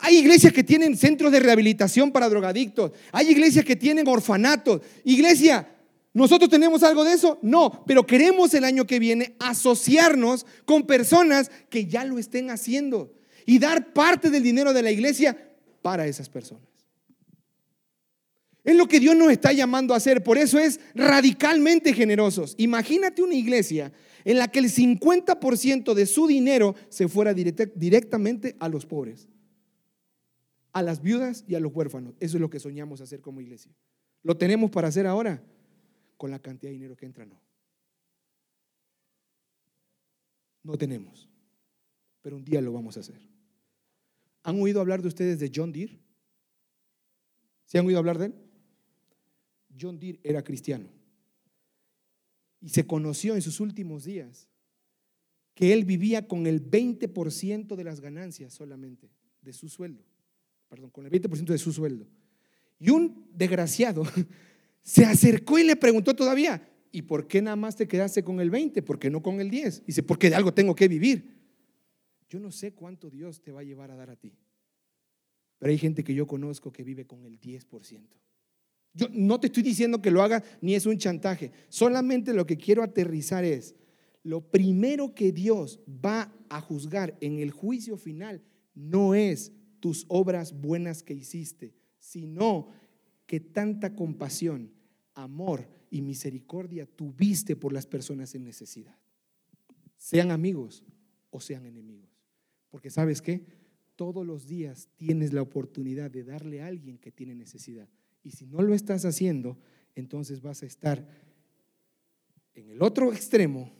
hay 0.00 0.18
iglesias 0.18 0.52
que 0.52 0.64
tienen 0.64 0.96
centros 0.96 1.32
de 1.32 1.40
rehabilitación 1.40 2.12
para 2.12 2.28
drogadictos, 2.28 2.92
hay 3.12 3.30
iglesias 3.30 3.64
que 3.64 3.76
tienen 3.76 4.06
orfanatos. 4.06 4.82
Iglesia, 5.04 5.68
¿nosotros 6.12 6.50
tenemos 6.50 6.82
algo 6.82 7.04
de 7.04 7.14
eso? 7.14 7.38
No, 7.42 7.84
pero 7.86 8.06
queremos 8.06 8.52
el 8.54 8.64
año 8.64 8.86
que 8.86 8.98
viene 8.98 9.34
asociarnos 9.38 10.46
con 10.64 10.86
personas 10.86 11.50
que 11.70 11.86
ya 11.86 12.04
lo 12.04 12.18
estén 12.18 12.50
haciendo 12.50 13.14
y 13.46 13.58
dar 13.58 13.92
parte 13.92 14.30
del 14.30 14.42
dinero 14.42 14.72
de 14.72 14.82
la 14.82 14.90
iglesia 14.90 15.36
para 15.80 16.06
esas 16.06 16.28
personas. 16.28 16.68
Es 18.62 18.76
lo 18.76 18.86
que 18.86 19.00
Dios 19.00 19.16
nos 19.16 19.32
está 19.32 19.52
llamando 19.52 19.94
a 19.94 19.96
hacer. 19.96 20.22
Por 20.22 20.36
eso 20.36 20.58
es 20.58 20.78
radicalmente 20.94 21.94
generosos. 21.94 22.54
Imagínate 22.58 23.22
una 23.22 23.34
iglesia 23.34 23.92
en 24.26 24.38
la 24.38 24.48
que 24.48 24.58
el 24.58 24.70
50% 24.70 25.94
de 25.94 26.04
su 26.04 26.26
dinero 26.26 26.74
se 26.90 27.08
fuera 27.08 27.32
directamente 27.32 28.56
a 28.58 28.68
los 28.68 28.84
pobres, 28.84 29.26
a 30.78 30.82
las 30.82 31.02
viudas 31.02 31.44
y 31.46 31.54
a 31.54 31.60
los 31.60 31.74
huérfanos. 31.74 32.14
Eso 32.20 32.36
es 32.36 32.40
lo 32.40 32.50
que 32.50 32.60
soñamos 32.60 33.00
hacer 33.00 33.20
como 33.20 33.40
iglesia. 33.40 33.72
¿Lo 34.22 34.36
tenemos 34.36 34.70
para 34.70 34.88
hacer 34.88 35.06
ahora? 35.06 35.42
Con 36.16 36.30
la 36.30 36.38
cantidad 36.38 36.70
de 36.70 36.74
dinero 36.74 36.96
que 36.96 37.06
entra, 37.06 37.26
no. 37.26 37.40
No 40.62 40.76
tenemos. 40.76 41.28
Pero 42.22 42.36
un 42.36 42.44
día 42.44 42.60
lo 42.60 42.72
vamos 42.72 42.96
a 42.96 43.00
hacer. 43.00 43.20
¿Han 44.42 44.60
oído 44.60 44.80
hablar 44.80 45.02
de 45.02 45.08
ustedes 45.08 45.38
de 45.40 45.50
John 45.54 45.72
Deere? 45.72 45.98
¿Se 47.64 47.78
han 47.78 47.86
oído 47.86 47.98
hablar 47.98 48.18
de 48.18 48.26
él? 48.26 48.34
John 49.80 49.98
Deere 49.98 50.20
era 50.22 50.42
cristiano. 50.42 50.88
Y 52.60 52.70
se 52.70 52.86
conoció 52.86 53.34
en 53.34 53.42
sus 53.42 53.60
últimos 53.60 54.04
días 54.04 54.48
que 55.54 55.72
él 55.72 55.84
vivía 55.84 56.28
con 56.28 56.46
el 56.46 56.70
20% 56.70 57.74
de 57.74 57.84
las 57.84 58.00
ganancias 58.00 58.54
solamente 58.54 59.10
de 59.42 59.52
su 59.52 59.68
sueldo. 59.68 60.04
Perdón, 60.68 60.90
con 60.90 61.06
el 61.06 61.12
20% 61.12 61.46
de 61.46 61.58
su 61.58 61.72
sueldo. 61.72 62.06
Y 62.78 62.90
un 62.90 63.26
desgraciado 63.34 64.04
se 64.82 65.04
acercó 65.04 65.58
y 65.58 65.64
le 65.64 65.76
preguntó 65.76 66.14
todavía, 66.14 66.68
¿y 66.92 67.02
por 67.02 67.26
qué 67.26 67.42
nada 67.42 67.56
más 67.56 67.76
te 67.76 67.88
quedaste 67.88 68.22
con 68.22 68.40
el 68.40 68.50
20? 68.50 68.82
¿Por 68.82 68.98
qué 68.98 69.10
no 69.10 69.22
con 69.22 69.40
el 69.40 69.50
10? 69.50 69.86
Dice, 69.86 70.02
porque 70.02 70.30
de 70.30 70.36
algo 70.36 70.52
tengo 70.52 70.74
que 70.74 70.88
vivir. 70.88 71.38
Yo 72.28 72.38
no 72.38 72.50
sé 72.50 72.72
cuánto 72.72 73.10
Dios 73.10 73.40
te 73.40 73.52
va 73.52 73.60
a 73.60 73.64
llevar 73.64 73.90
a 73.90 73.96
dar 73.96 74.10
a 74.10 74.16
ti. 74.16 74.36
Pero 75.58 75.70
hay 75.70 75.78
gente 75.78 76.04
que 76.04 76.14
yo 76.14 76.26
conozco 76.26 76.72
que 76.72 76.84
vive 76.84 77.06
con 77.06 77.24
el 77.24 77.40
10%. 77.40 78.00
Yo 78.94 79.06
no 79.12 79.38
te 79.40 79.48
estoy 79.48 79.62
diciendo 79.62 80.00
que 80.00 80.10
lo 80.10 80.22
haga 80.22 80.42
ni 80.60 80.74
es 80.74 80.86
un 80.86 80.98
chantaje. 80.98 81.52
Solamente 81.68 82.32
lo 82.32 82.46
que 82.46 82.56
quiero 82.56 82.82
aterrizar 82.82 83.44
es, 83.44 83.74
lo 84.22 84.40
primero 84.50 85.14
que 85.14 85.32
Dios 85.32 85.80
va 85.88 86.32
a 86.48 86.60
juzgar 86.60 87.16
en 87.20 87.38
el 87.38 87.50
juicio 87.50 87.96
final 87.96 88.42
no 88.74 89.14
es 89.14 89.52
tus 89.80 90.04
obras 90.08 90.60
buenas 90.60 91.02
que 91.02 91.14
hiciste, 91.14 91.74
sino 91.98 92.68
que 93.26 93.40
tanta 93.40 93.94
compasión, 93.94 94.72
amor 95.14 95.68
y 95.90 96.02
misericordia 96.02 96.86
tuviste 96.86 97.56
por 97.56 97.72
las 97.72 97.86
personas 97.86 98.34
en 98.34 98.44
necesidad. 98.44 98.98
Sean 99.96 100.30
amigos 100.30 100.84
o 101.30 101.40
sean 101.40 101.66
enemigos. 101.66 102.08
Porque 102.70 102.90
sabes 102.90 103.20
qué? 103.22 103.44
Todos 103.96 104.24
los 104.26 104.46
días 104.46 104.88
tienes 104.96 105.32
la 105.32 105.42
oportunidad 105.42 106.10
de 106.10 106.24
darle 106.24 106.62
a 106.62 106.66
alguien 106.66 106.98
que 106.98 107.10
tiene 107.10 107.34
necesidad. 107.34 107.88
Y 108.22 108.30
si 108.30 108.46
no 108.46 108.62
lo 108.62 108.74
estás 108.74 109.04
haciendo, 109.04 109.58
entonces 109.94 110.40
vas 110.40 110.62
a 110.62 110.66
estar 110.66 111.06
en 112.54 112.68
el 112.68 112.82
otro 112.82 113.12
extremo. 113.12 113.72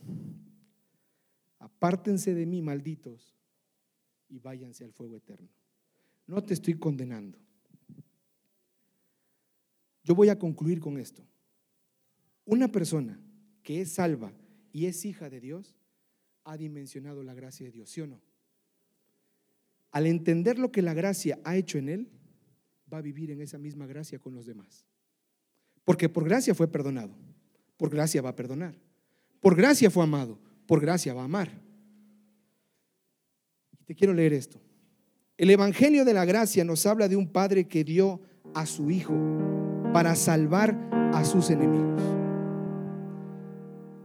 Apártense 1.58 2.34
de 2.34 2.46
mí, 2.46 2.62
malditos, 2.62 3.36
y 4.28 4.38
váyanse 4.38 4.84
al 4.84 4.92
fuego 4.92 5.16
eterno. 5.16 5.48
No 6.28 6.44
te 6.44 6.54
estoy 6.54 6.74
condenando. 6.74 7.38
Yo 10.04 10.14
voy 10.14 10.28
a 10.28 10.38
concluir 10.38 10.78
con 10.78 10.98
esto. 10.98 11.22
Una 12.44 12.68
persona 12.68 13.18
que 13.62 13.80
es 13.80 13.92
salva 13.92 14.32
y 14.72 14.86
es 14.86 15.04
hija 15.04 15.28
de 15.28 15.40
Dios 15.40 15.74
ha 16.44 16.56
dimensionado 16.56 17.22
la 17.22 17.34
gracia 17.34 17.66
de 17.66 17.72
Dios, 17.72 17.90
¿sí 17.90 18.02
o 18.02 18.06
no? 18.06 18.20
Al 19.90 20.06
entender 20.06 20.58
lo 20.58 20.70
que 20.70 20.82
la 20.82 20.94
gracia 20.94 21.40
ha 21.44 21.56
hecho 21.56 21.78
en 21.78 21.88
él, 21.88 22.08
va 22.92 22.98
a 22.98 23.02
vivir 23.02 23.30
en 23.30 23.40
esa 23.40 23.58
misma 23.58 23.86
gracia 23.86 24.18
con 24.18 24.34
los 24.34 24.46
demás. 24.46 24.84
Porque 25.84 26.08
por 26.08 26.24
gracia 26.24 26.54
fue 26.54 26.68
perdonado, 26.68 27.14
por 27.78 27.90
gracia 27.90 28.20
va 28.20 28.30
a 28.30 28.36
perdonar. 28.36 28.74
Por 29.40 29.56
gracia 29.56 29.90
fue 29.90 30.04
amado, 30.04 30.38
por 30.66 30.80
gracia 30.80 31.14
va 31.14 31.22
a 31.22 31.26
amar. 31.26 31.50
Te 33.86 33.94
quiero 33.94 34.12
leer 34.12 34.34
esto. 34.34 34.60
El 35.38 35.50
Evangelio 35.50 36.04
de 36.04 36.14
la 36.14 36.24
Gracia 36.24 36.64
nos 36.64 36.84
habla 36.84 37.06
de 37.06 37.14
un 37.14 37.28
Padre 37.28 37.68
que 37.68 37.84
dio 37.84 38.20
a 38.54 38.66
su 38.66 38.90
Hijo 38.90 39.14
para 39.92 40.16
salvar 40.16 40.76
a 41.14 41.24
sus 41.24 41.50
enemigos. 41.50 42.02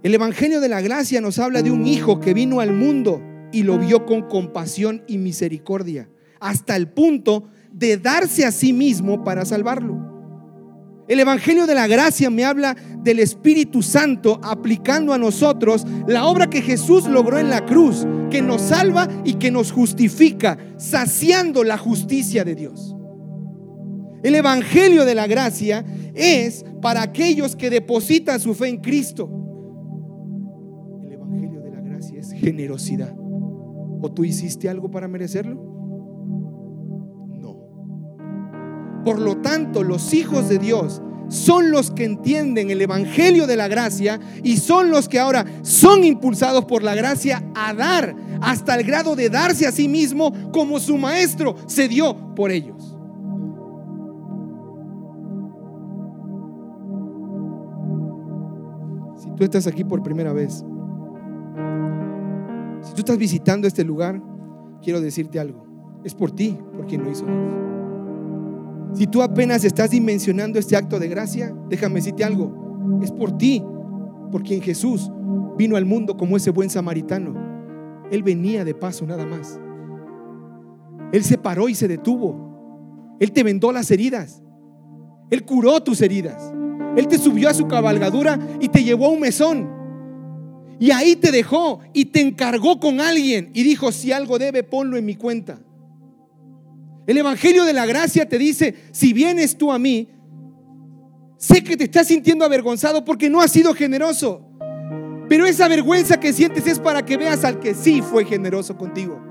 El 0.04 0.14
Evangelio 0.14 0.62
de 0.62 0.70
la 0.70 0.80
Gracia 0.82 1.22
nos 1.22 1.40
habla 1.40 1.64
de 1.64 1.72
un 1.72 1.88
Hijo 1.88 2.20
que 2.20 2.36
vino 2.36 2.60
al 2.60 2.72
mundo 2.72 3.20
y 3.52 3.64
lo 3.64 3.80
vio 3.80 4.06
con 4.06 4.30
compasión 4.30 5.02
y 5.08 5.18
misericordia, 5.18 6.08
hasta 6.40 6.76
el 6.76 6.88
punto 6.88 7.46
de 7.72 7.98
darse 7.98 8.46
a 8.46 8.52
sí 8.52 8.72
mismo 8.72 9.24
para 9.24 9.44
salvarlo. 9.44 10.13
El 11.08 11.20
Evangelio 11.20 11.68
de 11.68 11.76
la 11.76 11.88
Gracia 11.88 12.30
me 12.30 12.46
habla 12.46 12.76
del 13.04 13.20
Espíritu 13.20 13.82
Santo 13.82 14.40
aplicando 14.42 15.14
a 15.14 15.18
nosotros 15.18 15.86
la 16.08 16.26
obra 16.26 16.50
que 16.50 16.62
Jesús 16.62 17.08
logró 17.08 17.40
en 17.40 17.50
la 17.50 17.66
cruz, 17.66 18.08
que 18.30 18.42
nos 18.42 18.62
salva 18.62 19.10
y 19.26 19.34
que 19.34 19.52
nos 19.52 19.72
justifica, 19.72 20.58
saciando 20.78 21.64
la 21.66 21.78
justicia 21.78 22.46
de 22.46 22.56
Dios. 22.56 22.96
El 24.24 24.36
Evangelio 24.36 25.04
de 25.04 25.16
la 25.16 25.28
Gracia 25.28 25.84
es 26.14 26.64
para 26.82 27.02
aquellos 27.02 27.58
que 27.58 27.70
depositan 27.70 28.40
su 28.40 28.54
fe 28.54 28.70
en 28.70 28.78
Cristo. 28.78 29.30
El 31.04 31.12
Evangelio 31.12 31.60
de 31.60 31.72
la 31.72 31.82
Gracia 31.82 32.22
es 32.22 32.32
generosidad. 32.32 33.14
¿O 34.02 34.10
tú 34.14 34.24
hiciste 34.24 34.70
algo 34.70 34.90
para 34.90 35.10
merecerlo? 35.10 35.73
Por 39.04 39.20
lo 39.20 39.38
tanto, 39.38 39.84
los 39.84 40.14
hijos 40.14 40.50
de 40.50 40.60
Dios 40.60 41.02
son 41.28 41.72
los 41.72 41.92
que 41.92 42.06
entienden 42.06 42.70
el 42.70 42.82
Evangelio 42.82 43.48
de 43.48 43.56
la 43.56 43.68
gracia 43.68 44.20
y 44.44 44.58
son 44.58 44.90
los 44.90 45.10
que 45.10 45.20
ahora 45.20 45.46
son 45.64 46.04
impulsados 46.04 46.66
por 46.66 46.84
la 46.84 46.96
gracia 46.96 47.44
a 47.56 47.74
dar 47.74 48.16
hasta 48.42 48.76
el 48.76 48.86
grado 48.86 49.16
de 49.16 49.30
darse 49.30 49.66
a 49.66 49.72
sí 49.72 49.88
mismo 49.88 50.32
como 50.52 50.80
su 50.80 50.98
maestro 50.98 51.56
se 51.66 51.88
dio 51.88 52.16
por 52.36 52.52
ellos. 52.52 52.96
Si 59.18 59.30
tú 59.36 59.44
estás 59.44 59.66
aquí 59.66 59.84
por 59.84 60.04
primera 60.04 60.34
vez, 60.34 60.64
si 62.82 62.94
tú 62.94 63.00
estás 63.00 63.18
visitando 63.18 63.68
este 63.68 63.84
lugar, 63.84 64.22
quiero 64.82 65.02
decirte 65.02 65.40
algo. 65.40 65.66
Es 66.04 66.14
por 66.14 66.32
ti, 66.32 66.58
por 66.76 66.86
quien 66.86 67.04
lo 67.04 67.10
hizo 67.10 67.26
Si 68.94 69.08
tú 69.08 69.22
apenas 69.22 69.64
estás 69.64 69.90
dimensionando 69.90 70.60
este 70.60 70.76
acto 70.76 71.00
de 71.00 71.08
gracia, 71.08 71.56
déjame 71.70 71.96
decirte 71.96 72.24
algo. 72.24 73.00
Es 73.02 73.12
por 73.12 73.38
ti, 73.38 73.64
por 74.32 74.44
quien 74.44 74.62
Jesús 74.62 75.12
vino 75.58 75.76
al 75.76 75.86
mundo 75.86 76.16
como 76.16 76.38
ese 76.38 76.52
buen 76.52 76.70
samaritano. 76.70 77.34
Él 78.12 78.22
venía 78.22 78.64
de 78.64 78.76
paso 78.76 79.06
nada 79.06 79.26
más. 79.26 79.60
Él 81.12 81.24
se 81.24 81.38
paró 81.38 81.70
y 81.70 81.76
se 81.76 81.88
detuvo. 81.88 83.16
Él 83.20 83.32
te 83.32 83.44
vendó 83.44 83.72
las 83.72 83.90
heridas. 83.90 84.44
Él 85.32 85.44
curó 85.44 85.82
tus 85.82 86.02
heridas. 86.02 86.54
Él 86.96 87.08
te 87.08 87.18
subió 87.18 87.50
a 87.50 87.54
su 87.54 87.68
cabalgadura 87.68 88.40
y 88.60 88.70
te 88.70 88.84
llevó 88.84 89.08
a 89.08 89.10
un 89.10 89.20
mesón. 89.20 89.70
Y 90.80 90.92
ahí 90.92 91.16
te 91.16 91.32
dejó 91.32 91.80
y 91.94 92.06
te 92.06 92.22
encargó 92.22 92.80
con 92.80 93.00
alguien 93.00 93.50
y 93.54 93.64
dijo, 93.64 93.92
si 93.92 94.12
algo 94.12 94.38
debe, 94.38 94.64
ponlo 94.64 94.98
en 94.98 95.06
mi 95.06 95.16
cuenta. 95.16 95.60
El 97.06 97.18
Evangelio 97.18 97.66
de 97.66 97.74
la 97.74 97.86
Gracia 97.86 98.28
te 98.28 98.38
dice, 98.38 98.76
si 98.92 99.12
vienes 99.12 99.58
tú 99.58 99.72
a 99.72 99.80
mí, 99.80 100.08
sé 101.38 101.64
que 101.64 101.76
te 101.76 101.84
estás 101.86 102.08
sintiendo 102.08 102.46
avergonzado 102.46 103.04
porque 103.04 103.30
no 103.30 103.42
has 103.42 103.52
sido 103.52 103.74
generoso. 103.74 104.48
Pero 105.28 105.46
esa 105.46 105.68
vergüenza 105.68 106.20
que 106.20 106.32
sientes 106.32 106.66
es 106.66 106.80
para 106.80 107.04
que 107.04 107.18
veas 107.18 107.44
al 107.44 107.60
que 107.60 107.74
sí 107.74 108.02
fue 108.02 108.24
generoso 108.24 108.78
contigo. 108.78 109.22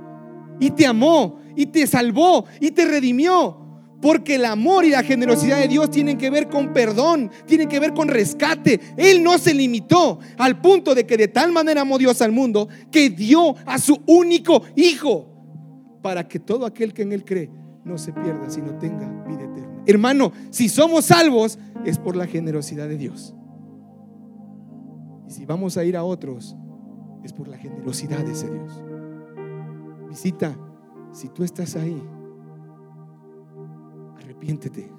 Y 0.60 0.70
te 0.70 0.86
amó, 0.86 1.38
y 1.56 1.66
te 1.66 1.86
salvó, 1.86 2.44
y 2.60 2.72
te 2.72 2.84
redimió. 2.84 3.58
Porque 4.02 4.34
el 4.34 4.44
amor 4.44 4.84
y 4.84 4.90
la 4.90 5.04
generosidad 5.04 5.58
de 5.58 5.68
Dios 5.68 5.90
tienen 5.90 6.18
que 6.18 6.28
ver 6.28 6.48
con 6.48 6.72
perdón, 6.72 7.30
tienen 7.46 7.68
que 7.68 7.78
ver 7.78 7.94
con 7.94 8.08
rescate. 8.08 8.80
Él 8.96 9.22
no 9.22 9.38
se 9.38 9.54
limitó 9.54 10.18
al 10.38 10.60
punto 10.60 10.94
de 10.94 11.06
que 11.06 11.16
de 11.16 11.28
tal 11.28 11.52
manera 11.52 11.82
amó 11.82 11.98
Dios 11.98 12.20
al 12.20 12.32
mundo 12.32 12.68
que 12.90 13.10
dio 13.10 13.54
a 13.64 13.78
su 13.78 14.02
único 14.06 14.62
hijo 14.74 15.28
para 16.02 16.26
que 16.26 16.40
todo 16.40 16.66
aquel 16.66 16.92
que 16.92 17.02
en 17.02 17.12
él 17.12 17.24
cree 17.24 17.61
no 17.84 17.98
se 17.98 18.12
pierda, 18.12 18.48
sino 18.50 18.76
tenga 18.78 19.08
vida 19.24 19.42
eterna. 19.42 19.82
Hermano, 19.86 20.32
si 20.50 20.68
somos 20.68 21.06
salvos 21.06 21.58
es 21.84 21.98
por 21.98 22.16
la 22.16 22.26
generosidad 22.26 22.88
de 22.88 22.96
Dios. 22.96 23.34
Y 25.28 25.32
si 25.32 25.46
vamos 25.46 25.76
a 25.76 25.84
ir 25.84 25.96
a 25.96 26.04
otros 26.04 26.56
es 27.24 27.32
por 27.32 27.48
la 27.48 27.56
generosidad 27.56 28.24
de 28.24 28.32
ese 28.32 28.50
Dios. 28.50 28.82
Visita, 30.08 30.56
si 31.12 31.28
tú 31.28 31.44
estás 31.44 31.76
ahí 31.76 32.00
arrepiéntete. 34.42 34.90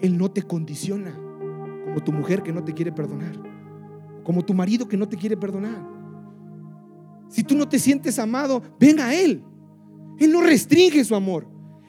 Él 0.00 0.18
no 0.18 0.30
te 0.30 0.42
condiciona 0.42 1.14
como 1.84 2.02
tu 2.02 2.12
mujer 2.12 2.42
que 2.42 2.52
no 2.52 2.62
te 2.62 2.74
quiere 2.74 2.92
perdonar, 2.92 3.40
como 4.22 4.44
tu 4.44 4.54
marido 4.54 4.88
que 4.88 4.96
no 4.96 5.08
te 5.08 5.16
quiere 5.16 5.36
perdonar. 5.36 5.86
Si 7.28 7.42
tú 7.42 7.54
no 7.54 7.68
te 7.68 7.78
sientes 7.78 8.18
amado, 8.18 8.62
ven 8.78 9.00
a 9.00 9.14
Él. 9.14 9.42
Él 10.18 10.32
no 10.32 10.42
restringe 10.42 11.04
su 11.04 11.14
amor. 11.14 11.48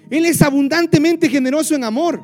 Él 0.10 0.26
es 0.26 0.41
abundantemente 0.41 1.30
generoso 1.30 1.76
en 1.76 1.84
amor. 1.84 2.22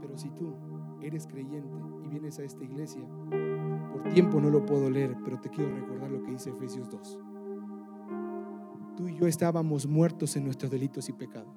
Pero 0.00 0.16
si 0.16 0.30
tú 0.30 0.54
eres 1.02 1.26
creyente 1.26 1.76
y 2.04 2.08
vienes 2.08 2.38
a 2.38 2.44
esta 2.44 2.64
iglesia, 2.64 3.02
por 3.92 4.02
tiempo 4.12 4.40
no 4.40 4.50
lo 4.50 4.64
puedo 4.64 4.90
leer, 4.90 5.16
pero 5.24 5.40
te 5.40 5.50
quiero 5.50 5.74
recordar 5.74 6.10
lo 6.10 6.22
que 6.22 6.32
dice 6.32 6.50
Efesios 6.50 6.90
2 6.90 7.18
tú 8.96 9.08
y 9.08 9.16
yo 9.16 9.26
estábamos 9.26 9.86
muertos 9.86 10.36
en 10.36 10.44
nuestros 10.44 10.70
delitos 10.70 11.08
y 11.08 11.12
pecados. 11.12 11.52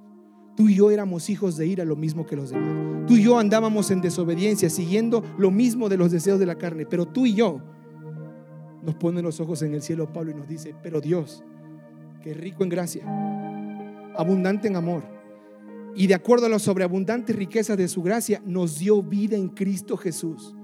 Tú 0.56 0.70
y 0.70 0.76
yo 0.76 0.90
éramos 0.90 1.30
hijos 1.30 1.56
de 1.56 1.68
ira 1.68 1.86
lo 1.86 1.96
mismo 1.96 2.26
que 2.26 2.36
los 2.36 2.50
demás. 2.50 3.06
Tú 3.08 3.16
y 3.16 3.24
yo 3.24 3.38
andábamos 3.38 3.92
en 3.92 4.02
desobediencia, 4.02 4.70
siguiendo 4.70 5.24
lo 5.38 5.52
mismo 5.52 5.88
de 5.88 5.98
los 5.98 6.12
deseos 6.12 6.40
de 6.40 6.48
la 6.48 6.56
carne. 6.56 6.86
Pero 6.86 7.06
tú 7.06 7.28
y 7.28 7.36
yo 7.36 7.62
nos 8.88 8.96
pone 8.96 9.22
los 9.22 9.42
ojos 9.42 9.62
en 9.64 9.74
el 9.74 9.82
cielo 9.82 10.14
Pablo 10.14 10.32
y 10.32 10.34
nos 10.34 10.48
dice, 10.48 10.74
pero 10.82 11.02
Dios, 11.02 11.44
que 12.24 12.32
es 12.32 12.38
rico 12.38 12.64
en 12.64 12.70
gracia, 12.70 13.04
abundante 14.16 14.70
en 14.70 14.78
amor, 14.78 15.04
y 15.94 16.08
de 16.08 16.14
acuerdo 16.14 16.46
a 16.46 16.50
la 16.50 16.58
sobreabundante 16.58 17.34
riqueza 17.34 17.76
de 17.76 17.90
su 17.90 18.02
gracia, 18.02 18.42
nos 18.46 18.80
dio 18.80 19.04
vida 19.04 19.36
en 19.36 19.50
Cristo 19.50 19.98
Jesús. 19.98 20.56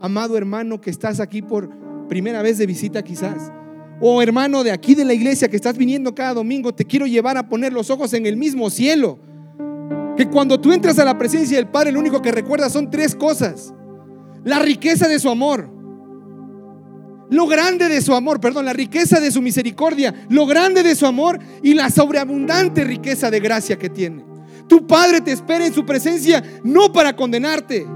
Amado 0.00 0.36
hermano 0.36 0.80
que 0.80 0.90
estás 0.90 1.20
aquí 1.20 1.40
por 1.40 1.70
primera 2.08 2.42
vez 2.42 2.58
de 2.58 2.66
visita 2.66 3.00
quizás, 3.04 3.52
Oh 4.00 4.20
hermano 4.20 4.64
de 4.64 4.72
aquí 4.72 4.96
de 4.96 5.04
la 5.04 5.14
iglesia 5.14 5.48
que 5.48 5.54
estás 5.54 5.78
viniendo 5.78 6.12
cada 6.16 6.34
domingo, 6.34 6.74
te 6.74 6.84
quiero 6.84 7.06
llevar 7.06 7.36
a 7.36 7.48
poner 7.48 7.72
los 7.72 7.90
ojos 7.90 8.12
en 8.14 8.26
el 8.26 8.36
mismo 8.36 8.70
cielo. 8.70 9.20
Que 10.16 10.28
cuando 10.28 10.60
tú 10.60 10.72
entras 10.72 10.98
a 10.98 11.04
la 11.04 11.16
presencia 11.16 11.58
del 11.58 11.68
Padre, 11.68 11.92
lo 11.92 12.00
único 12.00 12.20
que 12.20 12.32
recuerdas 12.32 12.72
son 12.72 12.90
tres 12.90 13.14
cosas. 13.14 13.72
La 14.42 14.58
riqueza 14.58 15.06
de 15.06 15.20
su 15.20 15.30
amor. 15.30 15.81
Lo 17.32 17.46
grande 17.46 17.88
de 17.88 18.02
su 18.02 18.14
amor, 18.14 18.40
perdón, 18.40 18.66
la 18.66 18.74
riqueza 18.74 19.18
de 19.18 19.32
su 19.32 19.40
misericordia, 19.40 20.14
lo 20.28 20.44
grande 20.44 20.82
de 20.82 20.94
su 20.94 21.06
amor 21.06 21.38
y 21.62 21.72
la 21.72 21.88
sobreabundante 21.88 22.84
riqueza 22.84 23.30
de 23.30 23.40
gracia 23.40 23.78
que 23.78 23.88
tiene. 23.88 24.22
Tu 24.68 24.86
Padre 24.86 25.22
te 25.22 25.32
espera 25.32 25.64
en 25.64 25.72
su 25.72 25.86
presencia 25.86 26.44
no 26.62 26.92
para 26.92 27.16
condenarte, 27.16 27.86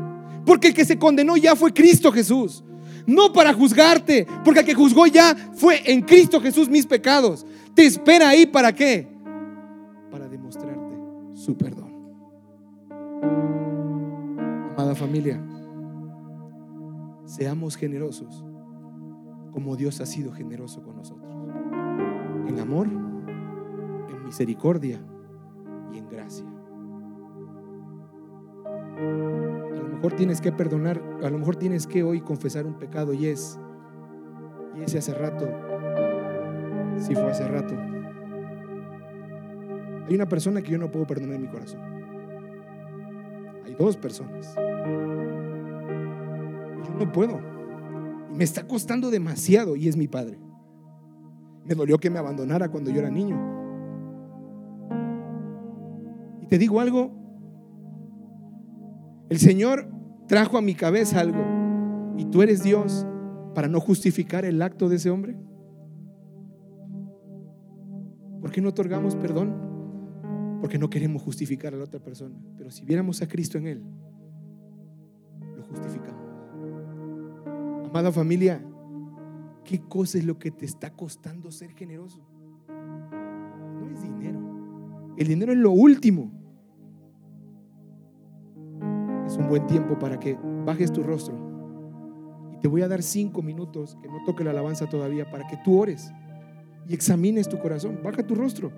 porque 0.47 0.69
el 0.69 0.75
que 0.75 0.87
se 0.87 0.99
condenó 0.99 1.37
ya 1.37 1.55
fue 1.55 1.75
Cristo 1.75 2.11
Jesús 2.11 2.65
no 3.07 3.33
para 3.33 3.53
juzgarte, 3.53 4.27
porque 4.43 4.61
el 4.61 4.67
que 4.67 4.75
juzgó 4.75 5.07
ya 5.07 5.37
fue 5.55 5.83
en 5.85 6.01
Cristo 6.01 6.41
Jesús 6.41 6.69
mis 6.69 6.87
pecados. 6.87 7.47
Te 7.75 7.85
espera 7.85 8.31
ahí 8.31 8.47
para 8.47 8.75
qué? 8.75 9.07
Para 10.11 10.27
demostrarte 10.29 10.97
su 11.35 11.57
perdón. 11.57 11.93
Amada 14.73 14.95
familia, 14.95 15.41
seamos 17.27 17.77
generosos 17.77 18.46
como 19.57 19.75
Dios 19.75 20.03
ha 20.03 20.07
sido 20.07 20.33
generoso 20.33 20.83
con 20.83 20.97
nosotros. 20.97 21.35
En 22.47 22.61
amor, 22.61 22.89
en 22.89 24.23
misericordia 24.23 25.01
y 25.95 25.97
en 25.97 26.09
gracia 26.11 26.45
mejor 29.97 30.13
tienes 30.13 30.41
que 30.43 30.53
perdonar, 30.53 31.03
a 31.25 31.31
lo 31.31 31.39
mejor 31.39 31.57
tienes 31.57 31.87
que 31.87 32.03
hoy 32.03 32.21
confesar 32.21 32.67
un 32.67 32.75
pecado 32.75 33.15
y 33.15 33.27
es, 33.27 33.59
y 34.77 34.83
ese 34.83 34.99
hace 34.99 35.15
rato, 35.15 35.49
si 36.99 37.15
fue 37.15 37.31
hace 37.31 37.49
rato. 37.49 37.75
Hay 40.07 40.15
una 40.15 40.29
persona 40.29 40.61
que 40.63 40.71
yo 40.71 40.79
no 40.79 40.91
puedo 40.91 41.07
perdonar 41.07 41.37
en 41.37 41.43
mi 41.43 41.49
corazón. 41.49 41.81
Hay 43.65 43.75
dos 43.75 43.97
personas. 43.97 44.55
Yo 46.85 46.95
no 46.99 47.11
puedo. 47.11 47.56
Me 48.37 48.45
está 48.45 48.67
costando 48.67 49.11
demasiado 49.11 49.77
y 49.77 49.89
es 49.89 49.97
mi 49.97 50.09
padre. 50.09 50.39
Me 51.65 51.75
dolió 51.75 51.99
que 51.99 52.11
me 52.11 52.19
abandonara 52.19 52.69
cuando 52.71 52.91
yo 52.91 53.01
era 53.01 53.11
niño. 53.11 53.37
Y 56.43 56.47
te 56.47 56.59
digo 56.59 56.81
algo, 56.81 57.13
el 59.31 59.39
Señor 59.39 59.89
trajo 60.29 60.59
a 60.59 60.63
mi 60.63 60.75
cabeza 60.75 61.21
algo. 61.21 61.43
¿Y 62.17 62.27
tú 62.27 62.43
eres 62.43 62.63
Dios 62.63 63.07
para 63.55 63.69
no 63.69 63.81
justificar 63.81 64.45
el 64.45 64.61
acto 64.61 64.89
de 64.89 64.97
ese 64.97 65.11
hombre? 65.11 65.37
¿Por 68.41 68.51
qué 68.51 68.61
no 68.61 68.69
otorgamos 68.69 69.17
perdón? 69.17 70.59
Porque 70.61 70.79
no 70.79 70.91
queremos 70.91 71.23
justificar 71.23 71.75
a 71.75 71.79
la 71.79 71.85
otra 71.85 72.01
persona. 72.01 72.37
Pero 72.57 72.71
si 72.71 72.85
viéramos 72.85 73.23
a 73.23 73.29
Cristo 73.29 73.59
en 73.59 73.67
él, 73.67 73.83
lo 75.57 75.65
justificamos. 75.65 76.16
Amada 77.97 78.13
familia, 78.13 78.61
¿qué 79.65 79.81
cosa 79.81 80.19
es 80.19 80.27
lo 80.27 80.39
que 80.39 80.51
te 80.51 80.67
está 80.67 80.91
costando 80.91 81.51
ser 81.51 81.73
generoso? 81.73 82.21
No 82.69 83.91
es 83.91 84.03
dinero. 84.03 85.15
El 85.17 85.27
dinero 85.27 85.53
es 85.53 85.57
lo 85.57 85.71
último 85.71 86.31
un 89.39 89.49
buen 89.49 89.67
tiempo 89.67 89.99
para 89.99 90.21
que 90.21 90.37
bajes 90.67 90.93
tu 90.93 91.03
rostro. 91.03 91.35
Y 92.53 92.59
te 92.59 92.69
voy 92.69 92.83
a 92.83 92.89
dar 92.89 93.03
cinco 93.03 93.41
minutos, 93.41 93.97
que 94.03 94.09
no 94.09 94.23
toque 94.27 94.45
la 94.45 94.51
alabanza 94.51 94.87
todavía, 94.87 95.31
para 95.31 95.47
que 95.47 95.57
tú 95.65 95.81
ores 95.81 96.13
y 96.87 96.93
examines 96.93 97.49
tu 97.49 97.59
corazón. 97.59 98.01
Baja 98.05 98.27
tu 98.27 98.35
rostro. 98.35 98.73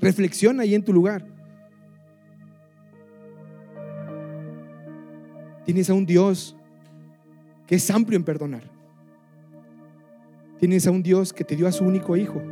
Reflexiona 0.00 0.62
ahí 0.62 0.74
en 0.74 0.82
tu 0.82 0.94
lugar. 0.94 1.26
Tienes 5.70 5.88
a 5.88 5.94
un 5.94 6.04
Dios 6.04 6.56
que 7.64 7.76
es 7.76 7.88
amplio 7.92 8.16
en 8.16 8.24
perdonar. 8.24 8.64
Tienes 10.58 10.84
a 10.88 10.90
un 10.90 11.00
Dios 11.00 11.32
que 11.32 11.44
te 11.44 11.54
dio 11.54 11.68
a 11.68 11.70
su 11.70 11.84
único 11.84 12.16
hijo. 12.16 12.42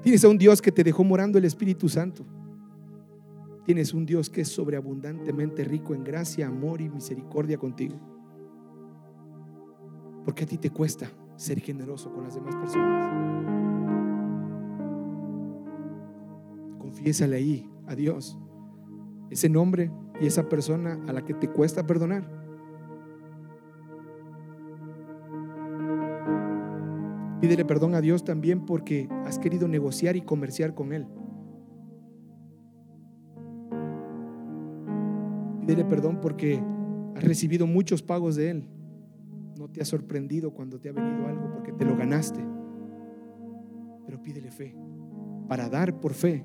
Tienes 0.00 0.24
a 0.24 0.28
un 0.28 0.38
Dios 0.38 0.62
que 0.62 0.70
te 0.70 0.84
dejó 0.84 1.02
morando 1.02 1.38
el 1.38 1.44
Espíritu 1.44 1.88
Santo. 1.88 2.24
Tienes 3.64 3.92
un 3.92 4.06
Dios 4.06 4.30
que 4.30 4.42
es 4.42 4.48
sobreabundantemente 4.48 5.64
rico 5.64 5.92
en 5.92 6.04
gracia, 6.04 6.46
amor 6.46 6.80
y 6.80 6.88
misericordia 6.88 7.58
contigo. 7.58 7.96
Porque 10.24 10.44
a 10.44 10.46
ti 10.46 10.56
te 10.56 10.70
cuesta 10.70 11.10
ser 11.34 11.58
generoso 11.58 12.12
con 12.12 12.22
las 12.22 12.36
demás 12.36 12.54
personas. 12.54 13.12
Confiésale 16.78 17.34
ahí 17.34 17.68
a 17.88 17.96
Dios 17.96 18.38
ese 19.30 19.48
nombre 19.48 19.90
y 20.20 20.26
esa 20.26 20.48
persona 20.48 21.00
a 21.06 21.12
la 21.12 21.24
que 21.24 21.34
te 21.34 21.48
cuesta 21.48 21.86
perdonar. 21.86 22.24
Pídele 27.40 27.64
perdón 27.64 27.94
a 27.94 28.00
Dios 28.00 28.24
también 28.24 28.64
porque 28.64 29.08
has 29.26 29.38
querido 29.38 29.68
negociar 29.68 30.16
y 30.16 30.22
comerciar 30.22 30.74
con 30.74 30.92
Él. 30.92 31.06
Pídele 35.60 35.84
perdón 35.84 36.20
porque 36.22 36.62
has 37.14 37.24
recibido 37.24 37.66
muchos 37.66 38.02
pagos 38.02 38.36
de 38.36 38.50
Él. 38.50 38.68
No 39.58 39.68
te 39.68 39.82
ha 39.82 39.84
sorprendido 39.84 40.52
cuando 40.52 40.80
te 40.80 40.88
ha 40.88 40.92
venido 40.92 41.26
algo 41.26 41.52
porque 41.52 41.72
te 41.72 41.84
lo 41.84 41.96
ganaste. 41.96 42.40
Pero 44.06 44.22
pídele 44.22 44.50
fe 44.50 44.74
para 45.48 45.68
dar 45.68 46.00
por 46.00 46.14
fe 46.14 46.44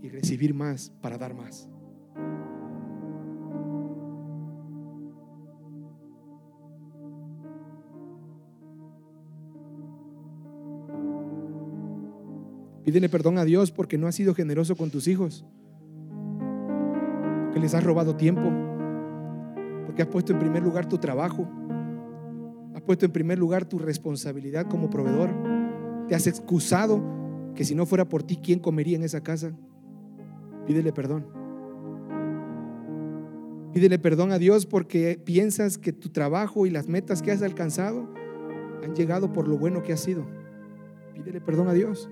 y 0.00 0.08
recibir 0.08 0.54
más 0.54 0.90
para 1.02 1.18
dar 1.18 1.34
más. 1.34 1.68
Pídele 12.86 13.08
perdón 13.08 13.36
a 13.36 13.44
Dios 13.44 13.72
porque 13.72 13.98
no 13.98 14.06
has 14.06 14.14
sido 14.14 14.32
generoso 14.32 14.76
con 14.76 14.92
tus 14.92 15.08
hijos, 15.08 15.44
que 17.52 17.58
les 17.58 17.74
has 17.74 17.82
robado 17.82 18.14
tiempo, 18.14 18.48
porque 19.84 20.02
has 20.02 20.08
puesto 20.08 20.32
en 20.32 20.38
primer 20.38 20.62
lugar 20.62 20.88
tu 20.88 20.96
trabajo, 20.98 21.48
has 22.76 22.82
puesto 22.82 23.04
en 23.04 23.10
primer 23.10 23.40
lugar 23.40 23.64
tu 23.64 23.80
responsabilidad 23.80 24.68
como 24.68 24.88
proveedor, 24.88 25.30
te 26.06 26.14
has 26.14 26.28
excusado 26.28 27.02
que 27.56 27.64
si 27.64 27.74
no 27.74 27.86
fuera 27.86 28.08
por 28.08 28.22
ti, 28.22 28.36
¿quién 28.36 28.60
comería 28.60 28.96
en 28.96 29.02
esa 29.02 29.20
casa? 29.20 29.50
Pídele 30.64 30.92
perdón. 30.92 31.26
Pídele 33.72 33.98
perdón 33.98 34.30
a 34.30 34.38
Dios 34.38 34.64
porque 34.64 35.20
piensas 35.24 35.76
que 35.76 35.92
tu 35.92 36.10
trabajo 36.10 36.66
y 36.66 36.70
las 36.70 36.86
metas 36.86 37.20
que 37.20 37.32
has 37.32 37.42
alcanzado 37.42 38.08
han 38.84 38.94
llegado 38.94 39.32
por 39.32 39.48
lo 39.48 39.58
bueno 39.58 39.82
que 39.82 39.92
has 39.92 40.00
sido. 40.00 40.24
Pídele 41.14 41.40
perdón 41.40 41.66
a 41.66 41.72
Dios. 41.72 42.08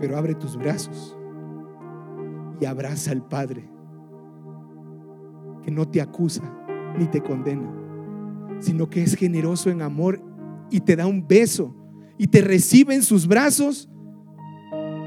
Pero 0.00 0.16
abre 0.16 0.34
tus 0.34 0.56
brazos 0.56 1.16
y 2.60 2.64
abraza 2.64 3.12
al 3.12 3.26
Padre, 3.26 3.68
que 5.62 5.70
no 5.70 5.86
te 5.88 6.00
acusa 6.00 6.42
ni 6.98 7.06
te 7.06 7.22
condena, 7.22 7.70
sino 8.58 8.88
que 8.88 9.02
es 9.02 9.14
generoso 9.14 9.70
en 9.70 9.82
amor 9.82 10.20
y 10.70 10.80
te 10.80 10.96
da 10.96 11.06
un 11.06 11.26
beso 11.26 11.74
y 12.18 12.26
te 12.26 12.40
recibe 12.40 12.94
en 12.94 13.02
sus 13.02 13.26
brazos 13.26 13.88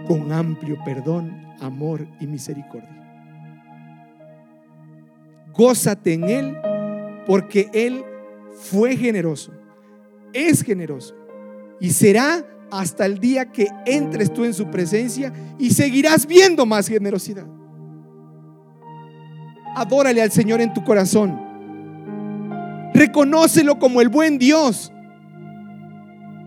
con 0.07 0.31
amplio 0.31 0.77
perdón, 0.83 1.31
amor 1.59 2.07
y 2.19 2.27
misericordia. 2.27 2.89
Gózate 5.53 6.13
en 6.13 6.23
Él 6.23 6.57
porque 7.27 7.69
Él 7.73 8.03
fue 8.53 8.97
generoso, 8.97 9.53
es 10.33 10.63
generoso 10.63 11.15
y 11.79 11.91
será 11.91 12.45
hasta 12.73 13.05
el 13.05 13.19
día 13.19 13.51
que 13.51 13.67
entres 13.85 14.33
tú 14.33 14.45
en 14.45 14.53
su 14.55 14.71
presencia 14.71 15.31
y 15.59 15.69
seguirás 15.69 16.25
viendo 16.25 16.65
más 16.65 16.87
generosidad. 16.87 17.45
Adórale 19.75 20.23
al 20.23 20.31
Señor 20.31 20.59
en 20.59 20.73
tu 20.73 20.83
corazón. 20.83 21.39
Reconócelo 22.95 23.77
como 23.77 24.01
el 24.01 24.09
buen 24.09 24.39
Dios. 24.39 24.91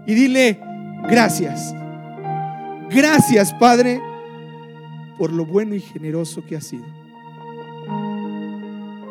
Y 0.05 0.15
dile, 0.15 0.61
gracias. 1.09 1.73
Gracias, 2.91 3.55
Padre, 3.55 4.01
por 5.19 5.33
lo 5.33 5.47
bueno 5.47 5.77
y 5.77 5.81
generoso 5.81 6.45
que 6.45 6.57
has 6.57 6.65
sido. 6.65 6.87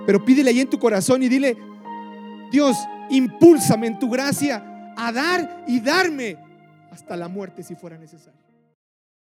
Pero 0.06 0.26
pídele 0.26 0.50
ahí 0.50 0.60
en 0.60 0.70
tu 0.70 0.80
corazón 0.80 1.24
y 1.24 1.30
dile, 1.30 1.56
Dios, 2.52 2.76
impúlsame 3.10 3.88
en 3.88 4.00
tu 4.00 4.10
gracia 4.10 4.92
a 4.98 5.14
dar 5.14 5.64
y 5.66 5.80
darme 5.80 6.45
hasta 6.96 7.18
la 7.18 7.28
muerte 7.28 7.62
si 7.62 7.76
fuera 7.76 7.98
necesario. 7.98 8.45